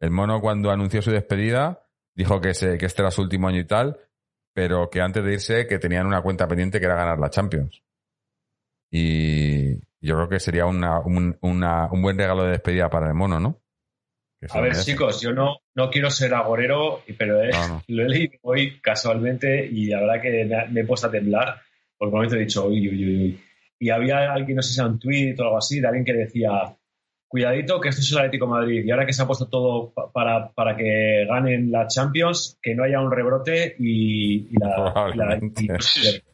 [0.00, 3.66] El mono cuando anunció su despedida dijo que, que este era su último año y
[3.66, 3.98] tal,
[4.54, 7.82] pero que antes de irse que tenían una cuenta pendiente que era ganar la Champions.
[8.90, 10.84] Y yo creo que sería un,
[11.40, 13.61] un buen regalo de despedida para el mono, ¿no?
[14.50, 14.90] A ver, merece.
[14.92, 17.82] chicos, yo no, no quiero ser agorero, pero eh, No, no.
[17.88, 21.60] lo he leído hoy casualmente y la verdad que me, he puesto a temblar
[21.96, 23.40] porque momento he dicho, uy, uy, uy, uy.
[23.78, 26.12] Y había alguien, no sé si era un tweet o algo así, de alguien que
[26.12, 26.50] decía,
[27.28, 29.90] cuidadito que esto es el Atlético de Madrid y ahora que se ha puesto todo
[29.92, 34.68] pa- para, para que ganen la Champions, que no haya un rebrote y, y la...
[34.68, 35.62] y la- Probablemente.
[35.64, 35.68] y-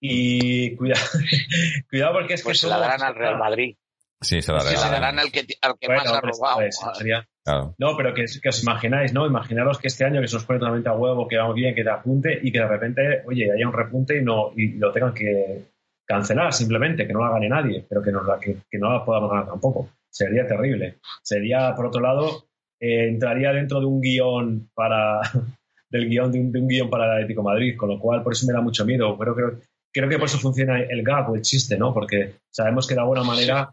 [0.00, 1.00] y cuidado,
[1.90, 3.76] cuidado porque es que Pues la darán al Real Madrid.
[4.24, 4.92] Sí, se la Se la regalan.
[5.00, 6.56] darán al que, al que Bueno, más ha pues, robado.
[6.56, 7.74] pues, sería- Claro.
[7.78, 9.26] No, pero que, que os imagináis, ¿no?
[9.26, 11.84] Imaginaros que este año que se nos pone totalmente a huevo, que vamos bien, que
[11.84, 15.12] te apunte y que de repente, oye, haya un repunte y no y lo tengan
[15.12, 15.66] que
[16.06, 19.04] cancelar simplemente, que no la gane nadie, pero que, nos la, que, que no la
[19.04, 19.90] podamos ganar tampoco.
[20.10, 20.98] Sería terrible.
[21.22, 22.46] Sería, por otro lado,
[22.80, 25.20] eh, entraría dentro de un guion para
[25.90, 28.22] del guion de un, de un guion para el Atlético de Madrid, con lo cual
[28.22, 29.16] por eso me da mucho miedo.
[29.18, 29.52] Pero creo,
[29.92, 31.92] creo que por eso funciona el gag o el chiste, ¿no?
[31.92, 33.70] Porque sabemos que de alguna manera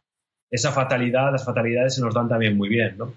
[0.52, 3.14] esa fatalidad, las fatalidades se nos dan también muy bien, ¿no?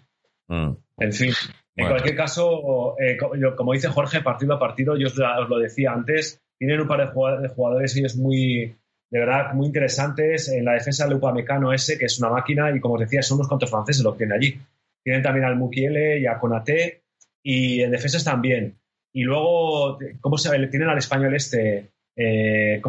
[0.49, 0.77] Mm.
[0.99, 1.33] En fin,
[1.77, 3.19] en cualquier caso, eh,
[3.57, 7.07] como dice Jorge, partido a partido, yo os, lo decía antes, tienen un par de
[7.13, 8.77] jugad- de jugadores ellos muy,
[9.11, 10.49] de verdad, muy interesantes.
[10.49, 13.39] En la defensa, el Upamecano ese, que es una máquina, y como os decía, son
[13.39, 14.61] unos cuantos franceses los que tienen allí.
[15.03, 17.03] Tienen también al Mukiele y a Konaté,
[17.43, 18.77] y en defensas también.
[19.13, 20.51] Y luego, ¿cómo se?
[20.69, 22.81] Tienen al español este, eh,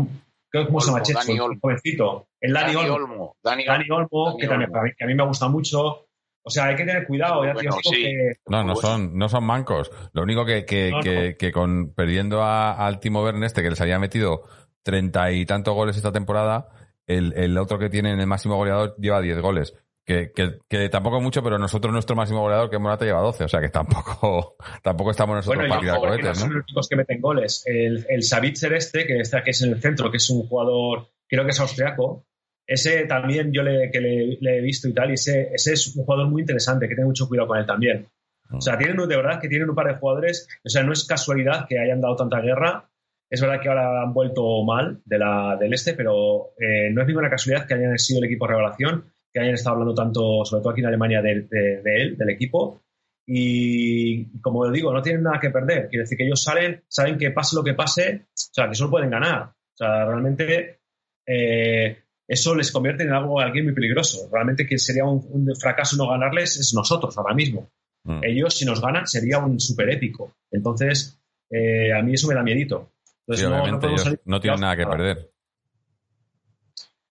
[0.66, 1.24] ¿cómo, ¿cómo se llama?
[1.26, 1.60] Dani el Olmo.
[1.62, 2.28] jovencito.
[2.40, 2.96] El Dani, Dani Olmo.
[3.14, 3.36] Olmo.
[3.44, 4.92] Dani Dani Olmo, Dani que, también, Olmo.
[4.98, 6.08] que a mí me gusta mucho.
[6.48, 7.44] O sea, hay que tener cuidado.
[7.44, 8.04] Ya, Bueno, tío, digo sí.
[8.04, 8.88] que- No, no Bueno.
[8.88, 9.92] son, no son mancos.
[10.14, 11.04] Lo único que, que, No, no.
[11.04, 14.44] que, que con perdiendo a- al Timo Werner este, que les había metido
[14.84, 16.68] treinta y tantos goles esta temporada,
[17.08, 19.74] el, el otro que tiene el máximo goleador lleva 10 goles.
[20.06, 23.46] Que, que, que tampoco mucho, pero nosotros nuestro máximo goleador, que Morata, lleva 12.
[23.46, 26.54] O sea que tampoco, tampoco estamos nosotros Bueno, para tirar ojo, que no cohetes, son
[26.54, 27.64] los únicos que meten goles.
[27.66, 31.08] El, el Savitzer este, que está que es en el centro, que es un jugador,
[31.28, 32.26] creo que es austriaco.
[32.68, 35.96] Ese también yo le, que le, le he visto y tal, y ese, ese es
[35.96, 38.08] un jugador muy interesante, que tengo mucho cuidado con él también.
[38.52, 41.06] O sea, tienen de verdad que tienen un par de jugadores, o sea, no es
[41.06, 42.90] casualidad que hayan dado tanta guerra.
[43.30, 47.08] Es verdad que ahora han vuelto mal de la, del este, pero eh, no es
[47.08, 50.72] ninguna casualidad que hayan sido el equipo revelación, que hayan estado hablando tanto, sobre todo
[50.72, 52.82] aquí en Alemania, de, de- de él, del equipo.
[53.28, 55.90] Y como digo, no tienen nada que perder.
[55.90, 58.92] Quiere decir que ellos salen, saben que pase lo que pase, o sea, que solo
[58.92, 59.42] pueden ganar.
[59.50, 60.80] O sea, realmente
[61.28, 61.98] eh,
[62.28, 64.30] eso les convierte en algo alguien muy peligroso.
[64.32, 67.70] Realmente que sería un, un fracaso no ganarles es nosotros ahora mismo.
[68.06, 68.22] Mm.
[68.24, 70.36] Ellos, si nos ganan, sería un super épico.
[70.52, 71.20] Entonces,
[71.52, 72.94] eh, a mí eso me da miedito.
[73.28, 73.58] Entonces, Sí, no-
[73.92, 75.32] no salir- no tienen nada que perder.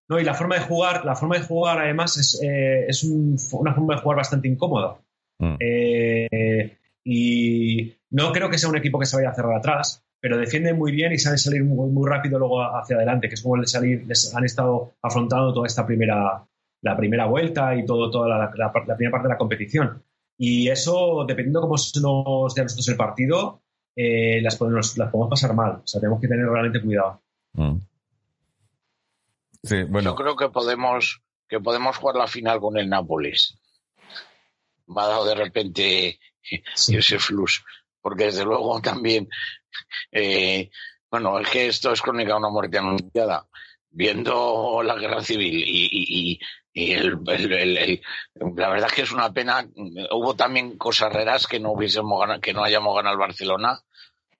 [0.09, 3.37] No, y la forma de jugar, la forma de jugar además es, eh, es un-
[3.53, 4.97] una forma de jugar bastante incómoda.
[5.39, 5.57] Mm.
[5.61, 10.39] Eh, y no creo que sea un equipo que se vaya a cerrar atrás, pero
[10.39, 13.57] defienden muy bien y saben salir muy, muy rápido luego hacia adelante, que es como
[13.57, 13.75] les
[14.35, 16.43] han estado afrontando toda esta primera,
[16.83, 20.03] la primera vuelta y todo, toda la, la- la primera parte de la competición.
[20.39, 23.61] Y eso, dependiendo cómo se nos dé a nosotros el partido,
[23.97, 25.73] eh, las, podemos, las podemos pasar mal.
[25.85, 27.21] O sea, tenemos que tener realmente cuidado.
[27.55, 27.77] Mm.
[29.65, 33.59] Sí, bueno, Yo creo que podemos, que podemos jugar la final con el Nápoles.
[34.87, 36.21] Me ha dado de repente
[36.89, 37.65] ese flux.
[38.01, 39.29] Porque desde luego también,
[40.13, 40.71] eh,
[41.11, 43.47] bueno, es que esto es crónica de una muerte anunciada.
[43.91, 46.41] Viendo la guerra civil y, y- y-
[46.75, 48.03] y el- el- el- el-
[48.57, 49.67] la verdad es que es una pena.
[50.11, 53.81] Hubo también cosas raras que no hubiésemos ganado, que no hayamos ganado el Barcelona,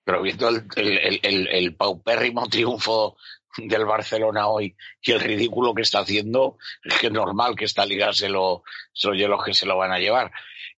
[0.03, 3.15] pero viendo el, el- el- el- el paupérrimo triunfo
[3.57, 7.85] del Barcelona hoy y el ridículo que está haciendo, es que es normal que esta
[7.85, 8.63] liga se lo,
[8.93, 10.31] se lleve los que se lo van a llevar.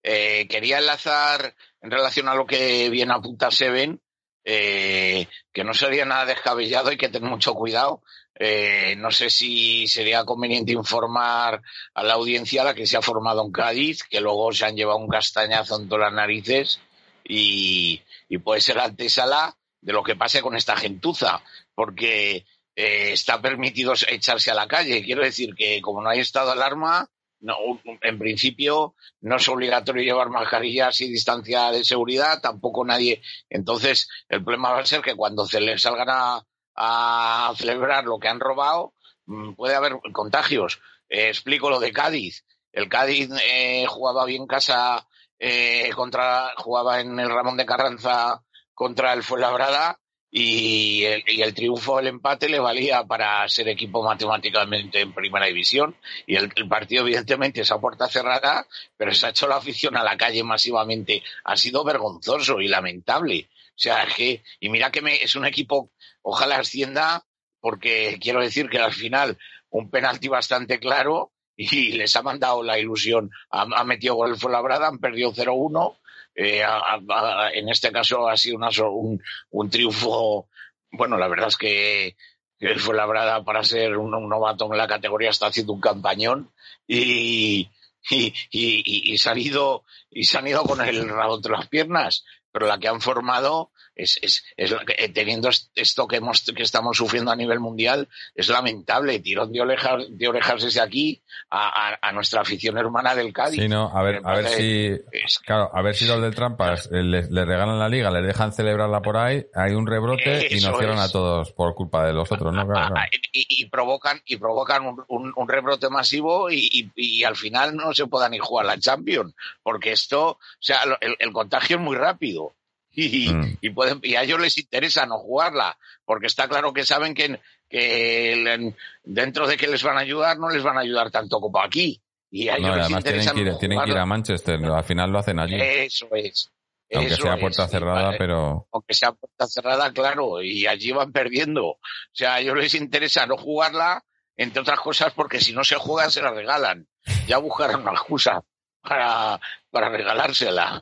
[0.03, 3.99] Eh, quería enlazar en relación a lo que viene a apunta Seven,
[4.43, 8.01] eh, que no sería nada descabellado, hay que tener mucho cuidado.
[8.39, 11.61] Eh, no sé si sería conveniente informar
[11.93, 14.75] a la audiencia a la que se ha formado en Cádiz, que luego se han
[14.75, 16.79] llevado un castañazo en todas las narices
[17.23, 21.41] y, y puede ser antesala de lo que pase con esta gentuza,
[21.75, 22.45] porque
[22.77, 25.03] eh, está permitido echarse a la calle.
[25.03, 27.09] Quiero decir que como no hay estado de alarma,
[27.39, 27.55] no,
[28.01, 33.21] en principio no es obligatorio llevar mascarillas y distancia de seguridad, tampoco nadie.
[33.49, 36.43] Entonces, el problema va a ser que cuando se les salgan a,
[36.75, 38.93] a celebrar lo que han robado,
[39.25, 40.79] mm, puede haber contagios.
[41.09, 42.45] Eh, explico lo de Cádiz.
[42.71, 45.07] El Cádiz eh, jugaba bien en casa
[45.39, 48.43] eh, contra, jugaba en el Ramón de Carranza
[48.75, 49.99] contra el Fuenlabrada
[50.39, 55.95] y el, triunfo, el empate le valía para ser equipo matemáticamente en primera división
[56.27, 60.15] y el, partido evidentemente esa puerta cerrada, pero se ha hecho la afición a la
[60.15, 61.23] calle masivamente.
[61.43, 63.49] Ha sido vergonzoso y lamentable.
[63.69, 65.89] O sea, es que, y mira que me, es un equipo,
[66.21, 67.25] ojalá ascienda,
[67.59, 69.39] porque quiero decir que al final
[69.71, 73.31] un penalti bastante claro y les ha mandado la ilusión.
[73.49, 75.97] Ha, metido gol Fuenlabrada, han perdido 0-1.
[76.39, 80.47] Eh, a- a- en este caso ha sido una un, un triunfo.
[80.91, 82.15] Bueno, la verdad es que
[82.59, 86.51] que el Fuenlabrada para ser un, un novato en la categoría está haciendo un campañón
[86.87, 87.69] y,
[88.09, 91.67] y, y- y se han ido y se han ido con el rabo entre las
[91.67, 96.41] piernas pero la que han formado es, es, es eh, teniendo est- esto que hemos
[96.43, 101.21] que estamos sufriendo a nivel mundial es lamentable tirón de orejas de orejas desde aquí
[101.49, 104.85] a, a, a nuestra afición hermana del Cádiz Sí, no, a ver, a ver si,
[105.11, 108.25] es- claro, a ver si los del Trampas eh, les, les regalan la liga, les
[108.25, 112.13] dejan celebrarla por ahí, hay un rebrote y nos cierran a todos por culpa de
[112.13, 112.67] los otros, ¿no?
[112.67, 113.09] Claro, claro.
[113.31, 117.75] y, y provocan y provocan un, un- un rebrote masivo y, y- y al final
[117.75, 119.33] no se pueda ni jugar la Champions
[119.63, 122.53] porque esto o sea el, el contagio es muy rápido
[122.97, 123.57] y, Mm.
[123.61, 127.39] y pueden y a ellos les interesa no jugarla porque está claro que saben que,
[127.69, 131.61] que dentro de que les van a ayudar no les van a ayudar tanto como
[131.61, 132.01] aquí
[132.31, 134.05] y a ellos No, les además tienen interesa que, ir, no tienen que ir a.
[134.05, 136.51] Manchester, al final lo hacen allí, eso es
[136.93, 141.65] aunque eso sea puerta cerrada, pero aunque sea puerta cerrada, claro, y allí van perdiendo.
[141.65, 141.79] O
[142.13, 144.03] sea, a ellos les interesa no jugarla,
[144.37, 146.87] entre otras cosas, porque si no se juega se la regalan.
[147.27, 148.41] Ya buscarán una excusa
[148.81, 149.37] para,
[149.69, 150.81] para regalársela.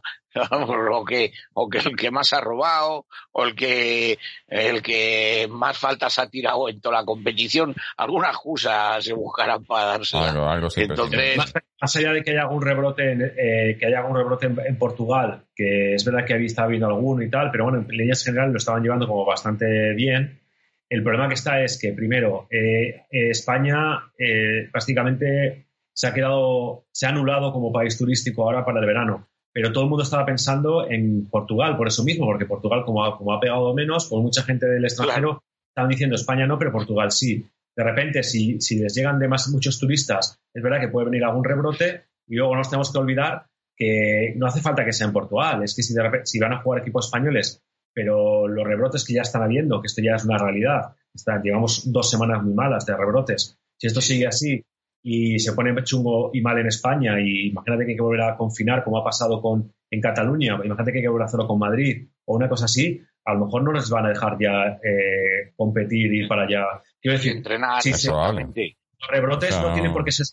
[0.52, 4.18] O que, o que el que más ha robado, o el que,
[4.48, 9.86] el que más faltas ha tirado en toda la competición, alguna excusa se buscarán para
[9.86, 10.32] dársela.
[10.32, 11.38] algo, algo siempre Entonces.
[11.38, 14.60] Más, más allá de que haya algún rebrote, en, eh, que haya algún rebrote en,
[14.66, 17.88] en Portugal, que es verdad que había estado habiendo alguno y tal, pero bueno, en
[17.88, 20.42] líneas generales lo estaban llevando como bastante bien.
[20.90, 26.86] El problema que está es que, primero, eh, eh, España eh, prácticamente se ha quedado,
[26.92, 29.28] se ha anulado como país turístico ahora para el verano.
[29.56, 33.18] Pero todo el mundo estaba pensando en Portugal, por eso mismo, porque Portugal, como ha,
[33.18, 37.10] como ha pegado menos, pues mucha gente del extranjero estaban diciendo España no, pero Portugal
[37.10, 37.42] sí.
[37.74, 41.24] De repente, si, si les llegan de más muchos turistas, es verdad que puede venir
[41.24, 43.46] algún rebrote y luego no nos tenemos que olvidar
[43.78, 46.52] que no hace falta que sea en Portugal, es que si, de repente, si van
[46.52, 47.64] a jugar equipos españoles,
[47.94, 51.90] pero los rebrotes que ya están habiendo, que esto ya es una realidad, está, llevamos
[51.94, 54.62] dos semanas muy malas de rebrotes, si esto sigue así
[55.08, 58.36] y se pone chungo y mal en España y imagínate que hay que volver a
[58.36, 61.60] confinar como ha pasado con, en Cataluña, imagínate que hay que volver a hacerlo con
[61.60, 65.54] Madrid o una cosa así, a lo mejor no les van a dejar ya eh,
[65.56, 66.64] competir y ir para allá.
[67.00, 68.08] Quiero decir, entrenar, sí, sí.
[68.08, 68.78] exactamente.
[69.00, 70.26] los rebrotes O sea, no tienen por qué ser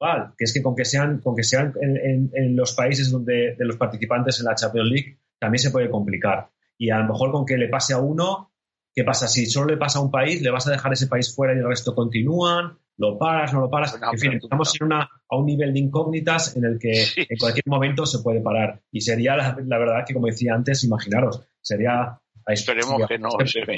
[0.00, 3.10] igual, que es que con que sean, con que sean en, en- en los países
[3.10, 6.50] donde de los participantes en la Champions League también se puede complicar.
[6.76, 8.52] Y a lo mejor con que le pase a uno,
[8.94, 9.26] ¿qué pasa?
[9.26, 11.58] Si solo le pasa a un país, le vas a dejar ese país fuera y
[11.58, 13.98] el resto continúan, lo paras, no lo paras.
[14.00, 17.26] No, en fin, estamos en una, a un nivel de incógnitas en el que Sí.
[17.28, 18.80] en cualquier momento se puede parar.
[18.92, 22.20] Y sería la, la verdad que, como decía antes, imaginaros, sería...
[22.46, 23.76] Esperemos sería- que no se ve.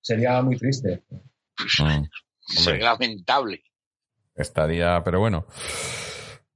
[0.00, 1.02] Sería muy triste.
[1.80, 2.04] Mm.
[2.56, 3.62] Es lamentable.
[4.34, 5.46] Estaría, pero bueno.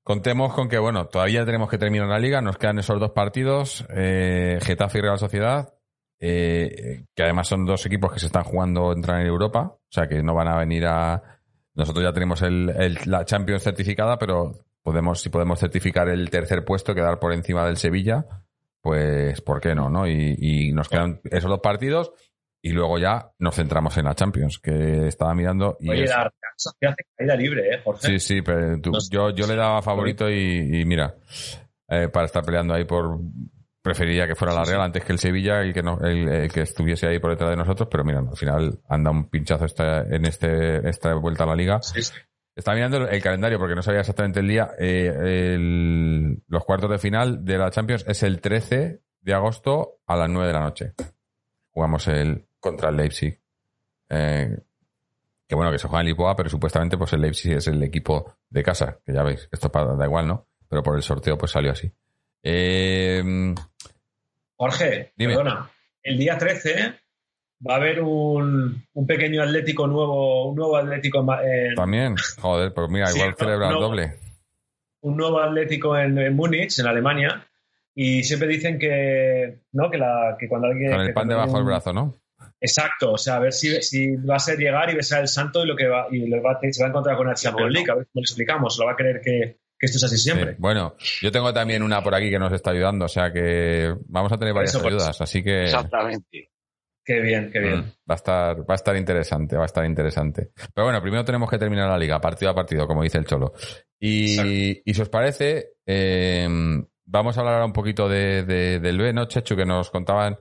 [0.02, 3.86] Contemos con que, bueno, todavía tenemos que terminar la liga, nos quedan esos dos partidos,
[3.94, 5.74] eh, Getafe y Real Sociedad,
[6.18, 10.08] eh, que además son dos equipos que se están jugando entrar en Europa, o sea
[10.08, 11.22] que no van a venir a...
[11.74, 16.64] Nosotros ya tenemos el, el- la Champions certificada, pero podemos, si podemos certificar el tercer
[16.64, 18.24] puesto, quedar por encima del Sevilla,
[18.80, 19.88] pues ¿por qué no?
[19.88, 20.06] no?
[20.06, 22.12] Y, y nos quedan esos dos partidos
[22.60, 26.24] y luego ya nos centramos en la Champions, que estaba mirando y Oye, es- la
[26.80, 28.06] Real hace caída libre, ¿eh, Jorge?
[28.06, 31.14] Sí, sí, pero tú- No yo, yo le daba favorito y, y mira,
[31.88, 33.18] eh, para estar peleando ahí por...
[33.82, 36.60] Preferiría que fuera la Real antes que el Sevilla el que, no, el, el que
[36.62, 40.24] estuviese ahí por detrás de nosotros, pero mira, al final anda un pinchazo esta, en
[40.24, 41.82] este, esta vuelta a la liga.
[41.82, 42.12] Sí, sí.
[42.54, 44.70] Estaba mirando el, calendario porque no sabía exactamente el día.
[44.78, 50.16] Eh, el- los cuartos de final de la Champions es el 13 de agosto a
[50.16, 50.92] las 9 de la noche.
[51.70, 53.40] Jugamos el contra el Leipzig.
[54.10, 54.58] Eh,
[55.48, 58.36] que bueno, que se juega en Lisboa, pero supuestamente pues el Leipzig es el equipo
[58.48, 60.46] de casa, que ya veis, esto para, da igual, ¿no?
[60.68, 61.92] Pero por el sorteo pues salió así.
[62.42, 63.54] Eh,
[64.56, 65.34] Jorge, Dime.
[65.34, 65.70] perdona.
[66.02, 66.94] El día 13
[67.68, 72.90] va a haber un, un pequeño atlético nuevo, un nuevo atlético en también, joder, pues
[72.90, 74.12] mira, Sí, igual no, celebra el doble.
[75.02, 77.46] un nuevo Atlético en, en Múnich, en Alemania,
[77.94, 79.90] y siempre dicen que, ¿no?
[79.90, 80.90] que, la, que cuando alguien...
[80.92, 82.16] Con el pan debajo del un- brazo, ¿no?
[82.60, 85.64] Exacto, o sea, a ver si, si va a ser llegar y besar el santo
[85.64, 87.90] y lo que va, y lo va se va a encontrar con la Champions League,
[87.90, 90.52] a ver cómo le explicamos, lo va a creer que, que esto es así siempre.
[90.52, 90.56] Sí.
[90.60, 94.30] Bueno, yo tengo también una por aquí que nos está ayudando, o sea que vamos
[94.32, 96.50] a tener varias Eso, ayudas, así que Exactamente.
[97.04, 97.78] Qué bien, qué bien.
[97.80, 100.50] mm, va a estar va a estar interesante, va a estar interesante.
[100.72, 103.54] Pero bueno, primero tenemos que terminar la liga, partido a partido, como dice el Cholo.
[103.98, 106.46] Y, y si os parece, eh,
[107.04, 109.56] vamos a hablar ahora un poquito de, de- del B, ¿no, Chechu?
[109.56, 110.36] Que nos contaban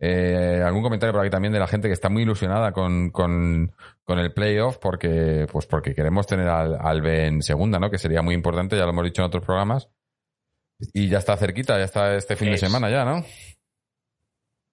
[0.00, 3.74] eh, algún comentario por aquí también de la gente que está muy ilusionada con, con,
[4.02, 7.90] con el playoff porque, pues porque queremos tener al, al B en segunda, ¿no?
[7.90, 9.88] Que sería muy importante, ya lo hemos dicho en otros programas.
[10.94, 13.24] Y ya está cerquita, ya está este fin de semana ya, ¿no?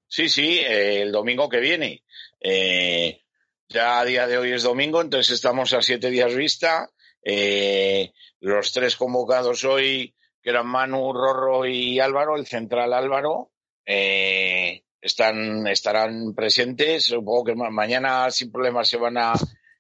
[0.08, 2.04] Sí, sí, eh, el domingo que viene.
[2.40, 3.22] Eh,
[3.68, 6.90] ya a día de hoy es domingo, entonces estamos a siete días vista.
[7.22, 13.52] Eh, los tres convocados hoy, que eran Manu, Rorro y Álvaro, el central Álvaro,
[13.86, 17.06] eh, están, estarán presentes.
[17.06, 19.34] Supongo que ma- mañana sin problemas se van a,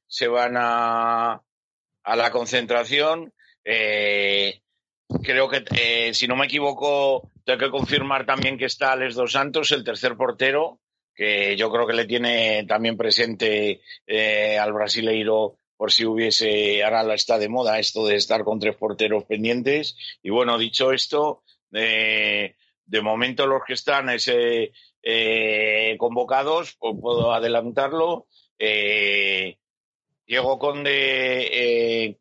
[0.07, 1.41] se van a,
[2.03, 3.33] a la concentración.
[3.63, 4.61] Eh,
[5.23, 9.31] creo que, eh, si no me equivoco, tengo que confirmar también que está Alex Dos
[9.33, 10.79] Santos, el tercer portero,
[11.15, 17.13] que yo creo que le tiene también presente eh, al brasileiro por si hubiese, ahora
[17.13, 19.95] está de moda esto de estar con tres porteros pendientes.
[20.23, 24.71] Y bueno, dicho esto, eh, de momento los que están ese,
[25.09, 28.27] eh, convocados, pues puedo adelantarlo.
[28.59, 29.57] Eh,
[30.25, 32.17] Diego Conde,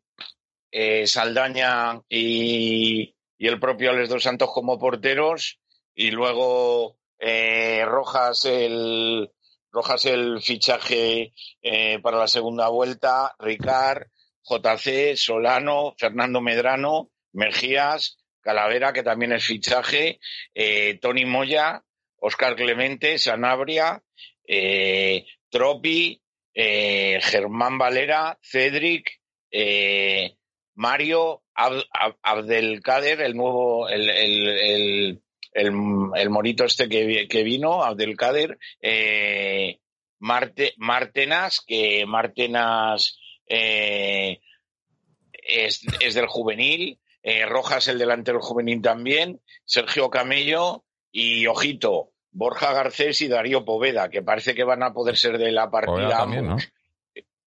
[0.71, 5.59] eh, Saldaña y, y el propio Alex Dos Santos como porteros.
[5.95, 9.31] Y luego Rojas el
[9.69, 11.33] Rojas el fichaje
[12.01, 14.07] para la segunda vuelta, Ricard,
[14.43, 20.21] JC, Solano, Fernando Medrano, Mejías, Calavera, que también es fichaje,
[20.55, 21.83] eh, Tony Moya,
[22.19, 24.01] Oscar Clemente, Sanabria,
[24.47, 26.21] eh, Tropi,
[26.53, 29.19] eh, Germán Valera, Cedric,
[29.51, 30.35] eh,
[30.75, 35.21] Mario Ab- Ab- Abdelkader, el nuevo, el, el, el,
[35.53, 39.79] el, morito este que, que vino, Abdelkader, eh,
[40.19, 44.39] Marte, Martenas, que Martenas es,
[45.99, 46.99] es del juvenil,
[47.47, 50.85] Rojas el delantero juvenil también, Sergio Camello
[51.19, 55.51] y Ojito, Borja Garcés y Darío Poveda, que parece que van a poder ser de
[55.51, 56.55] la partida también.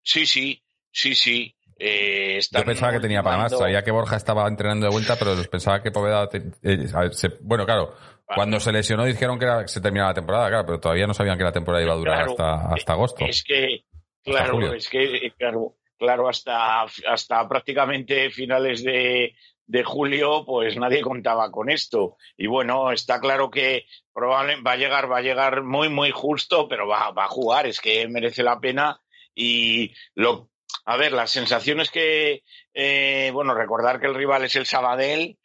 [0.01, 1.53] Sí, sí, sí, sí.
[1.77, 3.51] Eh, Yo pensaba que tenía para más.
[3.57, 6.29] Sabía que Borja estaba entrenando de vuelta, pero pensaba que Poveda.
[6.29, 7.93] te- eh, se- bueno, claro,
[8.33, 11.37] cuando se lesionó dijeron que era- se terminaba la temporada, claro, pero todavía no sabían
[11.37, 12.31] que la temporada iba a durar Claro.
[12.31, 13.25] hasta, hasta agosto.
[13.25, 13.83] Es que,
[14.23, 19.35] claro, es que, eh, claro, claro, hasta, hasta prácticamente finales de,
[19.67, 22.17] de julio, pues nadie contaba con esto.
[22.37, 26.67] Y bueno, está claro que probablemente va a llegar, va a llegar muy, muy justo,
[26.67, 29.01] pero va, va a jugar, es que merece la pena.
[29.35, 30.49] Y lo,
[30.85, 35.37] a ver, las sensaciones que, eh, bueno, recordar que el rival es el Sabadell,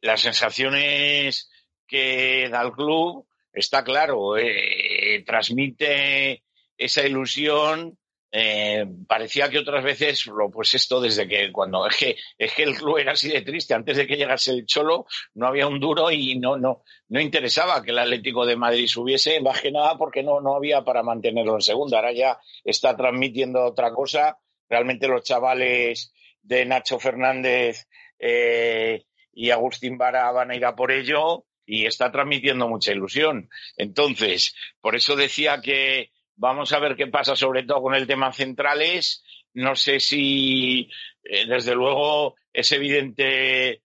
[0.00, 1.50] las sensaciones
[1.86, 6.42] que da el club, está claro, eh, transmite
[6.76, 7.98] esa ilusión.
[8.38, 12.64] Eh, parecía que otras veces, lo- pues esto desde que cuando es que es que
[12.64, 13.72] el club era así de triste.
[13.72, 17.82] Antes de que llegase el cholo no había un duro y no no no interesaba
[17.82, 19.40] que el Atlético de Madrid subiese.
[19.40, 21.96] Más que nada porque no no había para mantenerlo en segunda.
[21.98, 24.36] Ahora ya está transmitiendo otra cosa.
[24.68, 27.86] Realmente los chavales de Nacho Fernández
[28.18, 33.48] eh, y Agustín Vara van a ir a por ello y está transmitiendo mucha ilusión.
[33.76, 38.32] Entonces, por eso decía que vamos a ver qué pasa, sobre todo con el tema
[38.32, 39.24] centrales.
[39.54, 40.88] No sé si,
[41.24, 43.82] eh, desde luego, es evidente,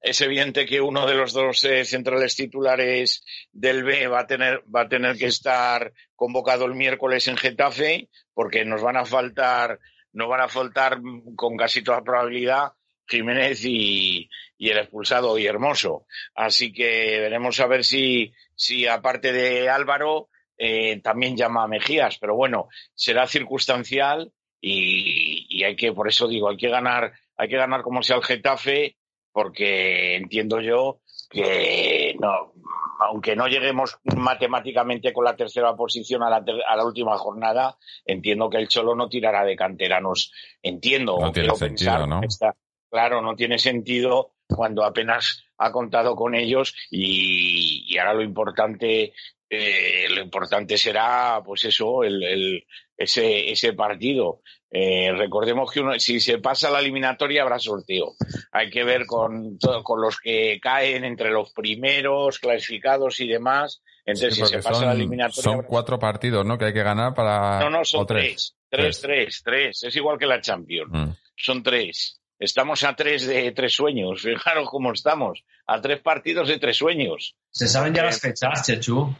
[0.00, 4.62] es evidente que uno de los dos eh, centrales titulares del B va a tener,
[4.74, 9.78] va a tener que estar convocado el miércoles en Getafe, porque nos van a faltar,
[10.12, 12.72] nos van a faltar mm, con casi toda probabilidad
[13.06, 16.06] Jiménez y, y el expulsado y Hermoso.
[16.34, 20.28] Así que veremos a ver si, si aparte de Álvaro,
[20.64, 22.18] eh, también llama a Mejías.
[22.20, 27.48] Pero bueno, será circunstancial y, y hay que, por eso digo, hay que ganar, hay
[27.48, 28.96] que ganar como sea el Getafe,
[29.32, 32.52] porque entiendo yo que no,
[33.00, 37.76] aunque no lleguemos matemáticamente con la tercera posición a la, ter- a la última jornada,
[38.04, 40.30] entiendo que el Cholo no tirará de canteranos.
[40.62, 41.18] Entiendo.
[41.18, 42.20] No tiene sentido, pensar, ¿no?
[42.22, 42.54] está-
[42.90, 49.12] claro, no tiene sentido cuando apenas ha contado con ellos y, y ahora lo importante,
[49.48, 52.64] eh, lo importante será, pues eso, el, el-
[52.96, 54.42] ese, ese partido.
[54.70, 58.14] Eh, recordemos que uno, si se pasa la eliminatoria habrá sorteo.
[58.52, 63.82] Hay que ver con, todo- con los que caen entre los primeros clasificados y demás.
[64.04, 65.42] Entonces, Sí, si se pasa son, la eliminatoria.
[65.42, 66.56] son habrá- cuatro partidos, ¿no?
[66.58, 67.58] Que hay que ganar para.
[67.60, 68.54] No, no, son o tres.
[68.68, 69.82] Tres, tres, tres.
[69.82, 70.90] Es igual que la Champions.
[70.92, 71.10] Mm.
[71.36, 72.20] Son tres.
[72.42, 74.22] Estamos a tres de tres sueños.
[74.22, 75.44] Fijaros cómo estamos.
[75.66, 77.36] A tres partidos de tres sueños.
[77.50, 79.14] ¿Se saben ya las fechas, Chechu?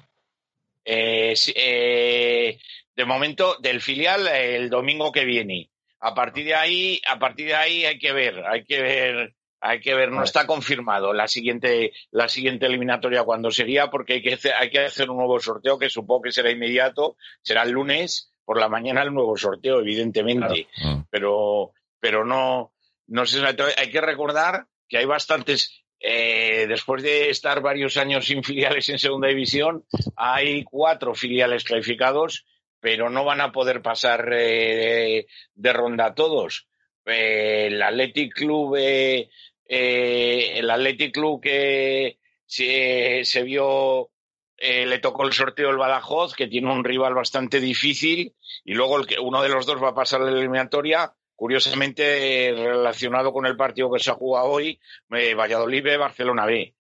[0.85, 2.59] Eh, eh,
[2.97, 5.71] de momento, del filial eh, el domingo que viene.
[6.01, 9.81] A partir de ahí, a partir de ahí hay que ver, hay que ver, hay
[9.81, 10.09] que ver.
[10.09, 10.25] No Vale.
[10.25, 14.81] está confirmado la siguiente, la siguiente eliminatoria cuando sería, porque hay que hacer, hay que
[14.81, 17.17] hacer un nuevo sorteo que supongo que será inmediato.
[17.41, 20.67] Será el lunes por la mañana el nuevo sorteo, evidentemente.
[21.09, 21.71] Pero,
[22.01, 22.73] pero no,
[23.13, 23.41] no sé.
[23.77, 25.79] Hay que recordar que hay bastantes.
[26.01, 29.85] eh, después de estar varios años sin filiales en segunda división,
[30.17, 32.45] hay cuatro filiales clasificados,
[32.81, 36.67] pero no van a poder pasar eh, de ronda todos.
[37.05, 39.29] Eh, el Athletic Club, eh,
[39.69, 44.11] el Athletic Club que se, vio,
[44.59, 48.35] le tocó el sorteo el Badajoz, que tiene un rival bastante difícil,
[48.65, 52.53] y luego el que, uno de los dos va a pasar la eliminatoria, curiosamente eh,
[52.55, 54.81] relacionado con el partido que se ha jugado hoy,
[55.11, 56.75] eh, Valladolid B, Barcelona B.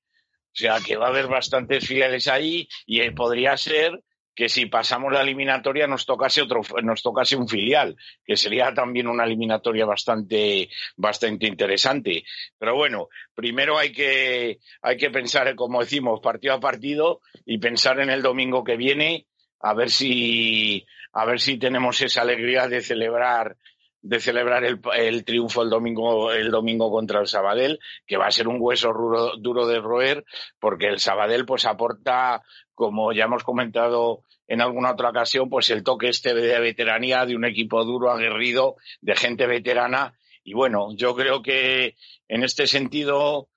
[0.53, 4.03] O sea que va a haber bastantes filiales ahí y eh, podría ser
[4.35, 9.07] que si pasamos la eliminatoria nos tocase otro, nos tocase un filial, que sería también
[9.07, 12.25] una eliminatoria bastante, bastante interesante.
[12.59, 18.01] Pero bueno, primero hay que, hay que pensar, como decimos, partido a partido y pensar
[18.01, 19.27] en el domingo que viene,
[19.61, 23.57] a ver si, a ver si tenemos esa alegría de celebrar
[24.03, 28.33] de celebrar el, el, triunfo el domingo el domingo contra el Sabadell, que va a
[28.33, 30.25] ser un hueso duro, duro de roer,
[30.59, 32.43] porque el Sabadell pues aporta,
[32.75, 37.37] como ya hemos comentado en alguna otra ocasión, pues el toque este de veteranía de
[37.37, 40.15] un equipo duro, aguerrido, de gente veterana.
[40.45, 41.95] Y bueno, yo creo que
[42.29, 43.49] en este sentido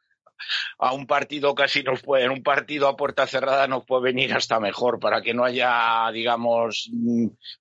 [0.78, 4.34] a un partido casi nos puede, en un partido a puerta cerrada nos puede venir
[4.34, 6.90] hasta mejor para que no haya, digamos,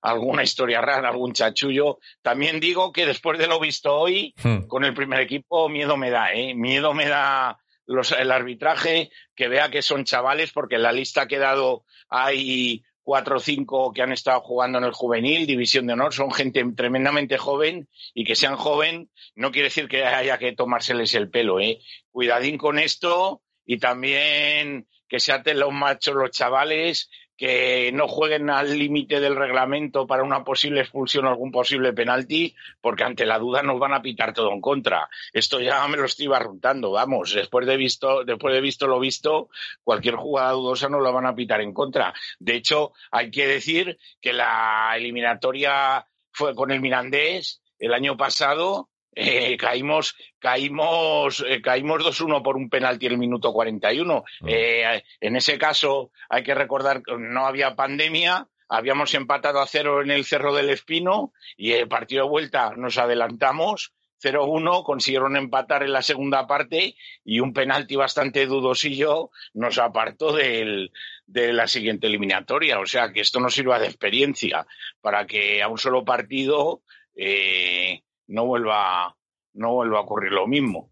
[0.01, 1.99] alguna historia rara, algún chachullo.
[2.21, 4.67] También digo que después de lo visto hoy Hmm.
[4.67, 6.53] con el primer equipo, miedo me da, ¿eh?
[6.53, 11.27] Miedo me da los, el arbitraje, que vea que son chavales, porque en la lista
[11.27, 15.85] que he dado hay cuatro o cinco que han estado jugando en el juvenil, división
[15.85, 20.39] de honor, son gente tremendamente joven y que sean joven no quiere decir que haya
[20.39, 21.79] que tomárseles el pelo, ¿eh?
[22.11, 28.49] Cuidadín con esto y también que se aten los machos los chavales, que no jueguen
[28.49, 33.39] al límite del reglamento para una posible expulsión o algún posible penalti, porque ante la
[33.39, 35.09] duda nos van a pitar todo en contra.
[35.33, 39.49] Esto ya me lo estoy barruntando, vamos, después de visto, después de visto lo visto,
[39.83, 42.13] cualquier jugada dudosa nos la van a pitar en contra.
[42.39, 48.89] De hecho, hay que decir que la eliminatoria fue con el Mirandés el año pasado,
[49.15, 54.23] eh, caímos caímos eh, caímos 2-1 por un penalti en el minuto 41.
[54.41, 54.47] Mm.
[54.47, 60.01] Eh, en ese caso hay que recordar que no había pandemia, habíamos empatado a cero
[60.01, 63.93] en el Cerro del Espino y el partido de vuelta nos adelantamos
[64.23, 70.91] 0-1, consiguieron empatar en la segunda parte y un penalti bastante dudosillo nos apartó del,
[71.25, 72.79] de la siguiente eliminatoria.
[72.79, 74.65] O sea que esto nos sirva de experiencia
[75.01, 76.81] para que a un solo partido
[77.15, 79.15] eh, no vuelva
[79.53, 80.91] no vuelva a ocurrir lo mismo.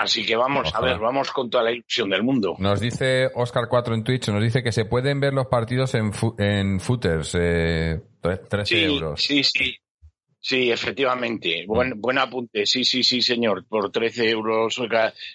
[0.00, 0.86] Así que vamos, Ojalá.
[0.86, 2.54] a ver, vamos con toda la ilusión del mundo.
[2.58, 6.34] Nos dice Oscar4 en Twitch, nos dice que se pueden ver los partidos en, fu-
[6.38, 9.22] en footers, eh, tre- 13 Sí, euros.
[9.22, 9.76] sí, sí.
[10.42, 11.64] Sí, efectivamente.
[11.66, 12.64] Buen, buen apunte.
[12.64, 13.66] Sí, sí, sí, señor.
[13.68, 14.80] Por 13 euros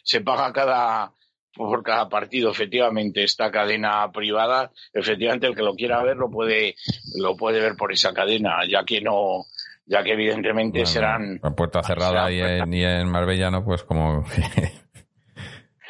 [0.03, 1.11] se paga cada
[1.53, 6.76] por cada partido, efectivamente, esta cadena privada, efectivamente el que lo quiera ver lo puede,
[7.18, 9.45] lo puede ver por esa cadena, ya que no,
[9.85, 13.63] ya que evidentemente Bueno, serán A puerta cerrada y en, y en Marbella, ¿no?
[13.63, 14.23] Pues como...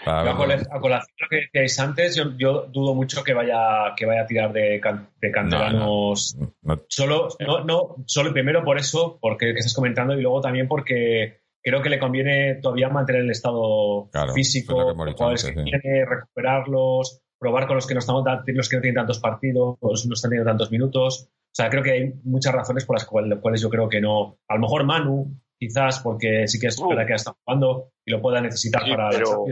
[0.07, 4.27] A, colación lo que decíais antes, yo, yo dudo mucho que vaya, que vaya a
[4.27, 6.38] tirar de, can- de canteranos.
[6.61, 10.67] No, Solo, no, no, solo primero por eso, porque que estás comentando, y luego también
[10.67, 15.63] porque creo que le conviene todavía mantener el estado Claro, físico, los jugadores antes, que
[15.63, 15.80] sí.
[15.81, 18.15] tiene, recuperarlos, probar con los que no están
[18.47, 21.27] los que no tienen tantos partidos, no están teniendo tantos minutos.
[21.30, 24.38] O sea, creo que hay muchas razones por las cuales, yo creo que no.
[24.47, 26.89] A lo mejor Manu, quizás, porque sí que es Uh.
[26.89, 29.45] verdad que está jugando y lo pueda necesitar Sí, para la pero-.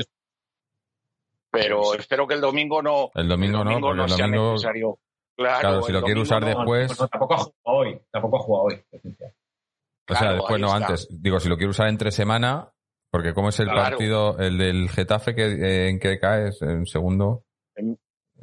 [1.51, 3.11] Pero espero que el domingo no.
[3.13, 3.71] El domingo no,
[4.03, 4.97] el sea domingo- necesario.
[5.35, 6.47] Claro, Claro, si lo quiere usar no.
[6.47, 8.01] después- No, tampoco ha jugado hoy.
[8.11, 8.81] Tampoco ha jugado hoy.
[8.91, 9.27] Leticia.
[9.27, 10.77] O sea, Claro, después no está.
[10.87, 11.07] antes.
[11.11, 12.69] Digo, si lo quiero usar entre semana,
[13.11, 13.81] porque como es el Claro.
[13.81, 16.61] partido, el del Getafe, que, eh, ¿en qué caes?
[16.61, 17.43] ¿En segundo?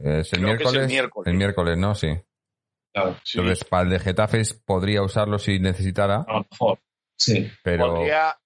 [0.02, 0.82] ¿Es el creo que es miércoles?
[0.82, 1.30] el miércoles.
[1.32, 1.94] El miércoles, ¿no?
[1.94, 2.08] Sí.
[2.92, 3.38] Claro, Sí.
[3.38, 6.78] Entonces, para el de Getafe podría usarlo si necesitara, a lo mejor.
[7.16, 7.50] Sí.
[7.62, 7.94] pero...
[7.94, 8.36] Podría.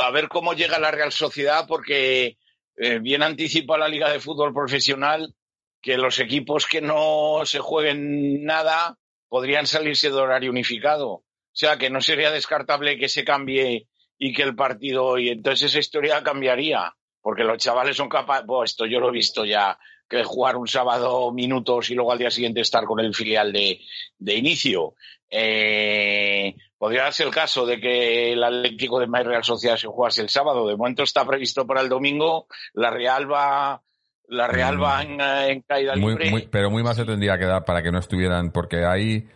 [0.00, 2.36] A ver cómo llega la Real Sociedad, porque
[2.76, 5.34] eh, bien anticipa la Liga de Fútbol Profesional
[5.80, 8.98] que los equipos que no se jueguen nada
[9.28, 11.08] podrían salirse de horario unificado.
[11.08, 13.88] O sea, que no sería descartable que se cambie
[14.18, 15.18] y que el partido.
[15.18, 18.46] Y entonces esa historia cambiaría, porque los chavales son capaces.
[18.46, 19.78] Bueno, esto yo lo he visto ya,
[20.08, 23.80] que jugar un sábado minutos y luego al día siguiente estar con el filial de,
[24.18, 24.94] de inicio.
[25.30, 30.22] Eh, podría darse el caso de que el Atlético de Madrid Real Sociedad se jugase
[30.22, 30.66] el sábado.
[30.66, 32.46] De momento está previsto para el domingo.
[32.72, 33.82] La Real va,
[34.28, 36.30] la Real va en, en caída Muy, libre.
[36.30, 39.26] muy- pero muy más se tendría que dar para que no estuvieran, porque ahí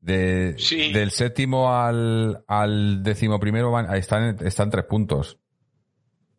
[0.00, 0.92] de, Sí.
[0.92, 5.38] del séptimo al, al décimo primero van, están, están tres puntos.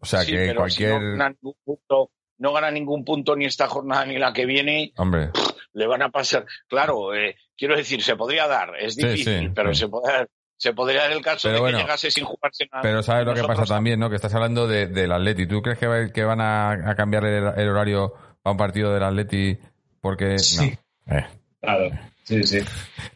[0.04, 1.02] O sea Sí, que pero si cualquier...
[1.02, 4.92] no, gana ningún punto, no gana ningún punto ni esta jornada ni la que viene,
[4.98, 5.30] Hombre,
[5.74, 6.46] le van a pasar.
[6.68, 9.80] Claro, eh, quiero decir, se podría dar, es difícil, sí, pero sí.
[9.82, 10.28] se podría,
[10.58, 12.82] se podría dar el caso Pero de bueno, que llegase sin jugarse nada.
[12.82, 14.10] pero ¿sabes lo que pasa también, no?
[14.10, 15.48] Que estás hablando de, del Atleti.
[15.48, 18.14] ¿Tú crees que, va- que van a, a cambiar el, el horario
[18.44, 19.58] a un partido del Atleti
[20.02, 20.38] porque...
[20.40, 20.74] Sí.
[21.06, 21.18] No.
[21.18, 21.26] Eh.
[21.62, 21.90] Claro.
[22.24, 22.60] Sí, sí.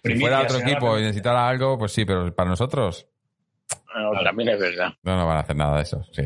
[0.03, 3.07] Si fuera otro equipo y necesitara algo, pues sí, pero para nosotros
[3.95, 4.93] No, también es verdad.
[5.03, 6.03] no nos van a hacer nada de eso.
[6.11, 6.23] Sí.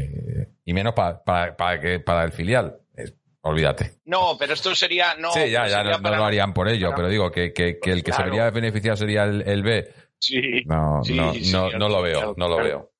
[0.65, 2.77] Y menos para, para, para, que, para el filial.
[2.95, 3.99] Es- olvídate.
[4.05, 5.15] No, pero esto sería.
[5.15, 7.91] No, sí, ya, ya no, no lo harían por ello, pero digo que, que, que
[7.91, 8.31] el que se Claro.
[8.31, 9.93] vería beneficiado sería el, el B.
[10.19, 12.91] Sí, No, Sí, no, sí, no, no lo veo, no lo veo.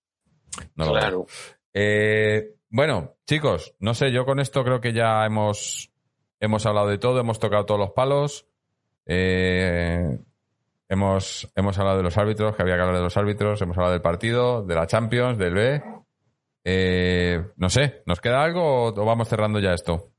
[0.76, 1.00] No lo veo.
[1.02, 1.26] claro.
[1.74, 5.92] Eh, bueno, chicos, no sé, yo con esto creo que ya hemos,
[6.40, 8.48] hemos hablado de todo, hemos tocado todos los palos.
[9.06, 10.20] Eh,
[10.92, 13.94] hemos, hemos hablado de los árbitros, que había que hablar de los árbitros, hemos hablado
[13.94, 15.82] del partido, de la Champions, del B.
[16.66, 20.12] Eh, no sé, ¿nos queda algo o, vamos cerrando ya esto?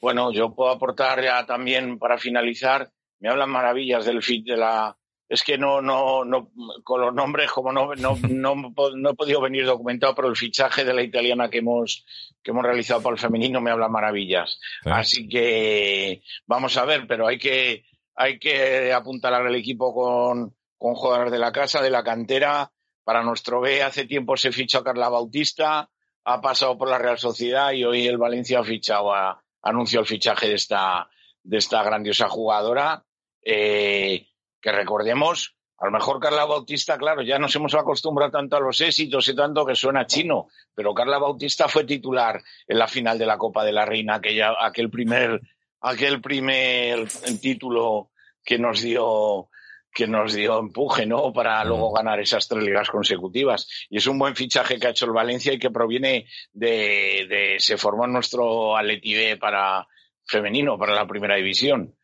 [0.00, 2.90] Bueno, yo puedo aportar ya también para finalizar.
[3.20, 4.96] Me hablan maravillas del fit de la.
[5.28, 6.50] Es que no, no, no,
[6.82, 10.84] con los nombres, como no, no, no, no he podido venir documentado, pero el fichaje
[10.84, 12.04] de la italiana que hemos,
[12.42, 14.58] que hemos realizado para el femenino me habla maravillas.
[14.82, 14.90] Sí.
[14.92, 17.84] Así que vamos a ver, pero hay que,
[18.16, 22.72] hay que apuntalar al equipo con, con jugadores de la casa, de la cantera.
[23.04, 25.88] Para nuestro B hace tiempo se fichó a Carla Bautista,
[26.24, 30.06] ha pasado por la Real Sociedad y hoy el Valencia ha fichado a, anunció el
[30.06, 31.08] fichaje de esta,
[31.42, 33.04] de esta grandiosa jugadora.
[33.42, 34.26] Eh,
[34.60, 38.80] que recordemos, a lo mejor Carla Bautista, claro, ya nos hemos acostumbrado tanto a los
[38.80, 43.26] éxitos y tanto que suena chino, pero Carla Bautista fue titular en la final de
[43.26, 45.40] la Copa de la Reina, aquella, aquel primer,
[45.80, 47.06] aquel primer
[47.40, 48.10] título
[48.44, 49.48] que nos dio
[49.92, 51.32] que nos dio empuje, ¿no?
[51.32, 53.66] Para luego ganar esas tres ligas consecutivas.
[53.88, 57.54] Y es un buen fichaje que ha hecho el Valencia y que proviene de, de
[57.58, 59.86] se formó nuestro Atleti B para
[60.26, 61.94] femenino, para la primera división.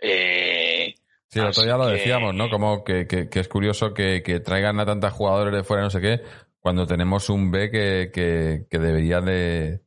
[0.00, 0.94] Eh,
[1.28, 2.48] Sí, el otro día lo decíamos, ¿no?
[2.48, 5.90] Como que, que- que es curioso que, que traigan a tantos jugadores de fuera, no
[5.90, 6.20] sé qué,
[6.60, 9.80] cuando tenemos un B que, que debería de...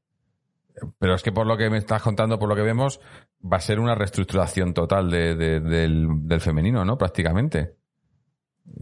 [1.00, 3.00] Pero es que por lo que me estás contando, por lo que vemos,
[3.42, 6.98] va a ser una reestructuración total de, de- del, del femenino, ¿no?
[6.98, 7.76] Prácticamente.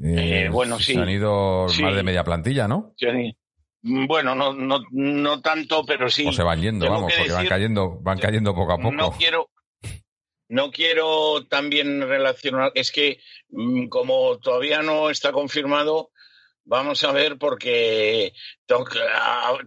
[0.03, 0.93] Eh, bueno, sí.
[0.93, 1.81] Se han ido Sí.
[1.81, 2.93] más de media plantilla, ¿no?
[2.99, 3.35] Johnny,
[3.81, 6.27] bueno, no, no, no tanto, pero sí.
[6.27, 8.91] O se van yendo, Tengo vamos, que porque van cayendo, van cayendo poco a poco.
[8.91, 9.49] No quiero,
[10.49, 13.19] no quiero también relacionar, es que
[13.49, 16.09] mm, como todavía no está confirmado,
[16.67, 18.33] vamos a ver porque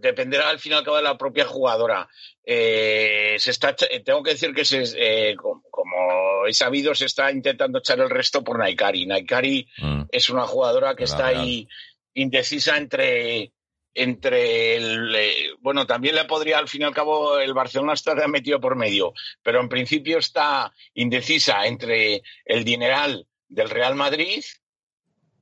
[0.01, 2.09] dependerá al fin y al cabo de la propia jugadora.
[2.44, 7.06] Eh, se está, echa- tengo que decir que se, eh, como, como he sabido, se
[7.06, 9.06] está intentando echar el resto por Naikari.
[9.06, 10.02] Naikari Mm.
[10.10, 11.68] es una jugadora que la está ahí
[12.14, 13.52] indecisa entre
[13.93, 18.14] entre el eh, bueno también le podría al fin y al cabo el Barcelona está
[18.28, 19.12] metido por medio
[19.43, 24.44] pero en principio está indecisa entre el dineral del Real Madrid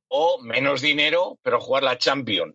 [0.08, 2.54] o menos dinero pero jugar la Champions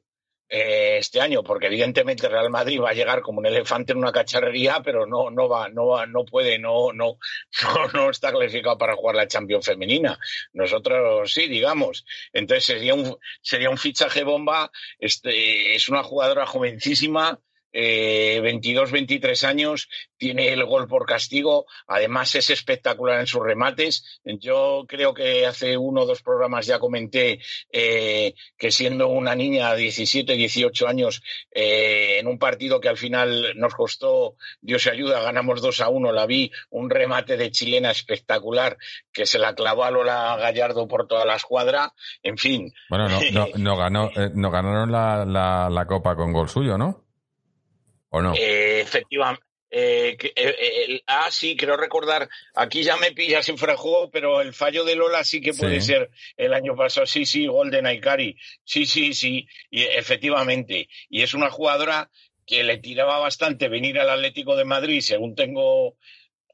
[0.50, 4.12] eh, este año porque evidentemente Real Madrid va a llegar como un elefante en una
[4.12, 7.18] cacharrería pero no no va no va no puede no no
[7.64, 10.20] no, no está clasificado para jugar la Champions femenina.
[10.52, 12.06] Nosotros sí digamos.
[12.34, 14.70] Entonces sería un sería un fichaje bomba
[15.00, 17.40] este es una jugadora jovencísima
[17.74, 24.22] eh, 22, 23 años, tiene el gol por castigo, además es espectacular en sus remates.
[24.24, 27.40] Yo creo que hace uno o dos programas ya comenté
[27.72, 31.22] eh, que siendo una niña de 17, 18 años,
[31.52, 36.12] eh, en un partido que al final nos costó, Dios ayuda, ganamos 2 a 1,
[36.12, 38.78] la vi, un remate de chilena espectacular
[39.12, 41.92] que se la clavó a Lola Gallardo por toda la escuadra,
[42.22, 42.72] en fin.
[42.90, 47.03] Bueno, no, no, no ganó, eh, no ganaron la, la copa con gol suyo, ¿no?
[48.14, 48.34] ¿O no?
[48.36, 49.44] Eh, efectivamente.
[49.76, 52.30] Eh, eh, eh, ah, sí, creo recordar.
[52.54, 55.52] Aquí ya me pillas en fuera de juego, pero el fallo de Lola sí que
[55.56, 55.88] puede Sí.
[55.88, 57.08] ser el año pasado.
[57.08, 58.38] Sí, sí, gol de Naikari.
[58.64, 59.48] Sí, sí, sí.
[59.72, 60.90] Y efectivamente.
[61.10, 62.12] Y es una jugadora
[62.46, 65.98] que le tiraba bastante venir al Atlético de Madrid, según tengo,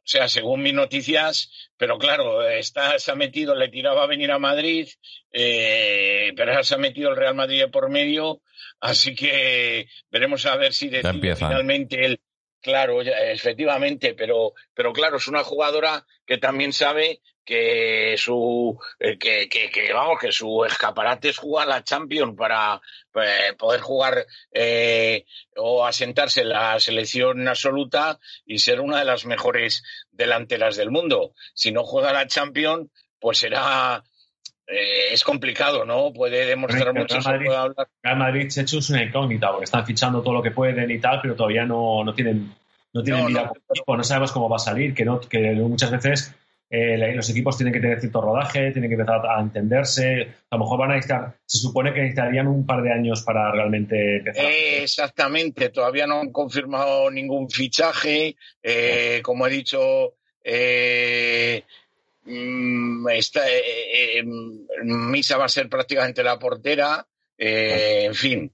[0.10, 4.31] o sea, según mis noticias, pero claro, está, se ha metido, le tiraba a venir
[4.31, 4.88] a Madrid,
[5.31, 8.41] eh, pero se ha metido el Real Madrid de por medio,
[8.80, 12.19] así que veremos a ver si decide finalmente él.
[12.61, 19.49] Claro, efectivamente, pero, pero claro, es una jugadora que también sabe que su eh, que,
[19.49, 22.80] que, que, vamos que su escaparate es jugar la Champions para
[23.15, 25.26] eh, poder jugar eh,
[25.56, 29.81] o asentarse en la selección absoluta y ser una de las mejores
[30.11, 31.34] delanteras del mundo.
[31.56, 34.03] Si no juega la Champions, pues será
[34.70, 36.14] eh, es complicado, ¿no?
[36.14, 37.88] Puede demostrar mucho, Real Madrid- hablar.
[38.04, 41.20] Real Madrid Chechu es una incógnita porque están fichando todo lo que pueden y tal,
[41.22, 42.54] pero todavía no, no tienen,
[42.94, 43.54] no tienen No, vida no.
[43.72, 46.36] equipo, no sabemos cómo va a salir, que, no, que muchas veces
[46.72, 50.60] eh, los equipos tienen que tener cierto rodaje, tienen que empezar a entenderse, a lo
[50.64, 54.46] mejor van a necesitar, se supone que necesitarían un par de años para realmente empezar.
[54.48, 58.36] Exactamente, todavía no han confirmado ningún fichaje.
[58.62, 60.14] eh, como he dicho,
[60.44, 61.64] eh,
[63.12, 64.24] esta, eh, eh,
[64.84, 67.06] Misa va a ser prácticamente la portera.
[67.42, 68.54] eh, en fin,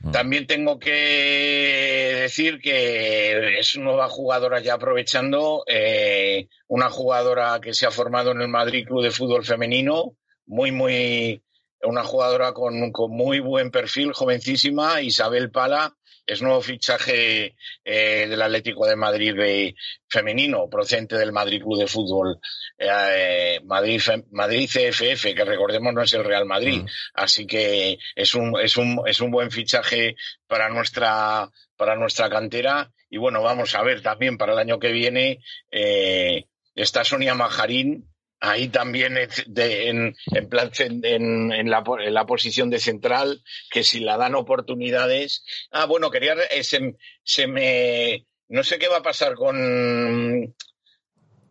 [0.00, 0.12] Mm.
[0.12, 7.74] también tengo que decir que es una nueva jugadora ya aprovechando, eh, una jugadora que
[7.74, 11.42] se ha formado en el Madrid Club de Fútbol Femenino, muy, muy,
[11.82, 15.96] una jugadora con, con muy buen perfil, jovencísima, Isabel Pala,
[16.28, 19.74] es nuevo fichaje eh, del Atlético de Madrid eh,
[20.08, 22.38] femenino, procedente del Madrid Club de Fútbol,
[22.78, 26.82] eh, Madrid, Fe- Madrid CFF, que recordemos no es el Real Madrid.
[26.82, 26.86] Mm.
[27.14, 32.90] Así que es un, es un, es un buen fichaje para nuestra, para nuestra cantera.
[33.10, 35.40] Y bueno, vamos a ver también para el año que viene
[35.70, 36.44] eh,
[36.74, 38.06] está Sonia Majarín.
[38.40, 42.70] Ahí también es de- en, en, plan cen- en, en la, po- en la posición
[42.70, 45.44] de central, que si la dan oportunidades.
[45.72, 46.34] Ah, bueno, quería.
[46.50, 46.94] eh, se,
[47.24, 48.26] se me.
[48.48, 50.54] No sé qué va a pasar con.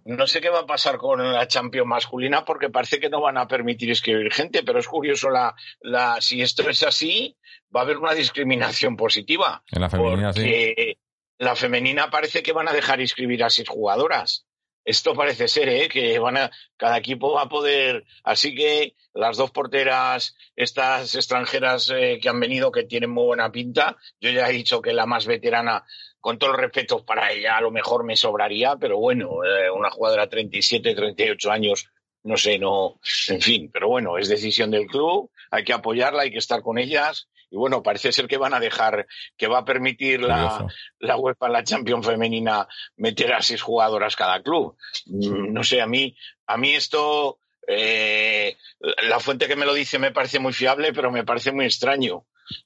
[0.06, 3.38] No sé qué va a pasar con la Champions masculina porque parece que no van
[3.38, 7.36] a permitir escribir gente, pero es curioso la, la si esto es así,
[7.76, 9.62] va a haber una discriminación positiva.
[9.70, 10.40] En la femenina, sí.
[10.40, 10.98] porque
[11.40, 14.46] la femenina parece que van a dejar inscribir a seis jugadoras.
[14.88, 15.90] Esto parece ser, ¿eh?
[15.90, 18.06] que van a, cada equipo va a poder.
[18.24, 23.52] Así que las dos porteras, estas extranjeras eh, que han venido, que tienen muy buena
[23.52, 25.84] pinta, yo ya he dicho que la más veterana,
[26.22, 29.90] con todos los respetos para ella, a lo mejor me sobraría, pero bueno, eh, una
[29.90, 31.90] jugadora de 37, 38 años,
[32.24, 33.02] no sé, no.
[33.28, 36.78] En fin, pero bueno, es decisión del club, hay que apoyarla, hay que estar con
[36.78, 37.28] ellas.
[37.50, 39.08] Y bueno, parece ser que van a dejar,
[39.38, 40.68] que va a permitir la,
[41.00, 42.68] la UEFA, la Champions femenina,
[42.98, 44.76] meter a seis jugadoras cada club.
[45.06, 46.16] Mm, No sé, a mí,
[46.46, 48.58] a mí esto, eh,
[49.10, 52.26] la fuente que me lo dice me parece muy fiable, pero me parece muy extraño.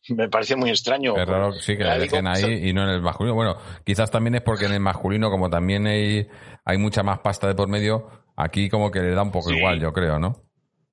[0.09, 1.17] Me parece muy extraño.
[1.17, 3.33] Es raro sí que la dejen ahí y no en el masculino.
[3.33, 6.27] Bueno, quizás también es porque en el masculino, como también hay,
[6.65, 9.57] hay mucha más pasta de por medio, aquí como que le da un poco Sí.
[9.57, 10.43] igual, yo creo, ¿no?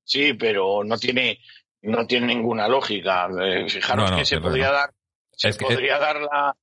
[0.05, 1.39] Sí, pero no tiene,
[1.83, 3.29] no tiene ninguna lógica.
[3.43, 4.73] Eh, Fijaros No, no, que se podría no.
[4.73, 4.91] dar,
[5.33, 6.57] se Es que- podría dar la,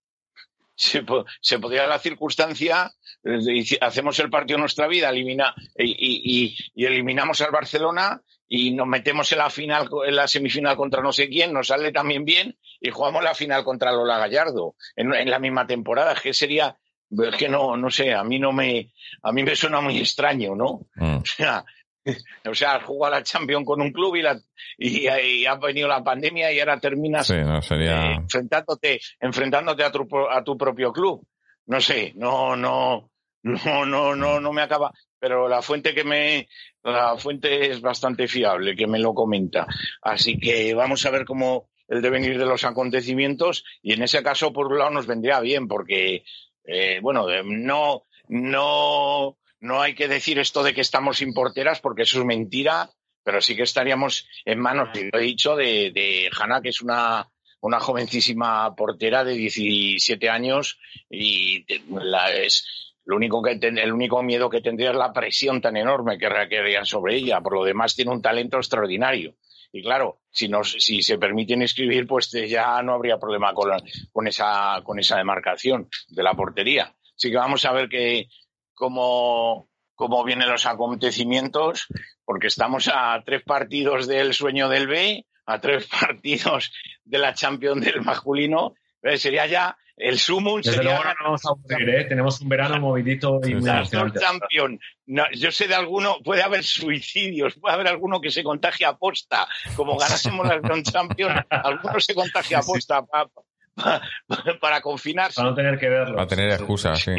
[0.75, 2.91] se, po- se podría dar la circunstancia,
[3.23, 8.21] eh, hacemos el partido de nuestra vida, elimina, y, y- y- y eliminamos al Barcelona
[8.47, 11.91] y nos metemos en la final, en la semifinal contra no sé quién, nos sale
[11.91, 16.11] también bien y jugamos la final contra Lola Gallardo en, en la misma temporada.
[16.13, 16.77] Es que sería,
[17.09, 18.91] es que no, no sé, a mí no me,
[19.23, 20.81] a mí me suena muy extraño, ¿no?
[20.95, 21.15] Mm.
[21.17, 21.63] O sea,
[22.49, 24.40] o sea, has jugado la Champions con un club y, la,
[24.77, 29.91] y, y ha venido la pandemia y ahora terminas Sí, no, eh, enfrentándote, enfrentándote a
[29.91, 31.26] tu, a tu propio club.
[31.68, 33.10] No sé, no, no,
[33.44, 34.91] no, no, no, no me acaba.
[35.19, 36.48] Pero la fuente que me,
[36.84, 39.65] la fuente es bastante fiable, que me lo comenta.
[40.02, 44.52] Así que vamos a ver cómo el devenir de los acontecimientos y en ese caso
[44.52, 46.23] por un lado nos vendría bien porque,
[46.64, 52.03] eh, bueno, no, no, no hay que decir esto de que estamos sin porteras porque
[52.03, 52.89] eso es mentira,
[53.23, 56.81] pero sí que estaríamos en manos, y lo he dicho, de, de Hanna, que es
[56.81, 57.27] una,
[57.61, 60.79] una jovencísima portera de 17 años
[61.09, 65.75] y la, es, lo único que el único miedo que tendría es la presión tan
[65.77, 67.41] enorme que requerirían sobre ella.
[67.41, 69.35] Por lo demás, tiene un talento extraordinario.
[69.71, 73.71] Y claro, si, nos, si se permiten inscribir, pues ya no habría problema con,
[74.11, 76.95] con, esa, con esa demarcación de la portería.
[77.15, 78.27] Así que vamos a ver que,
[78.76, 81.88] cómo, cómo vienen los acontecimientos,
[82.23, 86.72] porque estamos a tres partidos del sueño del B, a tres partidos
[87.03, 88.73] de la Champions del masculino.
[89.02, 90.57] Eh, Sería ya el sumum.
[90.57, 92.03] Desde sería luego no nos vamos a aburrir, ¿eh?
[92.06, 93.97] Tenemos un verano movidito y Sí, muy sí.
[94.19, 94.80] Champions.
[95.06, 98.97] No, yo sé de alguno, puede haber suicidios, puede haber alguno que se contagie a
[98.97, 99.47] posta.
[99.76, 105.35] Como ganásemos las dos Champions, alguno se contagia a posta pa- pa- pa- para confinarse.
[105.35, 106.18] Para no tener que verlo.
[106.18, 107.11] Va a tener excusa, sí.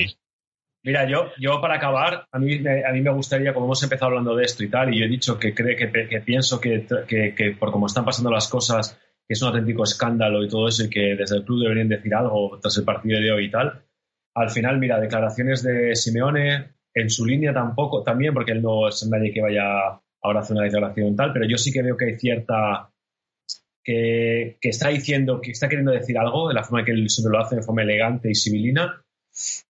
[0.86, 4.06] Mira, yo, yo para acabar, a mí, me- a mí me gustaría, como hemos empezado
[4.10, 6.86] hablando de esto y tal, y yo he dicho que, cree, que, que pienso que,
[7.08, 8.92] que, que por cómo están pasando las cosas,
[9.26, 12.14] que es un auténtico escándalo y todo eso, y que desde el club deberían decir
[12.14, 13.82] algo tras el partido de hoy y tal.
[14.36, 19.06] Al final, mira, declaraciones de Simeone, en su línea tampoco, también, porque él no es
[19.10, 19.64] nadie que vaya
[20.22, 22.90] ahora a hacer una declaración tal, pero yo sí que veo que hay cierta.
[23.84, 27.32] que, que está diciendo, que está queriendo decir algo, de la forma que él siempre
[27.36, 29.02] lo hace, de forma elegante y civilina,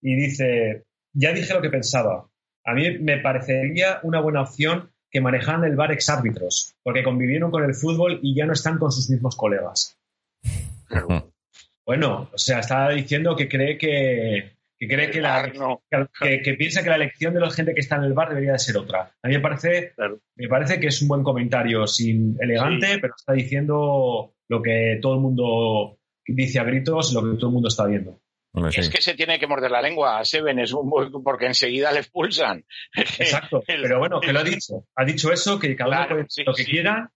[0.03, 0.85] y dice:
[1.19, 2.29] Ya dije lo que pensaba.
[2.65, 7.65] A mí me parecería una buena opción que manejaran el bar exárbitros, porque convivieron con
[7.65, 9.97] el fútbol y ya no están con sus mismos colegas.
[11.87, 15.83] Bueno, o sea, está diciendo que cree que, que cree que la, No,
[16.21, 18.53] que, que piensa que la elección de la gente que está en el bar debería
[18.53, 19.13] de ser otra.
[19.23, 20.19] A mí me parece, Claro.
[20.35, 25.15] me parece que es un buen comentario, sin elegante, pero está diciendo lo que todo
[25.15, 28.21] el mundo dice a gritos, lo que todo el mundo está viendo.
[28.57, 28.81] Hombre, sí.
[28.81, 31.93] Es que se tiene que morder la lengua a Seven, es un buen- porque enseguida
[31.93, 32.65] le expulsan.
[32.97, 33.63] Exacto.
[33.67, 34.85] El- Pero bueno, que lo ha dicho.
[34.97, 36.71] Ha dicho eso, que cada uno Claro, puede sí, decir lo que sí.
[36.71, 37.11] quiera.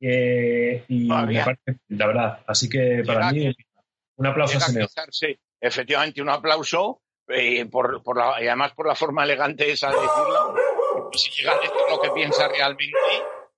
[0.00, 1.38] eh, y Todavía.
[1.40, 2.38] me parece, la verdad.
[2.46, 3.56] Así que para Llega mí,
[4.16, 5.36] un aplauso a.
[5.60, 9.96] Efectivamente, un aplauso eh, por, por la, y además por la forma elegante esa de
[9.96, 10.54] decirlo.
[11.12, 12.92] Si llega a decir lo que piensa realmente,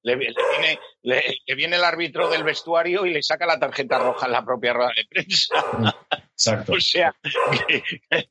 [0.09, 3.99] le, le viene, le, le viene el árbitro del vestuario y le saca la tarjeta
[3.99, 5.55] roja en la propia rueda de prensa.
[6.33, 6.73] Exacto.
[6.77, 7.15] O sea,
[7.69, 7.83] que-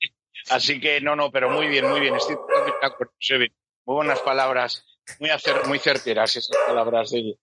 [0.49, 2.15] así que no, no, pero muy bien, muy bien.
[2.15, 3.53] Estoy totalmente de acuerdo, Seven.
[3.85, 4.85] Muy buenas palabras,
[5.19, 7.37] muy, acer- muy certeras esas palabras del,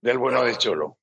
[0.00, 0.98] del bueno del Cholo.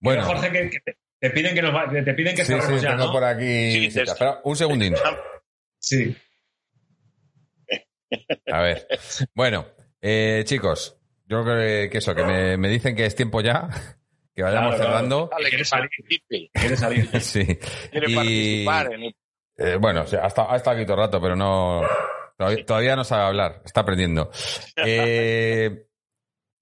[0.00, 1.72] Bueno, Jorge, que, que te, te piden que nos
[2.04, 3.12] te piden que sí, sí, ya, tengo ¿no?
[3.12, 3.90] por aquí.
[3.90, 4.94] Sí, Espera, un segundín.
[5.78, 6.16] Sí.
[8.52, 8.86] A ver.
[9.34, 9.66] Bueno,
[10.02, 13.68] eh, chicos, yo creo que, que eso, que me, me dicen que es tiempo ya,
[14.34, 14.92] que vayamos Claro, claro.
[14.92, 15.28] cerrando.
[15.30, 15.90] Dale, que ¿Quieres salir?
[16.52, 17.20] ¿Quieres salir?
[17.20, 17.58] Sí.
[17.90, 19.16] Quiere Y- participar en el
[19.56, 21.82] Eh, bueno, sí, ha estado, ha estado aquí todo el rato, pero no.
[22.36, 24.30] Todavía, todavía no sabe hablar, está aprendiendo.
[24.84, 25.86] Eh,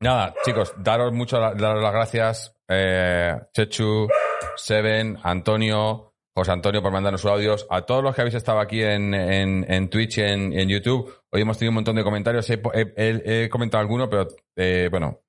[0.00, 2.56] nada, chicos, daros mucho la- daros las gracias.
[2.68, 4.08] Eh, Chechu,
[4.56, 7.66] Seven, Antonio, José Antonio por mandarnos sus audios.
[7.70, 11.58] A todos los que habéis estado aquí en, en, Twitch y en, YouTube, hoy hemos
[11.58, 12.48] tenido un montón de comentarios.
[12.50, 15.20] He, comentado alguno, pero eh, bueno,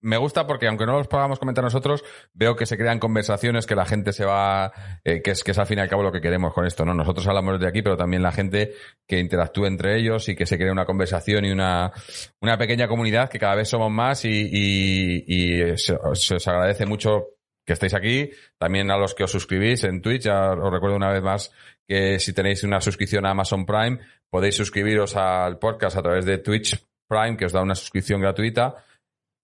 [0.00, 3.74] me gusta porque aunque no los podamos comentar nosotros, veo que se crean conversaciones, que
[3.74, 4.72] la gente se va,
[5.04, 6.84] eh, que, es, que es al fin y al cabo lo que queremos con esto,
[6.84, 6.94] ¿no?
[6.94, 8.72] Nosotros hablamos de aquí, pero también la gente
[9.06, 11.92] que interactúe entre ellos y que se cree una conversación y una,
[12.40, 16.86] una pequeña comunidad que cada vez somos más y, y, y se, se os agradece
[16.86, 17.37] mucho
[17.68, 18.30] que estéis aquí.
[18.56, 21.52] También a los que os suscribís en Twitch, os recuerdo una vez más
[21.86, 23.98] que si tenéis una suscripción a Amazon Prime,
[24.30, 28.74] podéis suscribiros al podcast a través de Twitch Prime, que os da una suscripción gratuita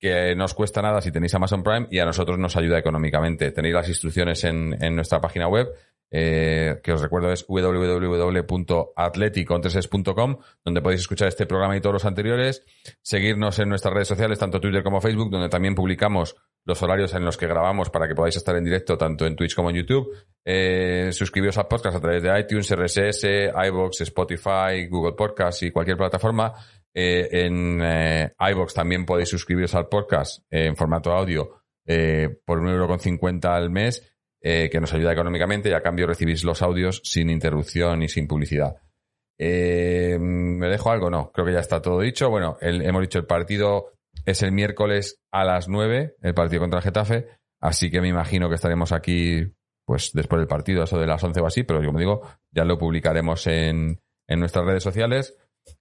[0.00, 3.52] que no os cuesta nada si tenéis Amazon Prime y a nosotros nos ayuda económicamente.
[3.52, 5.68] Tenéis las instrucciones en, en nuestra página web,
[6.16, 12.64] eh, que os recuerdo es www.atleticontreses.com, donde podéis escuchar este programa y todos los anteriores,
[13.02, 17.24] seguirnos en nuestras redes sociales, tanto Twitter como Facebook, donde también publicamos los horarios en
[17.24, 20.16] los que grabamos para que podáis estar en directo tanto en Twitch como en YouTube.
[20.44, 23.24] Eh, suscribiros al podcast a través de iTunes, RSS,
[23.66, 26.52] iVoox, Spotify, Google Podcast y cualquier plataforma.
[26.94, 31.64] Eh, en eh, iVoox también podéis suscribiros al podcast en formato audio
[32.46, 34.13] por un euro con cincuenta al mes,
[34.46, 38.28] eh, que nos ayuda económicamente y a cambio recibís los audios sin interrupción y sin
[38.28, 38.76] publicidad.
[39.38, 41.08] Eh, ¿Me dejo algo?
[41.08, 42.28] No, creo que ya está todo dicho.
[42.28, 43.92] Bueno, hemos dicho el partido
[44.26, 47.26] es el miércoles a las 9, el partido contra el Getafe,
[47.58, 49.50] así que me imagino que estaremos aquí
[49.86, 52.76] pues después del partido, eso de las 11 o así, pero como digo, ya lo
[52.76, 53.98] publicaremos en,
[54.28, 55.38] en nuestras redes sociales.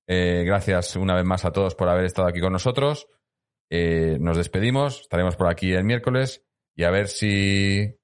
[0.07, 3.10] Eh, gracias una vez más a todos por haber estado aquí con nosotros.
[3.69, 6.45] Nos despedimos, estaremos por aquí el miércoles
[6.76, 7.98] y a ver si,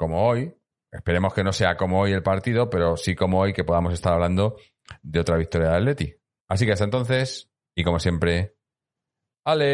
[0.00, 0.56] como hoy,
[0.90, 4.14] esperemos que no sea como hoy el partido, pero sí como hoy que podamos estar
[4.14, 4.56] hablando
[5.02, 6.14] de otra victoria de Atleti.
[6.48, 8.56] Así que hasta entonces, y como siempre,
[9.44, 9.70] Aleti.